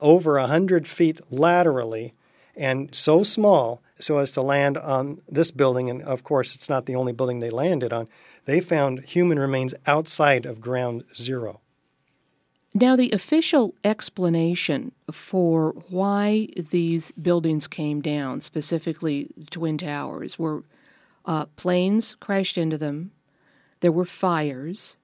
over 0.00 0.38
100 0.38 0.86
feet 0.86 1.20
laterally 1.30 2.12
and 2.56 2.94
so 2.94 3.22
small 3.22 3.82
so 3.98 4.18
as 4.18 4.30
to 4.32 4.42
land 4.42 4.76
on 4.76 5.20
this 5.28 5.50
building. 5.50 5.88
And 5.88 6.02
of 6.02 6.24
course, 6.24 6.54
it's 6.54 6.68
not 6.68 6.86
the 6.86 6.96
only 6.96 7.12
building 7.12 7.40
they 7.40 7.50
landed 7.50 7.92
on. 7.92 8.08
They 8.44 8.60
found 8.60 9.04
human 9.04 9.38
remains 9.38 9.74
outside 9.86 10.46
of 10.46 10.60
ground 10.60 11.04
zero. 11.14 11.60
Now, 12.76 12.96
the 12.96 13.12
official 13.12 13.72
explanation 13.84 14.90
for 15.12 15.74
why 15.90 16.48
these 16.56 17.12
buildings 17.12 17.68
came 17.68 18.00
down, 18.00 18.40
specifically 18.40 19.30
the 19.36 19.46
Twin 19.46 19.78
Towers, 19.78 20.40
were 20.40 20.64
uh, 21.24 21.44
planes 21.56 22.16
crashed 22.18 22.58
into 22.58 22.76
them, 22.76 23.12
there 23.78 23.92
were 23.92 24.04
fires. 24.04 24.96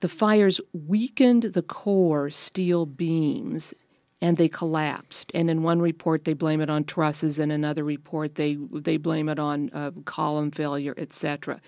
The 0.00 0.08
fires 0.08 0.60
weakened 0.72 1.44
the 1.44 1.62
core 1.62 2.30
steel 2.30 2.84
beams 2.84 3.74
and 4.20 4.36
they 4.36 4.48
collapsed. 4.48 5.30
And 5.34 5.48
in 5.48 5.62
one 5.62 5.80
report, 5.80 6.24
they 6.24 6.32
blame 6.32 6.60
it 6.60 6.68
on 6.68 6.82
trusses, 6.82 7.38
in 7.38 7.52
another 7.52 7.84
report, 7.84 8.34
they, 8.34 8.56
they 8.72 8.96
blame 8.96 9.28
it 9.28 9.38
on 9.38 9.70
uh, 9.72 9.92
column 10.04 10.50
failure, 10.50 10.94
etc. 10.96 11.60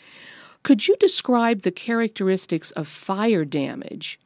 Could 0.64 0.88
you 0.88 0.96
describe 0.96 1.62
the 1.62 1.70
characteristics 1.70 2.72
of 2.72 2.88
fire 2.88 3.44
damage 3.44 4.18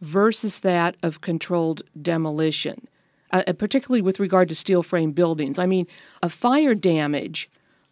versus 0.00 0.60
that 0.60 0.96
of 1.02 1.20
controlled 1.20 1.82
demolition, 2.00 2.88
uh, 3.32 3.42
uh, 3.46 3.52
particularly 3.52 4.02
with 4.02 4.20
regard 4.20 4.48
to 4.48 4.54
steel 4.54 4.82
frame 4.82 5.12
buildings. 5.12 5.58
I 5.58 5.66
mean, 5.66 5.86
a 6.22 6.28
fire 6.28 6.74
damage 6.74 7.50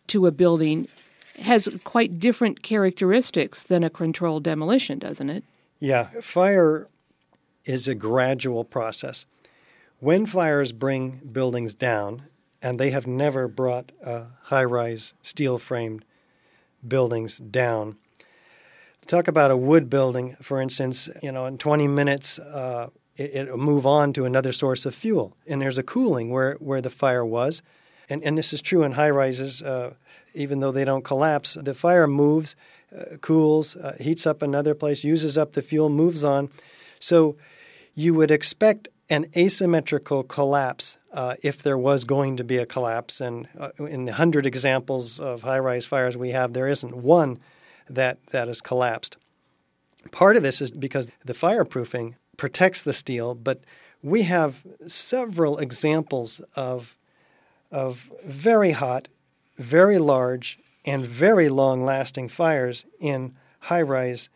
to 0.08 0.26
a 0.26 0.32
building 0.32 0.88
has 1.40 1.68
quite 1.84 2.18
different 2.18 2.62
characteristics 2.62 3.62
than 3.62 3.84
a 3.84 3.90
controlled 3.90 4.42
demolition, 4.42 4.98
doesn't 4.98 5.30
it? 5.30 5.44
Yeah, 5.78 6.08
fire 6.20 6.88
is 7.64 7.86
a 7.86 7.94
gradual 7.94 8.64
process. 8.64 9.26
When 10.00 10.26
fires 10.26 10.72
bring 10.72 11.20
buildings 11.32 11.74
down, 11.74 12.22
and 12.60 12.78
they 12.78 12.90
have 12.90 13.06
never 13.06 13.46
brought 13.46 13.92
uh, 14.04 14.24
high 14.44 14.64
rise 14.64 15.14
steel 15.22 15.58
framed 15.58 16.04
buildings 16.86 17.38
down, 17.38 17.96
talk 19.08 19.26
about 19.26 19.50
a 19.50 19.56
wood 19.56 19.90
building, 19.90 20.36
for 20.40 20.60
instance, 20.60 21.08
you 21.22 21.32
know, 21.32 21.46
in 21.46 21.58
20 21.58 21.88
minutes, 21.88 22.38
uh, 22.38 22.88
it, 23.16 23.34
it'll 23.34 23.56
move 23.56 23.86
on 23.86 24.12
to 24.12 24.24
another 24.24 24.52
source 24.52 24.86
of 24.86 24.94
fuel. 24.94 25.36
And 25.46 25.60
there's 25.60 25.78
a 25.78 25.82
cooling 25.82 26.30
where, 26.30 26.54
where 26.60 26.80
the 26.80 26.90
fire 26.90 27.24
was. 27.24 27.62
And, 28.08 28.22
and 28.22 28.38
this 28.38 28.52
is 28.52 28.62
true 28.62 28.84
in 28.84 28.92
high 28.92 29.10
rises, 29.10 29.62
uh, 29.62 29.94
even 30.34 30.60
though 30.60 30.72
they 30.72 30.84
don't 30.84 31.04
collapse. 31.04 31.54
The 31.54 31.74
fire 31.74 32.06
moves, 32.06 32.54
uh, 32.96 33.16
cools, 33.16 33.76
uh, 33.76 33.96
heats 33.98 34.26
up 34.26 34.42
another 34.42 34.74
place, 34.74 35.02
uses 35.04 35.36
up 35.36 35.54
the 35.54 35.62
fuel, 35.62 35.88
moves 35.88 36.22
on. 36.22 36.50
So 37.00 37.36
you 37.94 38.14
would 38.14 38.30
expect 38.30 38.88
an 39.10 39.26
asymmetrical 39.36 40.22
collapse 40.22 40.98
uh, 41.12 41.36
if 41.42 41.62
there 41.62 41.78
was 41.78 42.04
going 42.04 42.36
to 42.36 42.44
be 42.44 42.58
a 42.58 42.66
collapse. 42.66 43.22
And 43.22 43.48
uh, 43.58 43.70
in 43.78 44.04
the 44.04 44.12
hundred 44.12 44.44
examples 44.44 45.18
of 45.18 45.42
high 45.42 45.58
rise 45.58 45.86
fires 45.86 46.16
we 46.16 46.30
have, 46.30 46.52
there 46.52 46.68
isn't 46.68 46.94
one 46.94 47.38
that, 47.90 48.18
that 48.30 48.48
has 48.48 48.60
collapsed. 48.60 49.16
Part 50.12 50.36
of 50.36 50.42
this 50.42 50.60
is 50.60 50.70
because 50.70 51.10
the 51.24 51.32
fireproofing 51.32 52.14
protects 52.36 52.82
the 52.82 52.92
steel, 52.92 53.34
but 53.34 53.62
we 54.02 54.22
have 54.22 54.64
several 54.86 55.58
examples 55.58 56.40
of, 56.54 56.96
of 57.70 58.10
very 58.24 58.70
hot, 58.70 59.08
very 59.58 59.98
large, 59.98 60.58
and 60.84 61.04
very 61.04 61.48
long 61.48 61.84
lasting 61.84 62.28
fires 62.28 62.84
in 63.00 63.34
high 63.60 63.82
rise 63.82 64.30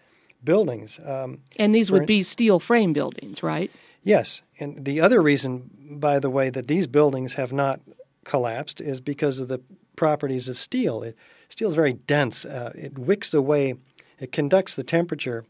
buildings. 0.45 1.01
Um, 1.07 1.39
and 1.57 1.75
these 1.75 1.91
would 1.91 2.07
be 2.07 2.23
steel 2.23 2.59
frame 2.59 2.93
buildings, 2.93 3.43
right? 3.43 3.71
Yes. 4.03 4.43
And 4.59 4.85
the 4.85 5.01
other 5.01 5.23
reason, 5.23 5.71
by 5.93 6.19
the 6.19 6.31
way, 6.31 6.51
that 6.51 6.67
these 6.67 6.87
buildings 6.87 7.35
have 7.35 7.53
not 7.53 7.81
collapsed 8.25 8.81
is 8.81 9.01
because 9.01 9.41
of 9.41 9.49
the 9.49 9.61
properties 10.03 10.49
of 10.49 10.59
steel. 10.59 11.05
It, 11.05 11.17
steel 11.49 11.69
is 11.69 11.77
very 11.77 11.93
dense. 11.93 12.45
Uh, 12.45 12.73
it 12.75 12.99
wicks 12.99 13.33
away, 13.33 13.75
it 14.19 14.33
conducts 14.33 14.75
the 14.75 14.83
temperature, 14.83 15.45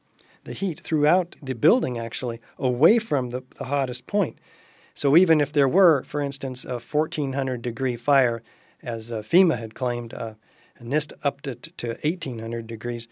the 0.44 0.52
heat 0.52 0.78
throughout 0.80 1.36
the 1.42 1.54
building, 1.54 1.98
actually, 1.98 2.38
away 2.58 2.98
from 2.98 3.30
the, 3.30 3.40
the 3.56 3.64
hottest 3.64 4.06
point. 4.06 4.36
So 4.92 5.16
even 5.16 5.40
if 5.40 5.54
there 5.54 5.66
were, 5.66 6.02
for 6.02 6.20
instance, 6.20 6.66
a 6.66 6.78
1400 6.80 7.62
degree 7.62 7.96
fire, 7.96 8.42
as 8.82 9.10
uh, 9.10 9.22
FEMA 9.22 9.58
had 9.58 9.74
claimed, 9.74 10.12
uh, 10.12 10.34
NIST 10.82 11.14
upped 11.24 11.46
it 11.46 11.72
to 11.78 11.96
1800 12.02 12.66
degrees, 12.66 13.08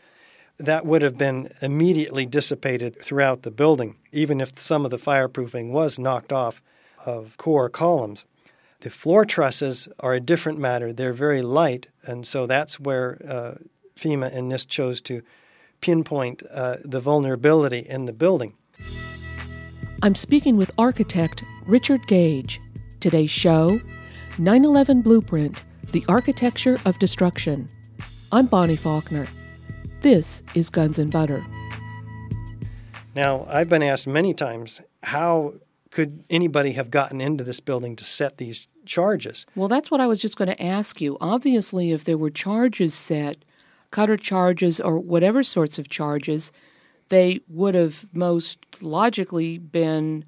that 0.58 0.84
would 0.84 1.00
have 1.00 1.16
been 1.16 1.50
immediately 1.62 2.26
dissipated 2.26 3.02
throughout 3.02 3.44
the 3.44 3.50
building, 3.50 3.96
even 4.12 4.42
if 4.42 4.60
some 4.60 4.84
of 4.84 4.90
the 4.90 4.98
fireproofing 4.98 5.70
was 5.70 5.98
knocked 5.98 6.34
off 6.34 6.60
of 7.06 7.38
core 7.38 7.70
columns. 7.70 8.26
The 8.80 8.90
floor 8.90 9.26
trusses 9.26 9.88
are 9.98 10.14
a 10.14 10.20
different 10.20 10.58
matter. 10.58 10.90
They're 10.90 11.12
very 11.12 11.42
light, 11.42 11.88
and 12.04 12.26
so 12.26 12.46
that's 12.46 12.80
where 12.80 13.20
uh, 13.28 13.54
FEMA 13.94 14.34
and 14.34 14.50
NIST 14.50 14.68
chose 14.68 15.02
to 15.02 15.22
pinpoint 15.82 16.42
uh, 16.50 16.78
the 16.82 17.00
vulnerability 17.00 17.80
in 17.80 18.06
the 18.06 18.14
building. 18.14 18.54
I'm 20.02 20.14
speaking 20.14 20.56
with 20.56 20.70
architect 20.78 21.44
Richard 21.66 22.06
Gage. 22.06 22.58
Today's 23.00 23.30
show 23.30 23.80
9 24.38 24.64
11 24.64 25.02
Blueprint 25.02 25.62
The 25.92 26.04
Architecture 26.08 26.78
of 26.86 26.98
Destruction. 26.98 27.68
I'm 28.32 28.46
Bonnie 28.46 28.76
Faulkner. 28.76 29.26
This 30.00 30.42
is 30.54 30.70
Guns 30.70 30.98
and 30.98 31.12
Butter. 31.12 31.44
Now, 33.14 33.46
I've 33.50 33.68
been 33.68 33.82
asked 33.82 34.06
many 34.06 34.32
times 34.32 34.80
how 35.02 35.54
could 35.90 36.24
anybody 36.30 36.72
have 36.72 36.90
gotten 36.90 37.20
into 37.20 37.44
this 37.44 37.60
building 37.60 37.96
to 37.96 38.04
set 38.04 38.36
these 38.36 38.68
charges? 38.86 39.46
Well, 39.56 39.68
that's 39.68 39.90
what 39.90 40.00
I 40.00 40.06
was 40.06 40.22
just 40.22 40.36
going 40.36 40.48
to 40.48 40.62
ask 40.62 41.00
you. 41.00 41.16
Obviously, 41.20 41.92
if 41.92 42.04
there 42.04 42.18
were 42.18 42.30
charges 42.30 42.94
set, 42.94 43.44
cutter 43.90 44.16
charges 44.16 44.80
or 44.80 44.98
whatever 44.98 45.42
sorts 45.42 45.78
of 45.78 45.88
charges, 45.88 46.52
they 47.08 47.40
would 47.48 47.74
have 47.74 48.06
most 48.12 48.58
logically 48.80 49.58
been 49.58 50.24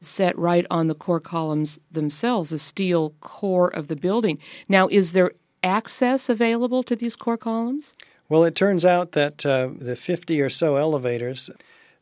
set 0.00 0.36
right 0.36 0.66
on 0.70 0.88
the 0.88 0.94
core 0.94 1.20
columns 1.20 1.78
themselves, 1.90 2.50
the 2.50 2.58
steel 2.58 3.14
core 3.20 3.68
of 3.68 3.88
the 3.88 3.96
building. 3.96 4.38
Now, 4.68 4.88
is 4.88 5.12
there 5.12 5.32
access 5.62 6.28
available 6.28 6.82
to 6.82 6.96
these 6.96 7.16
core 7.16 7.38
columns? 7.38 7.94
Well, 8.28 8.44
it 8.44 8.54
turns 8.54 8.84
out 8.84 9.12
that 9.12 9.46
uh, 9.46 9.68
the 9.78 9.96
50 9.96 10.40
or 10.40 10.50
so 10.50 10.76
elevators 10.76 11.50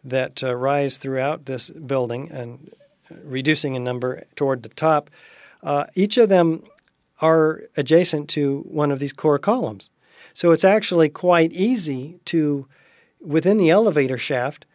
that 0.02 0.42
uh, 0.42 0.54
rise 0.54 0.96
throughout 0.96 1.46
this 1.46 1.70
building 1.70 2.30
and 2.30 2.72
reducing 3.24 3.74
in 3.74 3.84
number 3.84 4.24
toward 4.36 4.62
the 4.62 4.68
top, 4.70 5.10
uh, 5.62 5.86
each 5.94 6.16
of 6.16 6.28
them 6.28 6.62
are 7.20 7.62
adjacent 7.76 8.28
to 8.30 8.60
one 8.68 8.90
of 8.90 8.98
these 8.98 9.12
core 9.12 9.38
columns. 9.38 9.90
So 10.34 10.50
it's 10.50 10.64
actually 10.64 11.08
quite 11.08 11.52
easy 11.52 12.18
to, 12.26 12.66
within 13.20 13.58
the 13.58 13.70
elevator 13.70 14.18
shaft, 14.18 14.66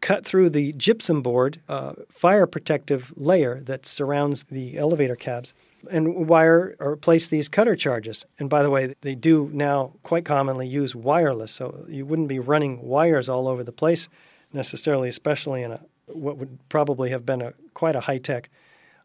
cut 0.00 0.24
through 0.24 0.50
the 0.50 0.72
gypsum 0.74 1.22
board 1.22 1.60
uh, 1.68 1.94
fire 2.08 2.46
protective 2.46 3.12
layer 3.16 3.60
that 3.64 3.84
surrounds 3.84 4.44
the 4.44 4.78
elevator 4.78 5.16
cabs 5.16 5.54
and 5.90 6.28
wire 6.28 6.76
or 6.78 6.96
place 6.96 7.28
these 7.28 7.48
cutter 7.48 7.74
charges. 7.76 8.24
And 8.38 8.48
by 8.48 8.62
the 8.62 8.70
way, 8.70 8.94
they 9.00 9.14
do 9.14 9.50
now 9.52 9.92
quite 10.02 10.24
commonly 10.24 10.68
use 10.68 10.94
wireless, 10.94 11.52
so 11.52 11.84
you 11.88 12.06
wouldn't 12.06 12.28
be 12.28 12.38
running 12.38 12.82
wires 12.82 13.28
all 13.28 13.48
over 13.48 13.64
the 13.64 13.72
place 13.72 14.08
necessarily, 14.52 15.08
especially 15.08 15.62
in 15.62 15.72
a 15.72 15.80
what 16.12 16.38
would 16.38 16.58
probably 16.68 17.10
have 17.10 17.24
been 17.24 17.42
a 17.42 17.52
quite 17.74 17.96
a 17.96 18.00
high 18.00 18.18
tech 18.18 18.50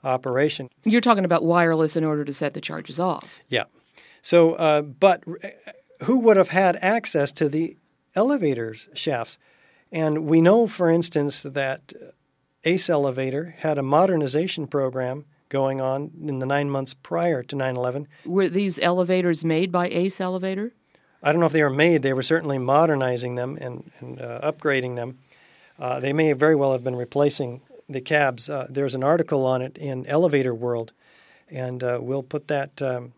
operation. 0.04 0.70
You're 0.84 1.02
talking 1.02 1.26
about 1.26 1.44
wireless 1.44 1.96
in 1.96 2.04
order 2.04 2.26
to 2.26 2.34
set 2.34 2.54
the 2.54 2.62
charges 2.62 3.00
off. 3.00 3.42
Yeah. 3.50 3.66
So, 4.22 4.54
uh, 4.54 4.82
but 4.82 5.24
who 6.04 6.20
would 6.20 6.38
have 6.38 6.50
had 6.50 6.78
access 6.82 7.32
to 7.34 7.50
the 7.50 7.78
elevators 8.16 8.90
shafts? 8.94 9.38
And 9.92 10.26
we 10.26 10.42
know, 10.42 10.68
for 10.68 10.90
instance, 10.90 11.44
that 11.44 11.94
ACE 12.64 12.90
Elevator 12.90 13.56
had 13.60 13.78
a 13.78 13.84
modernization 13.84 14.68
program 14.68 15.26
going 15.50 15.82
on 15.82 16.12
in 16.26 16.40
the 16.40 16.46
nine 16.46 16.70
months 16.70 16.94
prior 16.94 17.44
to 17.44 17.56
9 17.56 17.76
11. 17.76 18.08
Were 18.26 18.50
these 18.50 18.80
elevators 18.80 19.46
made 19.46 19.72
by 19.72 19.88
ACE 19.90 20.20
Elevator? 20.20 20.74
I 21.22 21.32
don't 21.32 21.40
know 21.40 21.46
if 21.46 21.54
they 21.54 21.64
were 21.64 21.70
made. 21.70 22.02
They 22.02 22.14
were 22.14 22.24
certainly 22.24 22.58
modernizing 22.58 23.36
them 23.36 23.58
and, 23.62 23.90
and 24.00 24.20
uh, 24.20 24.52
upgrading 24.52 24.96
them. 24.96 25.20
Uh, 25.80 26.00
they 26.00 26.14
may 26.14 26.32
very 26.34 26.56
well 26.56 26.72
have 26.72 26.84
been 26.84 26.96
replacing 26.96 27.62
the 27.90 28.02
cabs. 28.02 28.50
Uh, 28.50 28.68
there's 28.70 28.96
an 28.96 29.04
article 29.04 29.46
on 29.46 29.62
it 29.62 29.78
in 29.78 30.06
Elevator 30.08 30.54
World, 30.54 30.94
and 31.50 31.84
uh, 31.84 32.00
we'll 32.02 32.24
put 32.24 32.48
that 32.48 32.82
um, 32.82 33.14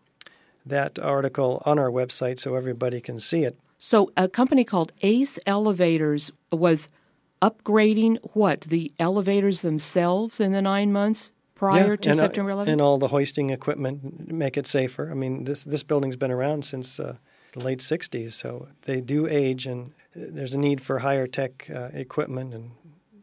that 0.64 0.98
article 0.98 1.62
on 1.64 1.78
our 1.78 1.90
website 1.90 2.40
so 2.40 2.54
everybody 2.54 3.00
can 3.00 3.20
see 3.20 3.44
it. 3.44 3.56
So, 3.78 4.10
a 4.16 4.28
company 4.28 4.64
called 4.64 4.92
Ace 5.02 5.38
Elevators 5.46 6.30
was 6.50 6.88
upgrading 7.42 8.18
what 8.32 8.62
the 8.62 8.90
elevators 8.98 9.62
themselves 9.62 10.40
in 10.40 10.52
the 10.52 10.62
nine 10.62 10.92
months 10.92 11.30
prior 11.54 11.90
yeah, 11.90 11.96
to 11.96 12.10
and, 12.10 12.18
uh, 12.18 12.22
September 12.22 12.52
11th, 12.52 12.68
and 12.68 12.80
all 12.80 12.98
the 12.98 13.08
hoisting 13.08 13.50
equipment 13.50 14.32
make 14.32 14.56
it 14.56 14.66
safer. 14.66 15.10
I 15.10 15.14
mean, 15.14 15.44
this 15.44 15.64
this 15.64 15.82
building's 15.82 16.16
been 16.16 16.30
around 16.30 16.64
since 16.64 16.98
uh, 16.98 17.16
the 17.52 17.60
late 17.60 17.80
'60s, 17.80 18.32
so 18.32 18.68
they 18.82 19.00
do 19.00 19.26
age, 19.26 19.66
and 19.66 19.92
there's 20.16 20.54
a 20.54 20.58
need 20.58 20.80
for 20.80 21.00
higher 21.00 21.26
tech 21.26 21.68
uh, 21.70 21.88
equipment 21.92 22.54
and 22.54 22.70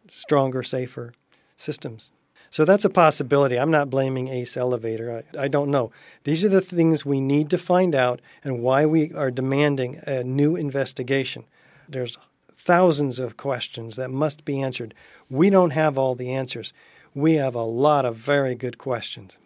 stronger, 0.10 0.64
safer 0.64 1.14
systems. 1.58 2.12
So 2.50 2.66
that's 2.66 2.86
a 2.86 2.90
possibility. 2.90 3.58
I'm 3.58 3.72
not 3.72 3.90
blaming 3.90 4.28
Ace 4.28 4.56
Elevator. 4.56 5.24
I, 5.36 5.44
I, 5.46 5.48
don't 5.48 5.72
know. 5.72 5.92
These 6.24 6.46
are 6.46 6.50
the 6.50 6.62
things 6.62 7.04
we 7.04 7.20
need 7.20 7.50
to 7.50 7.58
find 7.58 7.96
out 7.96 8.22
and 8.44 8.62
why 8.62 8.86
we 8.86 9.12
are 9.14 9.32
demanding 9.32 10.00
a 10.06 10.24
new 10.24 10.56
investigation. 10.56 11.46
There's 11.90 12.18
thousands 12.56 13.18
of 13.18 13.38
questions 13.38 13.96
that 13.96 14.12
must 14.12 14.46
be 14.46 14.62
answered. 14.62 14.94
We 15.32 15.50
don't 15.50 15.72
have 15.72 15.98
all 15.98 16.14
the 16.14 16.32
answers. 16.32 16.74
We 17.16 17.34
have 17.34 17.56
a 17.56 17.64
lot 17.64 18.06
of 18.06 18.18
very 18.18 18.54
good 18.54 18.78
questions. 18.78 19.40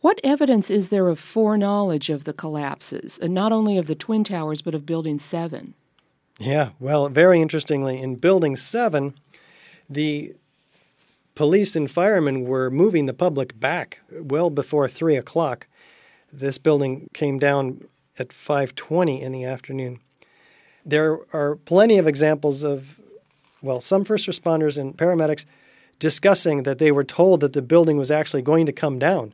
What 0.00 0.20
evidence 0.24 0.68
is 0.68 0.88
there 0.88 1.06
of 1.06 1.20
foreknowledge 1.20 2.10
of 2.10 2.24
the 2.24 2.32
collapses, 2.32 3.18
and 3.22 3.32
not 3.32 3.52
only 3.52 3.78
of 3.78 3.86
the 3.86 3.94
Twin 3.94 4.24
Towers, 4.24 4.62
but 4.62 4.74
of 4.74 4.84
Building 4.84 5.20
7? 5.20 5.74
Yeah, 6.42 6.70
well, 6.80 7.08
very 7.08 7.40
interestingly, 7.40 8.02
in 8.02 8.16
Building 8.16 8.56
7, 8.56 9.14
the 9.88 10.34
police 11.36 11.76
and 11.76 11.88
firemen 11.88 12.44
were 12.44 12.68
moving 12.68 13.06
the 13.06 13.14
public 13.14 13.58
back 13.60 14.00
well 14.10 14.50
before 14.50 14.88
3 14.88 15.14
o'clock. 15.14 15.68
This 16.32 16.58
building 16.58 17.08
came 17.14 17.38
down 17.38 17.86
at 18.18 18.30
5.20 18.30 19.20
in 19.22 19.30
the 19.30 19.44
afternoon. 19.44 20.00
There 20.84 21.20
are 21.32 21.54
plenty 21.64 21.98
of 21.98 22.08
examples 22.08 22.64
of, 22.64 23.00
well, 23.62 23.80
some 23.80 24.04
first 24.04 24.26
responders 24.26 24.76
and 24.76 24.96
paramedics 24.96 25.44
discussing 26.00 26.64
that 26.64 26.78
they 26.78 26.90
were 26.90 27.04
told 27.04 27.38
that 27.40 27.52
the 27.52 27.62
building 27.62 27.98
was 27.98 28.10
actually 28.10 28.42
going 28.42 28.66
to 28.66 28.72
come 28.72 28.98
down. 28.98 29.32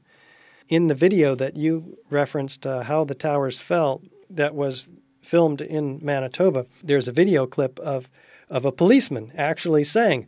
In 0.68 0.88
the 0.88 0.94
video 0.94 1.34
that 1.36 1.56
you 1.56 1.96
referenced, 2.10 2.66
uh, 2.66 2.82
How 2.82 3.04
the 3.04 3.14
Towers 3.14 3.58
Fell, 3.58 4.02
that 4.28 4.54
was 4.54 4.88
filmed 5.28 5.60
in 5.60 5.98
Manitoba, 6.02 6.64
there's 6.82 7.06
a 7.06 7.12
video 7.12 7.46
clip 7.46 7.78
of, 7.80 8.08
of 8.48 8.64
a 8.64 8.72
policeman 8.72 9.30
actually 9.36 9.84
saying, 9.84 10.26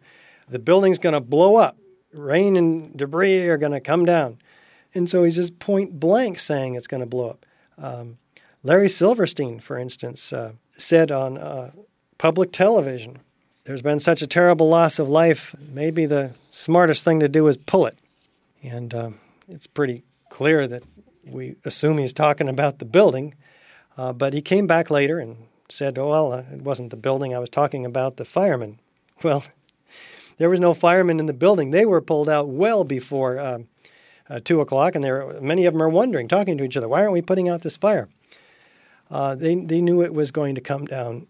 The 0.49 0.59
building's 0.59 0.99
going 0.99 1.15
to 1.15 1.21
blow 1.21 1.57
up. 1.57 1.79
Rain 2.13 2.55
and 2.55 2.95
debris 2.97 3.49
are 3.49 3.57
going 3.57 3.73
to 3.73 3.81
come 3.81 4.05
down. 4.05 4.39
And 4.95 5.09
so 5.09 5.25
he's 5.25 5.37
just 5.37 5.59
point 5.59 5.99
blank 5.99 6.39
saying 6.39 6.75
it's 6.75 6.87
going 6.87 7.01
to 7.01 7.07
blow 7.07 7.31
up. 7.31 7.47
Um, 7.79 8.19
Larry 8.63 8.91
Silverstein, 8.91 9.59
for 9.59 9.79
instance, 9.79 10.35
uh, 10.35 10.53
said 10.73 11.11
on 11.11 11.39
uh, 11.39 11.71
public 12.19 12.53
television, 12.53 13.21
There's 13.65 13.83
been 13.83 14.01
such 14.01 14.21
a 14.21 14.27
terrible 14.27 14.69
loss 14.69 14.99
of 14.99 15.09
life, 15.09 15.57
maybe 15.73 16.05
the 16.05 16.33
smartest 16.51 17.05
thing 17.05 17.21
to 17.21 17.29
do 17.29 17.47
is 17.49 17.57
pull 17.57 17.87
it. 17.87 17.99
And 18.63 18.95
um, 18.95 19.21
it's 19.49 19.67
pretty 19.67 20.05
clear 20.29 20.67
that 20.67 20.83
we 21.25 21.57
assume 21.65 21.97
he's 21.97 22.13
talking 22.13 22.51
about 22.51 22.81
the 22.81 22.85
building 22.85 23.35
uh, 24.01 24.15
but 24.15 24.33
he 24.33 24.41
came 24.41 24.67
back 24.67 24.91
later 24.91 25.19
and 25.19 25.37
said, 25.69 25.99
oh, 25.99 26.09
well, 26.09 26.33
uh, 26.33 26.43
it 26.51 26.63
wasn't 26.63 26.89
the 26.89 26.97
building. 26.97 27.35
I 27.35 27.39
was 27.39 27.51
talking 27.51 27.85
about 27.85 28.17
the 28.17 28.25
firemen. 28.25 28.79
Well, 29.23 29.45
there 30.39 30.49
was 30.49 30.61
no 30.61 30.73
firemen 30.73 31.21
in 31.21 31.27
the 31.27 31.35
building. 31.35 31.73
They 31.73 31.85
were 31.85 32.01
pulled 32.01 32.31
out 32.31 32.49
well 32.49 32.85
before 32.85 33.39
uh, 33.39 33.59
uh, 34.31 34.41
2 34.43 34.63
o'clock, 34.63 34.95
and 34.95 35.05
there, 35.05 35.39
many 35.43 35.67
of 35.67 35.75
them 35.75 35.83
are 35.83 35.91
wondering, 35.91 36.27
talking 36.27 36.57
to 36.57 36.65
each 36.65 36.79
other, 36.79 36.89
why 36.89 37.03
aren't 37.03 37.13
we 37.13 37.21
putting 37.21 37.51
out 37.51 37.61
this 37.61 37.77
fire? 37.77 38.09
Uh, 39.11 39.35
they, 39.35 39.55
they 39.57 39.83
knew 39.83 40.01
it 40.03 40.15
was 40.15 40.31
going 40.31 40.55
to 40.55 40.63
come 40.63 40.87
down. 40.87 41.27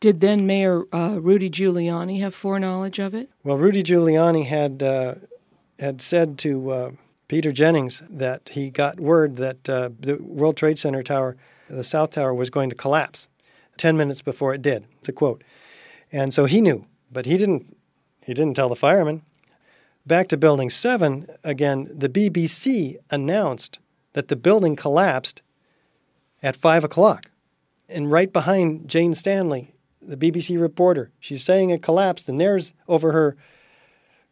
Did 0.00 0.20
then 0.20 0.46
Mayor 0.46 0.84
uh, 0.90 1.18
Rudy 1.20 1.50
Giuliani 1.50 2.20
have 2.20 2.34
foreknowledge 2.34 2.98
of 2.98 3.12
it? 3.12 3.28
Well, 3.42 3.58
Rudy 3.58 3.82
Giuliani 3.82 4.46
had, 4.46 4.80
had 5.78 6.00
said 6.00 6.38
to 6.38 6.96
Peter 7.28 7.52
Jennings 7.52 8.02
that 8.08 8.48
he 8.48 8.70
got 8.70 8.98
word 8.98 9.36
that 9.36 9.64
the 9.64 10.16
World 10.18 10.56
Trade 10.56 10.78
Center 10.78 11.02
tower– 11.02 11.36
the 11.68 11.84
South 11.84 12.10
Tower 12.10 12.34
was 12.34 12.50
going 12.50 12.70
to 12.70 12.76
collapse 12.76 13.28
10 13.76 13.96
minutes 13.96 14.22
before 14.22 14.54
it 14.54 14.62
did. 14.62 14.86
It's 14.98 15.08
a 15.08 15.12
quote. 15.12 15.42
And 16.12 16.32
so 16.32 16.44
he 16.44 16.60
knew, 16.60 16.86
but 17.10 17.26
he 17.26 17.36
didn't 17.36 17.76
he 18.24 18.32
didn't 18.32 18.54
tell 18.54 18.68
the 18.68 18.76
firemen. 18.76 19.22
Back 20.06 20.28
to 20.28 20.36
building 20.36 20.70
7, 20.70 21.28
again, 21.44 21.90
the 21.94 22.08
BBC 22.08 22.96
announced 23.10 23.78
that 24.14 24.28
the 24.28 24.36
building 24.36 24.76
collapsed 24.76 25.42
at 26.42 26.56
5 26.56 26.84
o'clock. 26.84 27.30
And 27.88 28.10
right 28.10 28.32
behind 28.32 28.88
Jane 28.88 29.12
Standley, 29.12 29.72
the 30.00 30.16
BBC 30.16 30.60
reporter, 30.60 31.10
she's 31.20 31.44
saying 31.44 31.70
it 31.70 31.82
collapsed, 31.82 32.28
and 32.28 32.40
there's 32.40 32.72
over 32.88 33.12
her 33.12 33.36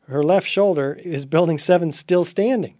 her 0.08 0.22
left 0.22 0.46
shoulder 0.46 0.98
is 1.02 1.24
building 1.26 1.58
seven 1.58 1.92
still 1.92 2.24
standing. 2.24 2.76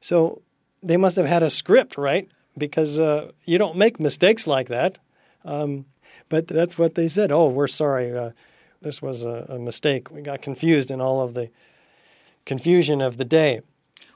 So 0.00 0.42
they 0.82 0.96
must 0.96 1.16
have 1.16 1.26
had 1.26 1.42
a 1.42 1.50
script, 1.50 1.96
right? 1.96 2.28
Because 2.56 2.98
uh, 2.98 3.32
you 3.44 3.58
don't 3.58 3.76
make 3.76 3.98
mistakes 3.98 4.46
like 4.46 4.68
that. 4.68 4.98
Um, 5.44 5.86
but 6.28 6.46
that's 6.46 6.78
what 6.78 6.94
they 6.94 7.08
said. 7.08 7.30
Oh, 7.32 7.48
we're 7.48 7.66
sorry. 7.66 8.16
Uh, 8.16 8.30
this 8.80 9.02
was 9.02 9.24
a, 9.24 9.46
a 9.48 9.58
mistake. 9.58 10.10
We 10.10 10.22
got 10.22 10.42
confused 10.42 10.90
in 10.90 11.00
all 11.00 11.20
of 11.20 11.34
the 11.34 11.50
confusion 12.44 13.00
of 13.00 13.16
the 13.16 13.24
day. 13.24 13.60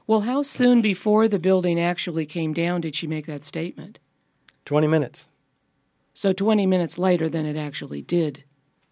Well, 0.07 0.21
how 0.21 0.41
soon 0.41 0.81
before 0.81 1.27
the 1.27 1.39
building 1.39 1.79
actually 1.79 2.25
came 2.25 2.53
down 2.53 2.81
did 2.81 2.95
she 2.95 3.07
make 3.07 3.27
that 3.27 3.45
statement? 3.45 3.99
20 4.65 4.87
minutes. 4.87 5.29
So 6.13 6.33
20 6.33 6.65
minutes 6.65 6.97
later, 6.97 7.29
than 7.29 7.45
it 7.45 7.55
actually 7.55 8.01
did 8.01 8.43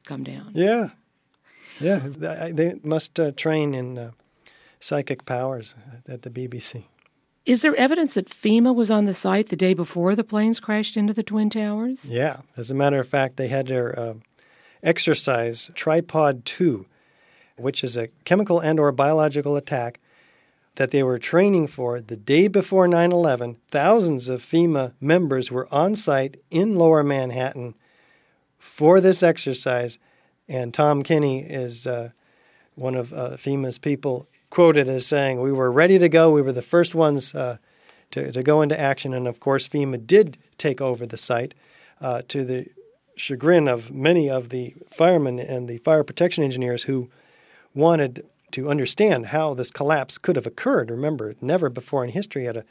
come 0.06 0.24
down. 0.24 0.52
Yeah. 0.54 0.90
Yeah. 1.80 2.00
They 2.08 2.80
must 2.84 3.20
uh, 3.20 3.32
train 3.32 3.74
in 3.74 3.98
uh, 3.98 4.12
psychic 4.80 5.26
powers 5.26 5.76
at 6.08 6.22
the 6.22 6.30
BBC. 6.30 6.86
Is 7.48 7.62
there 7.62 7.76
evidence 7.78 8.16
that 8.16 8.30
FEMA 8.30 8.76
was 8.76 8.92
on 8.92 9.06
the 9.06 9.14
site 9.14 9.48
the 9.48 9.56
day 9.56 9.74
before 9.74 10.16
the 10.16 10.24
planes 10.26 10.60
crashed 10.60 10.98
into 10.98 11.14
the 11.14 11.24
Twin 11.24 11.50
Towers? 11.50 12.04
Yeah. 12.10 12.42
As 12.58 12.70
a 12.70 12.76
matter 12.76 13.00
of 13.00 13.08
fact, 13.08 13.38
they 13.38 13.48
had 13.48 13.68
their 13.68 13.98
uh, 13.98 14.14
exercise 14.84 15.72
Tripod 15.74 16.44
2, 16.44 16.86
which 17.56 17.86
is 17.86 17.96
a 17.96 18.10
chemical 18.26 18.60
and 18.60 18.82
or 18.82 18.92
biological 18.92 19.56
attack 19.56 20.02
that 20.76 20.92
they 20.92 21.02
were 21.02 21.18
training 21.18 21.68
for 21.68 22.02
the 22.02 22.18
day 22.18 22.50
before 22.50 22.86
9/11. 22.86 23.56
Thousands 23.70 24.28
of 24.28 24.44
FEMA 24.44 24.92
members 25.00 25.50
were 25.50 25.70
on 25.74 25.96
site 25.96 26.36
in 26.52 26.76
Lower 26.76 27.02
Manhattan 27.02 27.76
for 28.60 29.00
this 29.00 29.24
exercise, 29.24 30.00
and 30.50 30.74
Tom 30.74 31.02
Kenney 31.02 31.44
is 31.44 31.88
uh, 31.88 32.10
one 32.76 32.96
of 32.96 33.14
uh, 33.14 33.38
FEMA's 33.38 33.78
people 33.78 34.28
quoted 34.50 34.90
as 34.90 35.06
saying, 35.06 35.42
"We 35.42 35.52
were 35.52 35.72
ready 35.72 36.00
to 36.00 36.10
go. 36.10 36.32
We 36.32 36.42
were 36.42 36.52
the 36.52 36.62
first 36.62 36.96
ones 36.96 37.36
uh, 37.36 37.58
to 38.12 38.32
to 38.32 38.44
go 38.44 38.62
into 38.62 38.80
action." 38.80 39.14
And 39.14 39.28
of 39.28 39.40
course, 39.40 39.68
FEMA 39.68 40.06
did 40.06 40.38
take 40.58 40.82
over 40.82 41.06
the 41.06 41.18
site 41.18 41.54
uh, 42.02 42.22
to 42.30 42.44
the 42.46 42.68
chagrin 43.16 43.68
of 43.68 43.92
many 43.92 44.30
of 44.30 44.50
the 44.50 44.76
firemen 44.92 45.40
and 45.40 45.68
the 45.68 45.80
fire 45.80 46.04
protection 46.04 46.44
engineers 46.44 46.84
who 46.84 47.10
wanted 47.74 48.26
to 48.52 48.70
understand 48.70 49.28
how 49.28 49.54
this 49.54 49.72
collapse 49.72 50.18
could 50.18 50.36
have 50.36 50.46
occurred. 50.46 50.90
Remember, 50.90 51.36
never 51.42 51.70
before 51.70 52.04
in 52.04 52.12
history 52.12 52.46
had 52.46 52.58
a 52.58 52.64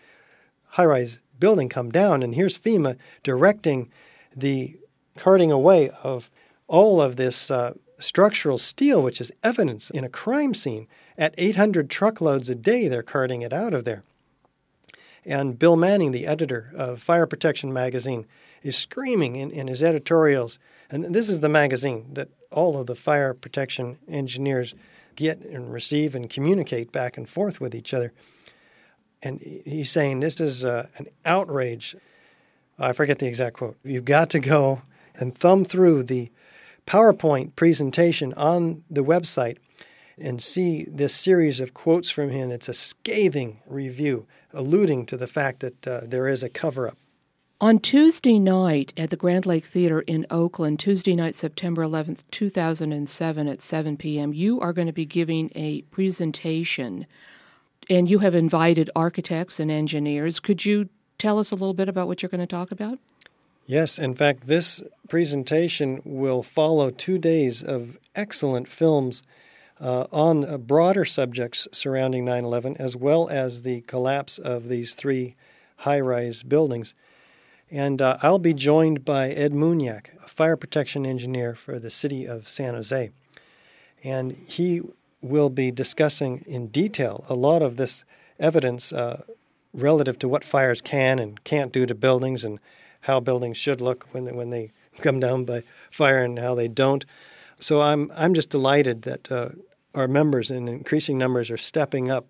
high 0.71 0.85
rise 0.85 1.21
building 1.39 1.69
come 1.69 1.91
down, 1.91 2.23
and 2.23 2.35
here's 2.35 2.59
FEMA 2.59 2.97
directing 3.23 3.91
the 4.35 4.77
carting 5.17 5.51
away 5.51 5.91
of 6.03 6.31
all 6.69 7.01
of 7.01 7.17
this 7.17 7.51
uh, 7.51 7.75
structural 7.99 8.59
steel, 8.59 9.03
which 9.03 9.21
is 9.21 9.33
evidence 9.43 9.91
in 9.91 10.05
a 10.05 10.09
crime 10.09 10.55
scene. 10.55 10.87
At 11.17 11.35
800 11.39 11.89
truckloads 11.89 12.51
a 12.51 12.55
day, 12.55 12.89
they're 12.89 13.03
carting 13.03 13.43
it 13.43 13.53
out 13.53 13.75
of 13.75 13.85
there. 13.85 14.03
And 15.25 15.59
Bill 15.59 15.77
Manning, 15.77 16.13
the 16.13 16.27
editor 16.27 16.73
of 16.77 17.03
Fire 17.03 17.27
Protection 17.27 17.73
Magazine, 17.73 18.27
is 18.63 18.77
screaming 18.77 19.37
in, 19.37 19.51
in 19.51 19.67
his 19.67 19.83
editorials. 19.83 20.59
And 20.91 21.15
this 21.15 21.29
is 21.29 21.41
the 21.41 21.49
magazine 21.49 22.07
that 22.13 22.29
all 22.51 22.79
of 22.79 22.87
the 22.87 22.95
fire 22.95 23.35
protection 23.35 23.99
engineers 24.09 24.75
get 25.17 25.41
and 25.41 25.73
receive 25.73 26.15
and 26.15 26.31
communicate 26.31 26.93
back 26.93 27.17
and 27.17 27.29
forth 27.29 27.61
with 27.61 27.75
each 27.75 27.93
other. 27.93 28.13
And 29.23 29.41
he's 29.41 29.91
saying 29.91 30.21
this 30.21 30.41
is 30.41 30.65
uh, 30.65 30.87
an 30.99 31.09
outrage. 31.25 31.97
I 32.79 32.93
forget 32.93 33.19
the 33.19 33.27
exact 33.27 33.57
quote. 33.57 33.77
You've 33.83 34.05
got 34.05 34.31
to 34.31 34.39
go 34.39 34.83
and 35.17 35.35
thumb 35.35 35.65
through 35.65 36.05
the 36.05 36.31
PowerPoint 36.87 37.57
presentation 37.57 38.33
on 38.35 38.85
the 38.91 39.05
website 39.05 39.59
and 40.19 40.43
see 40.43 40.85
this 40.89 41.15
series 41.15 41.61
of 41.61 41.75
quotes 41.75 42.11
from 42.11 42.31
him. 42.31 42.51
It's 42.51 42.69
a 42.69 42.75
scathing 42.75 43.61
review, 43.67 44.27
alluding 44.53 45.07
to 45.07 45.17
the 45.17 45.27
fact 45.27 45.61
that 45.61 45.87
uh, 45.87 46.01
there 46.05 46.29
is 46.29 46.43
a 46.43 46.49
cover 46.49 46.89
up. 46.89 46.97
On 47.61 47.79
Tuesday 47.79 48.39
night 48.39 48.93
at 48.99 49.09
the 49.09 49.17
Grand 49.17 49.47
Lake 49.47 49.65
Theater 49.65 50.03
in 50.03 50.27
Oakland, 50.31 50.79
Tuesday 50.79 51.17
night, 51.17 51.35
September 51.35 51.83
11th, 51.83 52.21
2007, 52.31 53.49
at 53.49 53.63
7 53.63 53.97
p.m., 53.97 54.35
you 54.35 54.61
are 54.61 54.75
going 54.75 54.87
to 54.87 54.93
be 54.93 55.07
giving 55.07 55.51
a 55.55 55.81
presentation 55.83 57.07
and 57.89 58.11
you 58.11 58.19
have 58.19 58.35
invited 58.35 58.91
architects 58.95 59.59
and 59.59 59.71
engineers. 59.71 60.39
Could 60.39 60.65
you 60.65 60.89
tell 61.19 61.39
us 61.39 61.51
a 61.51 61.55
little 61.55 61.75
bit 61.75 61.89
about 61.89 62.09
what 62.09 62.23
you're 62.23 62.29
going 62.29 62.41
to 62.41 62.47
talk 62.47 62.71
about? 62.71 62.99
Yes, 63.67 63.99
in 63.99 64.15
fact, 64.15 64.47
this 64.47 64.81
presentation 65.09 66.01
will 66.05 66.45
follow 66.45 66.91
two 66.91 67.19
days 67.19 67.65
of 67.65 67.99
excellent 68.15 68.69
films 68.69 69.25
uh, 69.81 70.07
on 70.13 70.45
uh, 70.45 70.57
broader 70.57 71.05
subjects 71.05 71.67
surrounding 71.73 72.25
9 72.25 72.45
11, 72.45 72.77
as 72.79 72.95
well 72.95 73.29
as 73.29 73.63
the 73.63 73.81
collapse 73.83 74.39
of 74.39 74.69
these 74.69 74.95
three 74.95 75.35
high 75.79 75.99
rise 75.99 76.45
buildings. 76.45 76.95
And 77.69 78.01
uh, 78.01 78.19
I'll 78.23 78.39
be 78.39 78.55
joined 78.55 79.05
by 79.05 79.31
Ed 79.31 79.53
Munyak, 79.53 80.11
a 80.25 80.29
fire 80.29 80.57
protection 80.57 81.05
engineer 81.05 81.57
for 81.57 81.81
the 81.81 81.91
city 81.91 82.25
of 82.25 82.49
San 82.49 82.75
Jose. 82.75 83.11
And 84.05 84.33
he 84.47 84.81
will 85.21 85.51
be 85.51 85.73
discussing 85.73 86.45
in 86.47 86.69
detail 86.69 87.25
a 87.29 87.35
lot 87.35 87.63
of 87.63 87.77
this 87.77 88.05
evidence 88.39 88.93
uh, 88.93 89.23
relative 89.75 90.21
to 90.21 90.29
what 90.29 90.45
fires 90.45 90.81
can 90.81 91.19
and 91.19 91.43
can't 91.43 91.73
do 91.73 91.85
to 91.85 91.95
buildings 91.97 92.45
and 92.45 92.61
how 93.07 93.21
buildings 93.21 93.57
should 93.57 93.81
look 93.81 94.07
when 94.11 94.25
they, 94.25 94.33
when 94.33 94.51
they 94.51 94.73
come 95.01 95.21
down 95.21 95.45
by 95.45 95.63
fire 95.91 96.23
and 96.23 96.39
how 96.39 96.55
they 96.55 96.69
don't. 96.69 97.05
So 97.59 97.81
I'm 97.81 98.13
I'm 98.15 98.35
just 98.35 98.51
delighted 98.51 99.03
that 99.03 99.33
uh, 99.33 99.51
our 99.95 100.09
members 100.09 100.51
in 100.51 100.69
increasing 100.69 101.17
numbers 101.17 101.51
are 101.51 101.57
stepping 101.57 102.11
up 102.11 102.27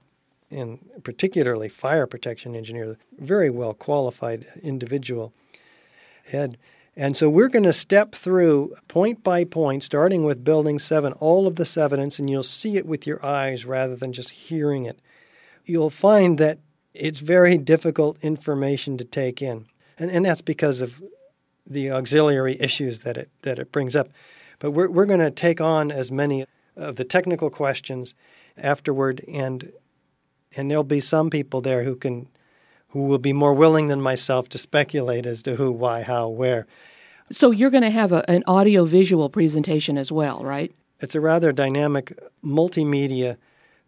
and 0.50 0.78
particularly 1.02 1.68
fire 1.68 2.06
protection 2.06 2.54
engineer, 2.54 2.98
very 3.18 3.50
well 3.50 3.74
qualified 3.74 4.46
individual, 4.62 5.32
Ed. 6.30 6.56
And 6.98 7.16
so 7.16 7.28
we're 7.28 7.48
going 7.48 7.64
to 7.64 7.74
step 7.74 8.14
through 8.14 8.74
point 8.88 9.22
by 9.22 9.44
point, 9.44 9.82
starting 9.82 10.24
with 10.24 10.44
Building 10.44 10.78
7, 10.78 11.12
all 11.14 11.46
of 11.46 11.56
this 11.56 11.76
evidence, 11.76 12.18
and 12.18 12.30
you'll 12.30 12.42
see 12.42 12.78
it 12.78 12.86
with 12.86 13.06
your 13.06 13.24
eyes 13.24 13.66
rather 13.66 13.96
than 13.96 14.14
just 14.14 14.30
hearing 14.30 14.86
it. 14.86 14.98
You'll 15.66 15.90
find 15.90 16.38
that 16.38 16.58
it's 16.94 17.20
very 17.20 17.58
difficult 17.58 18.16
information 18.22 18.96
to 18.96 19.04
take 19.04 19.42
in. 19.42 19.66
And, 19.98 20.10
and 20.10 20.24
that's 20.24 20.42
because 20.42 20.80
of 20.80 21.02
the 21.66 21.90
auxiliary 21.90 22.56
issues 22.60 23.00
that 23.00 23.16
it, 23.16 23.30
that 23.42 23.58
it 23.58 23.72
brings 23.72 23.96
up. 23.96 24.08
But 24.58 24.70
we're, 24.70 24.88
we're 24.88 25.06
going 25.06 25.20
to 25.20 25.30
take 25.30 25.60
on 25.60 25.90
as 25.90 26.12
many 26.12 26.46
of 26.76 26.96
the 26.96 27.04
technical 27.04 27.50
questions 27.50 28.14
afterward 28.56 29.24
and 29.28 29.72
and 30.56 30.70
there'll 30.70 30.84
be 30.84 31.00
some 31.00 31.28
people 31.28 31.60
there 31.60 31.84
who 31.84 31.96
can 31.96 32.28
who 32.88 33.02
will 33.02 33.18
be 33.18 33.32
more 33.32 33.52
willing 33.52 33.88
than 33.88 34.00
myself 34.00 34.48
to 34.48 34.58
speculate 34.58 35.26
as 35.26 35.42
to 35.42 35.56
who, 35.56 35.70
why, 35.70 36.02
how, 36.02 36.28
where. 36.28 36.66
So 37.30 37.50
you're 37.50 37.70
going 37.70 37.82
to 37.82 37.90
have 37.90 38.12
a, 38.12 38.28
an 38.30 38.42
audio 38.46 38.86
visual 38.86 39.28
presentation 39.28 39.98
as 39.98 40.10
well, 40.10 40.42
right? 40.42 40.72
It's 41.00 41.14
a 41.14 41.20
rather 41.20 41.52
dynamic 41.52 42.18
multimedia 42.42 43.36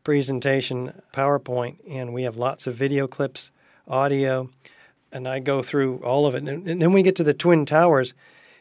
presentation, 0.05 0.93
PowerPoint, 1.15 1.79
and 1.89 2.13
we 2.13 2.25
have 2.25 2.37
lots 2.37 2.67
of 2.67 2.75
video 2.75 3.07
clips, 3.07 3.51
audio, 3.87 4.51
and 5.13 5.27
I 5.27 5.39
go 5.39 5.63
through 5.63 5.99
all 5.99 6.27
of 6.27 6.35
it. 6.35 6.43
And, 6.49 6.69
and 6.69 6.83
then 6.83 6.93
we 6.93 7.03
get 7.03 7.17
to 7.17 7.25
the 7.25 7.35
Twin 7.35 7.67
Towers. 7.67 8.15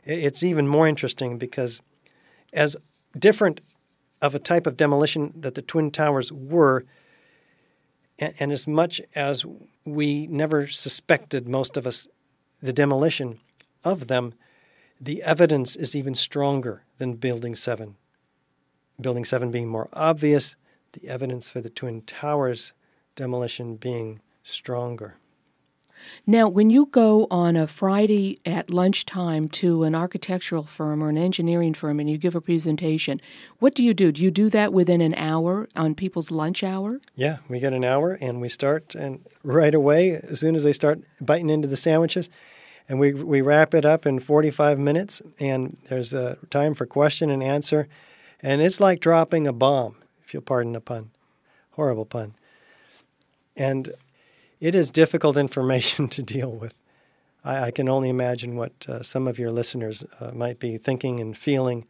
It's 0.06 0.43
even 0.43 0.68
more 0.68 0.88
interesting 0.88 1.38
because, 1.38 1.82
as 2.54 2.76
different 3.18 3.62
of 4.22 4.34
a 4.34 4.39
type 4.39 4.66
of 4.66 4.78
demolition 4.78 5.34
that 5.38 5.56
the 5.56 5.62
Twin 5.62 5.91
Towers 5.91 6.32
were, 6.32 6.86
and, 8.20 8.34
and 8.39 8.52
as 8.52 8.68
much 8.68 9.02
as 9.16 9.45
we 9.86 10.28
never 10.28 10.68
suspected, 10.68 11.48
most 11.48 11.78
of 11.78 11.86
us, 11.86 12.08
the 12.62 12.74
demolition 12.74 13.39
of 13.84 14.08
them, 14.08 14.34
the 15.00 15.22
evidence 15.24 15.76
is 15.76 15.95
even 15.95 16.16
stronger 16.16 16.84
than 16.98 17.14
Building 17.14 17.56
7. 17.56 17.95
Building 19.00 19.26
7 19.26 19.52
being 19.52 19.68
more 19.68 19.89
obvious, 19.93 20.56
the 20.93 21.08
evidence 21.08 21.50
for 21.50 21.62
the 21.62 21.70
Twin 21.70 22.02
Towers 22.02 22.74
demolition 23.16 23.76
being 23.76 24.22
stronger. 24.43 25.18
Now, 26.26 26.48
when 26.48 26.70
you 26.70 26.88
go 26.88 27.28
on 27.32 27.56
a 27.56 27.68
Friday 27.68 28.39
at 28.45 28.70
lunchtime 28.70 29.50
to 29.50 29.84
an 29.84 29.95
architectural 29.95 30.64
firm 30.64 31.04
or 31.04 31.10
an 31.10 31.18
engineering 31.18 31.74
firm 31.74 32.00
and 32.00 32.10
you 32.10 32.18
give 32.18 32.36
a 32.36 32.41
presentation, 32.41 33.22
what 33.60 33.76
do 33.76 33.84
you 33.84 33.93
do? 33.93 34.12
Do 34.12 34.22
you 34.22 34.32
do 34.32 34.50
that 34.50 34.74
within 34.74 35.02
an 35.02 35.14
hour 35.16 35.68
on 35.76 35.95
people's 35.95 36.32
lunch 36.32 36.64
hour? 36.64 37.00
Yeah, 37.16 37.38
we 37.48 37.60
get 37.60 37.74
an 37.74 37.84
hour 37.84 38.18
and 38.20 38.41
we 38.41 38.50
start 38.50 38.95
and 38.95 39.24
right 39.43 39.74
away 39.74 40.12
as 40.16 40.39
soon 40.39 40.56
as 40.56 40.64
they 40.64 40.74
start 40.74 41.00
biting 41.22 41.50
into 41.50 41.68
the 41.68 41.78
sandwiches 41.78 42.30
and 42.89 43.00
we 43.00 43.14
we 43.14 43.41
wrap 43.41 43.74
it 43.74 43.86
up 43.86 44.06
in 44.06 44.20
45 44.20 44.80
minutes 44.80 45.22
and 45.39 45.78
there's 45.89 46.14
a 46.14 46.38
time 46.50 46.74
for 46.74 46.86
question 46.86 47.30
and 47.30 47.43
answer 47.43 47.88
and 48.41 48.62
it's 48.62 48.80
like 48.80 49.00
dropping 49.00 49.48
a 49.48 49.54
bomb, 49.54 49.95
if 50.24 50.34
you'll 50.34 50.43
pardon 50.43 50.74
the 50.74 50.82
pun. 50.82 51.10
Horrible 51.72 52.06
pun. 52.06 52.34
And 53.56 53.93
it 54.60 54.76
is 54.76 54.91
difficult 54.91 55.38
information 55.38 56.08
to 56.10 56.24
deal 56.24 56.51
with. 56.51 56.74
I, 57.43 57.66
I 57.66 57.72
can 57.72 57.89
only 57.89 58.10
imagine 58.10 58.55
what 58.55 58.88
uh, 58.88 59.03
some 59.03 59.28
of 59.28 59.39
your 59.39 59.49
listeners 59.49 60.03
uh, 60.20 60.32
might 60.32 60.60
be 60.60 60.78
thinking 60.78 61.20
and 61.20 61.38
feeling 61.38 61.86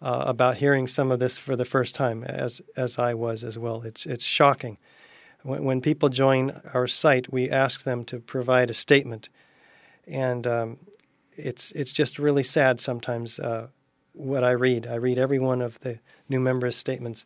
uh, 0.00 0.24
about 0.26 0.56
hearing 0.56 0.86
some 0.86 1.12
of 1.12 1.20
this 1.20 1.38
for 1.38 1.54
the 1.56 1.64
first 1.64 1.94
time, 1.94 2.24
as 2.24 2.60
as 2.76 2.98
I 2.98 3.14
was 3.14 3.44
as 3.44 3.56
well. 3.58 3.82
It's 3.82 4.04
it's 4.04 4.24
shocking. 4.24 4.78
When, 5.42 5.64
when 5.64 5.80
people 5.80 6.08
join 6.08 6.60
our 6.74 6.86
site, 6.86 7.32
we 7.32 7.48
ask 7.48 7.84
them 7.84 8.04
to 8.06 8.18
provide 8.18 8.70
a 8.70 8.74
statement, 8.74 9.28
and 10.06 10.46
um, 10.46 10.78
it's 11.36 11.70
it's 11.72 11.92
just 11.92 12.18
really 12.18 12.42
sad 12.42 12.80
sometimes 12.80 13.38
uh, 13.38 13.68
what 14.12 14.42
I 14.42 14.50
read. 14.50 14.86
I 14.86 14.96
read 14.96 15.18
every 15.18 15.38
one 15.38 15.62
of 15.62 15.78
the 15.80 16.00
new 16.28 16.40
members' 16.40 16.76
statements, 16.76 17.24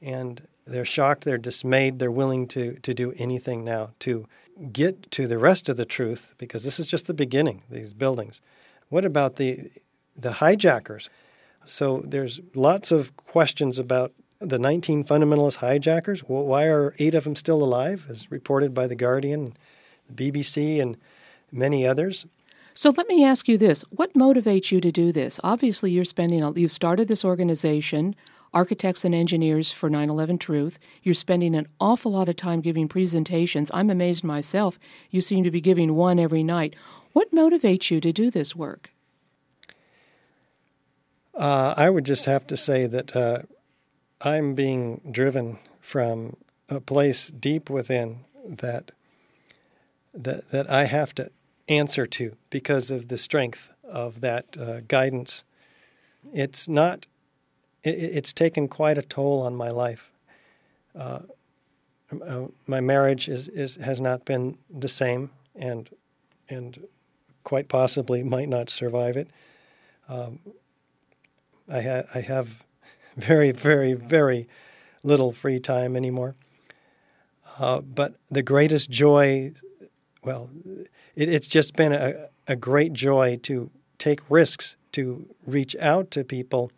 and 0.00 0.46
they're 0.66 0.84
shocked, 0.84 1.24
they're 1.24 1.38
dismayed, 1.38 1.98
they're 1.98 2.10
willing 2.10 2.46
to 2.48 2.74
to 2.82 2.94
do 2.94 3.12
anything 3.16 3.64
now 3.64 3.90
to 4.00 4.26
get 4.72 5.10
to 5.12 5.26
the 5.26 5.38
rest 5.38 5.68
of 5.68 5.76
the 5.76 5.84
truth 5.84 6.34
because 6.38 6.64
this 6.64 6.78
is 6.78 6.86
just 6.86 7.06
the 7.06 7.14
beginning. 7.14 7.62
These 7.70 7.94
buildings. 7.94 8.40
What 8.88 9.04
about 9.04 9.36
the 9.36 9.70
the 10.16 10.32
hijackers? 10.32 11.10
So 11.64 12.02
there's 12.04 12.40
lots 12.54 12.90
of 12.90 13.16
questions 13.16 13.78
about 13.78 14.12
the 14.40 14.58
19 14.58 15.04
fundamentalist 15.04 15.56
hijackers. 15.56 16.20
Why 16.20 16.64
are 16.64 16.94
eight 16.98 17.14
of 17.14 17.24
them 17.24 17.36
still 17.36 17.62
alive, 17.62 18.06
as 18.08 18.30
reported 18.30 18.74
by 18.74 18.88
the 18.88 18.96
Guardian, 18.96 19.56
BBC, 20.12 20.82
and 20.82 20.96
many 21.52 21.86
others? 21.86 22.26
So 22.74 22.90
let 22.90 23.06
me 23.08 23.24
ask 23.24 23.48
you 23.48 23.58
this: 23.58 23.82
What 23.90 24.14
motivates 24.14 24.72
you 24.72 24.80
to 24.80 24.90
do 24.90 25.12
this? 25.12 25.38
Obviously, 25.44 25.90
you're 25.90 26.04
spending. 26.04 26.56
You've 26.56 26.72
started 26.72 27.08
this 27.08 27.24
organization, 27.24 28.16
Architects 28.54 29.04
and 29.04 29.14
Engineers 29.14 29.72
for 29.72 29.88
9/11 29.88 30.38
Truth. 30.38 30.78
You're 31.02 31.14
spending 31.14 31.54
an 31.54 31.68
awful 31.80 32.12
lot 32.12 32.28
of 32.28 32.36
time 32.36 32.60
giving 32.60 32.88
presentations. 32.88 33.70
I'm 33.72 33.90
amazed 33.90 34.24
myself. 34.24 34.78
You 35.10 35.20
seem 35.20 35.44
to 35.44 35.50
be 35.50 35.60
giving 35.60 35.94
one 35.94 36.18
every 36.18 36.42
night. 36.42 36.74
What 37.12 37.32
motivates 37.32 37.90
you 37.90 38.00
to 38.00 38.12
do 38.12 38.30
this 38.30 38.54
work? 38.54 38.90
Uh, 41.34 41.74
I 41.76 41.88
would 41.90 42.04
just 42.04 42.26
have 42.26 42.46
to 42.48 42.56
say 42.56 42.86
that 42.86 43.16
uh, 43.16 43.42
I'm 44.20 44.54
being 44.54 45.00
driven 45.10 45.58
from 45.80 46.36
a 46.68 46.80
place 46.80 47.28
deep 47.28 47.70
within 47.70 48.20
that 48.44 48.92
that 50.14 50.50
that 50.50 50.70
I 50.70 50.84
have 50.84 51.14
to 51.14 51.30
answer 51.68 52.06
to 52.06 52.36
because 52.50 52.90
of 52.90 53.08
the 53.08 53.18
strength 53.18 53.70
of 53.84 54.20
that 54.20 54.56
uh, 54.58 54.80
guidance. 54.80 55.44
It's 56.32 56.68
not. 56.68 57.06
It, 57.84 57.90
it's 57.90 58.32
taken 58.32 58.68
quite 58.68 58.98
a 58.98 59.02
toll 59.02 59.42
on 59.42 59.54
my 59.54 59.70
life. 59.70 60.10
Uh, 60.94 61.20
uh, 62.26 62.46
my 62.66 62.80
marriage 62.80 63.28
is, 63.28 63.48
is 63.48 63.76
has 63.76 64.00
not 64.00 64.24
been 64.24 64.58
the 64.70 64.88
same, 64.88 65.30
and 65.56 65.88
and 66.48 66.86
quite 67.44 67.68
possibly 67.68 68.22
might 68.22 68.48
not 68.48 68.70
survive 68.70 69.16
it. 69.16 69.28
Um, 70.08 70.40
I, 71.68 71.80
ha- 71.80 72.02
I 72.14 72.20
have 72.20 72.64
very, 73.16 73.52
very, 73.52 73.94
very 73.94 74.48
little 75.02 75.32
free 75.32 75.60
time 75.60 75.96
anymore. 75.96 76.34
Uh, 77.58 77.80
but 77.80 78.14
the 78.30 78.42
greatest 78.42 78.90
joy, 78.90 79.52
well, 80.24 80.50
it, 81.14 81.28
it's 81.28 81.46
just 81.46 81.76
been 81.76 81.92
a, 81.92 82.28
a 82.46 82.56
great 82.56 82.92
joy 82.92 83.36
to 83.42 83.70
take 83.98 84.20
risks, 84.30 84.76
to 84.92 85.26
reach 85.46 85.76
out 85.76 86.10
to 86.12 86.24
people. 86.24 86.70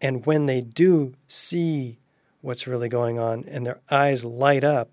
And 0.00 0.24
when 0.24 0.46
they 0.46 0.60
do 0.60 1.14
see 1.26 1.98
what's 2.40 2.66
really 2.66 2.88
going 2.88 3.18
on 3.18 3.44
and 3.48 3.66
their 3.66 3.80
eyes 3.90 4.24
light 4.24 4.64
up, 4.64 4.90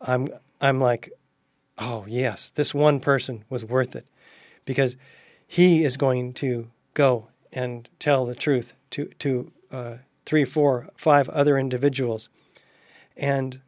I'm, 0.00 0.28
I'm 0.60 0.80
like, 0.80 1.12
oh, 1.78 2.04
yes, 2.08 2.50
this 2.50 2.74
one 2.74 3.00
person 3.00 3.44
was 3.48 3.64
worth 3.64 3.94
it 3.94 4.06
because 4.64 4.96
he 5.46 5.84
is 5.84 5.96
going 5.96 6.32
to 6.34 6.68
go 6.94 7.28
and 7.52 7.88
tell 7.98 8.24
the 8.24 8.34
truth 8.34 8.74
to 8.90 9.06
to 9.18 9.52
uh, 9.70 9.96
three, 10.24 10.44
four, 10.44 10.88
five 10.96 11.28
other 11.28 11.58
individuals, 11.58 12.28
and 13.16 13.60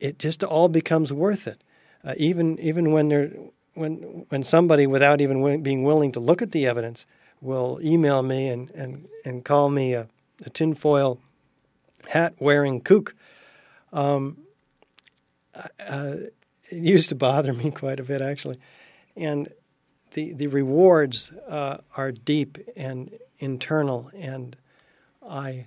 it 0.00 0.18
just 0.18 0.42
all 0.42 0.68
becomes 0.68 1.12
worth 1.12 1.46
it. 1.46 1.62
Uh, 2.04 2.14
even 2.16 2.58
even 2.58 2.92
when 2.92 3.08
they 3.08 3.30
when 3.74 4.26
when 4.28 4.42
somebody 4.42 4.86
without 4.86 5.20
even 5.20 5.62
being 5.62 5.84
willing 5.84 6.12
to 6.12 6.20
look 6.20 6.42
at 6.42 6.50
the 6.50 6.66
evidence 6.66 7.06
will 7.44 7.78
email 7.82 8.22
me 8.22 8.48
and 8.48 8.70
and 8.70 9.06
and 9.24 9.44
call 9.44 9.68
me 9.68 9.92
a, 9.92 10.08
a 10.44 10.50
tinfoil 10.50 11.20
hat 12.08 12.34
wearing 12.38 12.80
kook. 12.80 13.14
Um, 13.92 14.38
uh, 15.54 16.16
it 16.70 16.76
used 16.76 17.10
to 17.10 17.14
bother 17.14 17.52
me 17.52 17.70
quite 17.82 18.00
a 18.00 18.04
bit 18.04 18.20
actually, 18.20 18.58
and 19.16 19.48
the 20.12 20.32
the 20.32 20.46
rewards 20.46 21.30
uh, 21.48 21.78
are 21.96 22.10
deep 22.10 22.58
and 22.76 23.16
internal, 23.38 24.10
and 24.14 24.56
I 25.26 25.66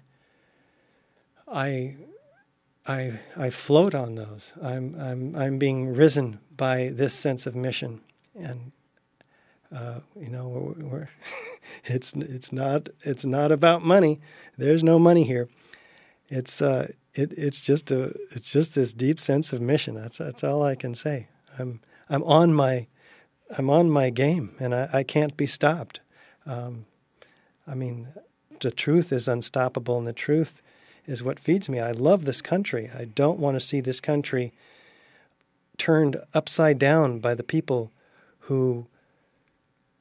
I 1.48 1.96
I 2.88 3.20
I 3.36 3.50
float 3.50 3.94
on 3.94 4.16
those. 4.16 4.54
I'm 4.62 4.96
I'm 5.00 5.36
I'm 5.36 5.58
being 5.58 5.94
risen 5.94 6.40
by 6.56 6.90
this 6.94 7.14
sense 7.14 7.46
of 7.46 7.56
mission, 7.56 8.02
and 8.36 8.72
uh, 9.76 10.00
you 10.20 10.30
know 10.30 10.48
we're, 10.48 10.86
we're 10.86 11.10
it's 11.86 12.14
it's 12.14 12.52
not 12.52 12.90
it's 13.02 13.26
not 13.26 13.52
about 13.52 13.84
money. 13.84 14.20
There's 14.58 14.84
no 14.84 15.00
money 15.00 15.24
here. 15.24 15.50
It's 16.30 16.62
uh, 16.62 16.92
it, 17.14 17.34
it's 17.34 17.62
just 17.62 17.92
a 17.92 18.16
it's 18.32 18.52
just 18.52 18.76
this 18.76 18.94
deep 18.94 19.20
sense 19.20 19.54
of 19.54 19.62
mission. 19.62 19.96
That's 19.96 20.18
that's 20.18 20.44
all 20.44 20.64
I 20.64 20.76
can 20.76 20.96
say. 20.96 21.28
I'm 21.58 21.82
I'm 22.10 22.24
on 22.24 22.54
my 22.54 22.88
I'm 23.58 23.70
on 23.70 23.90
my 23.90 24.10
game, 24.10 24.56
and 24.60 24.76
I, 24.76 24.90
I 24.92 25.04
can't 25.04 25.38
be 25.38 25.48
stopped. 25.48 26.02
Um, 26.46 26.86
I 27.68 27.76
mean, 27.76 28.08
the 28.62 28.72
truth 28.72 29.12
is 29.12 29.28
unstoppable, 29.28 29.98
and 29.98 30.08
the 30.08 30.14
truth 30.14 30.62
is 31.06 31.24
what 31.24 31.40
feeds 31.40 31.70
me. 31.70 31.80
I 31.80 31.92
love 31.92 32.26
this 32.26 32.42
country. 32.42 32.90
I 32.94 33.06
don't 33.06 33.40
want 33.40 33.56
to 33.56 33.66
see 33.66 33.80
this 33.80 34.02
country 34.02 34.54
turned 35.78 36.18
upside 36.34 36.80
down 36.80 37.20
by 37.20 37.36
the 37.36 37.44
people 37.44 37.92
who 38.42 38.88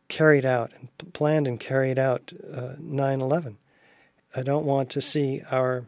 carried 0.08 0.44
out 0.44 0.72
and 0.78 1.12
planned 1.12 1.46
and 1.46 1.58
carried 1.58 1.98
out 1.98 2.32
uh, 2.52 2.72
9 2.78 3.20
11. 3.20 3.58
I 4.34 4.42
don't 4.42 4.66
want 4.66 4.90
to 4.90 5.00
see 5.00 5.42
our 5.50 5.86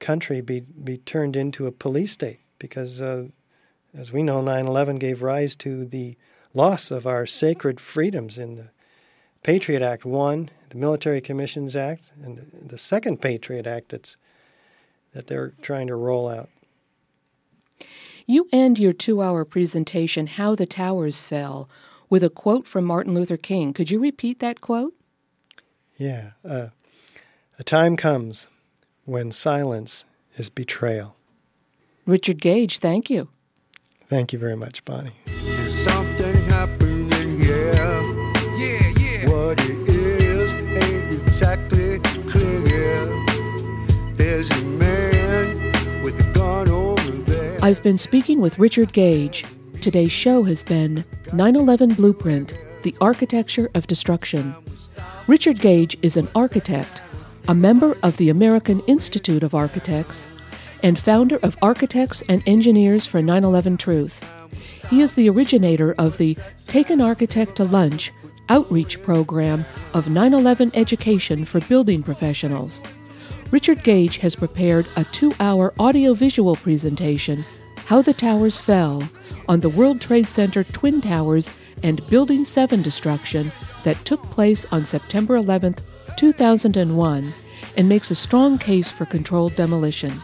country 0.00 0.40
be, 0.40 0.60
be 0.60 0.98
turned 0.98 1.36
into 1.36 1.66
a 1.66 1.72
police 1.72 2.12
state 2.12 2.40
because, 2.58 3.00
uh, 3.00 3.26
as 3.96 4.12
we 4.12 4.22
know, 4.22 4.40
9 4.40 4.66
11 4.66 4.96
gave 4.96 5.22
rise 5.22 5.54
to 5.56 5.84
the 5.84 6.16
loss 6.54 6.90
of 6.90 7.06
our 7.06 7.26
sacred 7.26 7.80
freedoms 7.80 8.38
in 8.38 8.56
the 8.56 8.68
Patriot 9.42 9.82
Act 9.82 10.04
1, 10.04 10.50
the 10.70 10.76
Military 10.76 11.20
Commissions 11.20 11.76
Act, 11.76 12.10
and 12.22 12.50
the 12.66 12.78
second 12.78 13.20
Patriot 13.20 13.66
Act 13.66 13.90
that's, 13.90 14.16
that 15.14 15.26
they're 15.26 15.52
trying 15.62 15.86
to 15.86 15.94
roll 15.94 16.28
out. 16.28 16.48
You 18.26 18.48
end 18.52 18.78
your 18.78 18.92
two 18.92 19.22
hour 19.22 19.44
presentation, 19.44 20.26
How 20.26 20.54
the 20.54 20.66
Towers 20.66 21.22
Fell, 21.22 21.68
with 22.10 22.22
a 22.24 22.30
quote 22.30 22.66
from 22.66 22.84
Martin 22.84 23.14
Luther 23.14 23.36
King. 23.36 23.72
Could 23.72 23.90
you 23.90 24.00
repeat 24.00 24.40
that 24.40 24.60
quote? 24.60 24.94
Yeah. 25.96 26.30
Uh, 26.48 26.68
a 27.58 27.64
time 27.64 27.96
comes 27.96 28.46
when 29.04 29.32
silence 29.32 30.04
is 30.36 30.48
betrayal. 30.48 31.16
Richard 32.06 32.40
Gage, 32.40 32.78
thank 32.78 33.10
you. 33.10 33.28
Thank 34.08 34.32
you 34.32 34.38
very 34.38 34.56
much, 34.56 34.84
Bonnie. 34.84 35.12
something 35.84 36.34
happening 36.48 37.40
here. 37.40 37.72
Yeah, 38.56 38.94
yeah. 38.98 39.28
What 39.28 39.60
it 39.60 39.88
is 39.88 40.50
ain't 40.82 41.26
exactly 41.28 41.98
clear. 42.30 43.06
There's 44.16 44.48
a 44.50 44.60
man 44.62 46.02
with 46.02 46.18
a 46.18 46.32
gun 46.32 46.70
over 46.70 47.10
there. 47.10 47.58
I've 47.62 47.82
been 47.82 47.98
speaking 47.98 48.40
with 48.40 48.58
Richard 48.58 48.92
Gage. 48.92 49.44
Today's 49.80 50.10
show 50.10 50.42
has 50.42 50.64
been 50.64 51.04
9 51.32 51.54
11 51.54 51.94
Blueprint 51.94 52.58
The 52.82 52.96
Architecture 53.00 53.70
of 53.74 53.86
Destruction. 53.86 54.52
Richard 55.28 55.60
Gage 55.60 55.96
is 56.02 56.16
an 56.16 56.28
architect, 56.34 57.00
a 57.46 57.54
member 57.54 57.96
of 58.02 58.16
the 58.16 58.28
American 58.28 58.80
Institute 58.80 59.44
of 59.44 59.54
Architects, 59.54 60.28
and 60.82 60.98
founder 60.98 61.36
of 61.44 61.56
Architects 61.62 62.22
and 62.28 62.42
Engineers 62.44 63.06
for 63.06 63.22
9 63.22 63.44
11 63.44 63.76
Truth. 63.76 64.20
He 64.90 65.00
is 65.00 65.14
the 65.14 65.30
originator 65.30 65.94
of 65.96 66.18
the 66.18 66.36
Take 66.66 66.90
an 66.90 67.00
Architect 67.00 67.54
to 67.56 67.64
Lunch 67.64 68.12
outreach 68.48 69.00
program 69.02 69.64
of 69.94 70.08
9 70.08 70.34
11 70.34 70.72
education 70.74 71.44
for 71.44 71.60
building 71.60 72.02
professionals. 72.02 72.82
Richard 73.52 73.84
Gage 73.84 74.16
has 74.16 74.34
prepared 74.34 74.88
a 74.96 75.04
two 75.04 75.32
hour 75.38 75.72
audiovisual 75.78 76.56
presentation, 76.56 77.44
How 77.86 78.02
the 78.02 78.12
Towers 78.12 78.58
Fell, 78.58 79.08
on 79.48 79.60
the 79.60 79.68
World 79.68 80.00
Trade 80.00 80.28
Center 80.28 80.62
Twin 80.62 81.00
Towers 81.00 81.50
and 81.82 82.06
Building 82.08 82.44
7 82.44 82.82
destruction 82.82 83.50
that 83.82 84.04
took 84.04 84.22
place 84.24 84.66
on 84.70 84.84
September 84.84 85.36
11, 85.36 85.76
2001, 86.16 87.34
and 87.76 87.88
makes 87.88 88.10
a 88.10 88.14
strong 88.14 88.58
case 88.58 88.90
for 88.90 89.06
controlled 89.06 89.54
demolition. 89.56 90.20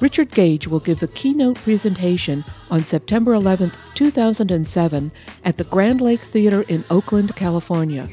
Richard 0.00 0.30
Gage 0.30 0.68
will 0.68 0.80
give 0.80 1.00
the 1.00 1.08
keynote 1.08 1.56
presentation 1.56 2.44
on 2.70 2.84
September 2.84 3.34
11, 3.34 3.72
2007, 3.94 5.12
at 5.44 5.58
the 5.58 5.64
Grand 5.64 6.00
Lake 6.00 6.20
Theater 6.20 6.62
in 6.62 6.84
Oakland, 6.88 7.34
California. 7.36 8.08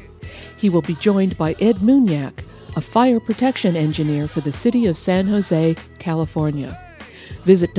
He 0.58 0.70
will 0.70 0.82
be 0.82 0.96
joined 0.96 1.38
by 1.38 1.56
Ed 1.60 1.78
Munyak, 1.78 2.44
a 2.76 2.82
fire 2.82 3.20
protection 3.20 3.76
engineer 3.76 4.28
for 4.28 4.42
the 4.42 4.52
city 4.52 4.88
of 4.88 4.98
San 4.98 5.28
Jose, 5.28 5.76
California. 6.00 6.78
Visit 7.44 7.76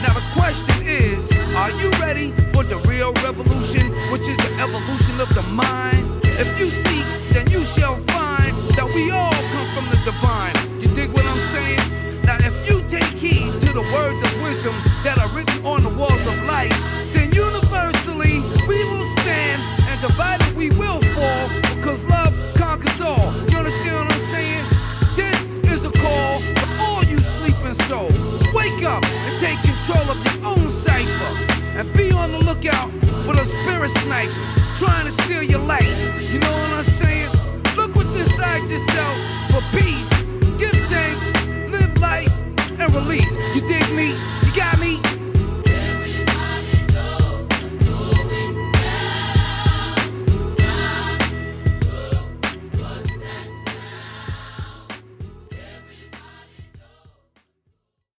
Now 0.02 0.12
the 0.14 0.22
question 0.32 0.86
is, 0.86 1.30
are 1.54 1.70
you 1.70 1.90
ready 2.00 2.32
for 2.52 2.64
the 2.64 2.78
real 2.88 3.12
revolution, 3.22 3.61
evolution 4.62 5.20
of 5.20 5.28
the 5.34 5.42
mind? 5.42 6.06
If 6.22 6.46
you 6.56 6.70
seek, 6.70 7.06
then 7.34 7.50
you 7.50 7.64
shall 7.74 7.96
find 8.14 8.54
that 8.78 8.86
we 8.94 9.10
all 9.10 9.32
come 9.32 9.68
from 9.74 9.86
the 9.90 9.98
divine. 10.04 10.54
You 10.80 10.86
dig 10.94 11.10
what 11.10 11.24
I'm 11.26 11.42
saying? 11.50 11.82
Now 12.22 12.36
if 12.38 12.54
you 12.68 12.78
take 12.88 13.10
heed 13.18 13.50
to 13.62 13.72
the 13.72 13.82
words 13.90 14.22
of 14.22 14.30
wisdom 14.40 14.74
that 15.02 15.18
are 15.18 15.26
written 15.34 15.66
on 15.66 15.82
the 15.82 15.88
walls 15.88 16.24
of 16.30 16.36
life, 16.44 16.70
then 17.12 17.32
universally 17.32 18.38
we 18.70 18.78
will 18.86 19.08
stand 19.18 19.60
and 19.90 20.00
divided 20.00 20.54
we 20.54 20.70
will 20.70 21.02
fall 21.10 21.44
because 21.74 22.00
love 22.04 22.32
conquers 22.54 23.00
all. 23.00 23.34
You 23.50 23.58
understand 23.58 23.96
what 23.98 24.14
I'm 24.14 24.30
saying? 24.30 24.64
This 25.18 25.38
is 25.74 25.84
a 25.84 25.90
call 25.90 26.38
for 26.54 26.68
all 26.78 27.02
you 27.02 27.18
sleeping 27.18 27.74
souls. 27.90 28.22
Wake 28.54 28.84
up 28.84 29.02
and 29.26 29.34
take 29.42 29.58
control 29.66 30.06
of 30.06 30.18
your 30.22 30.54
own 30.54 30.70
cipher 30.86 31.32
and 31.74 31.92
be 31.94 32.12
on 32.12 32.30
the 32.30 32.38
lookout 32.38 32.90
for 33.26 33.34
the 33.34 33.46
spirit 33.46 33.90
snipers 34.02 34.51
trying 34.84 35.06
to 35.06 35.22
steal 35.22 35.44
your 35.44 35.60
light. 35.60 35.86
You 36.18 36.40
know 36.40 36.50
what 36.50 36.72
I'm 36.72 36.84
saying? 37.02 37.30
Look 37.76 37.94
what's 37.94 38.08
inside 38.16 38.68
yourself 38.68 39.16
for 39.52 39.62
peace. 39.70 40.10
Give 40.58 40.74
thanks, 40.90 41.70
live 41.70 42.00
life, 42.00 42.32
and 42.80 42.92
release. 42.92 43.30
You 43.54 43.60
dig 43.60 43.88
me? 43.94 44.41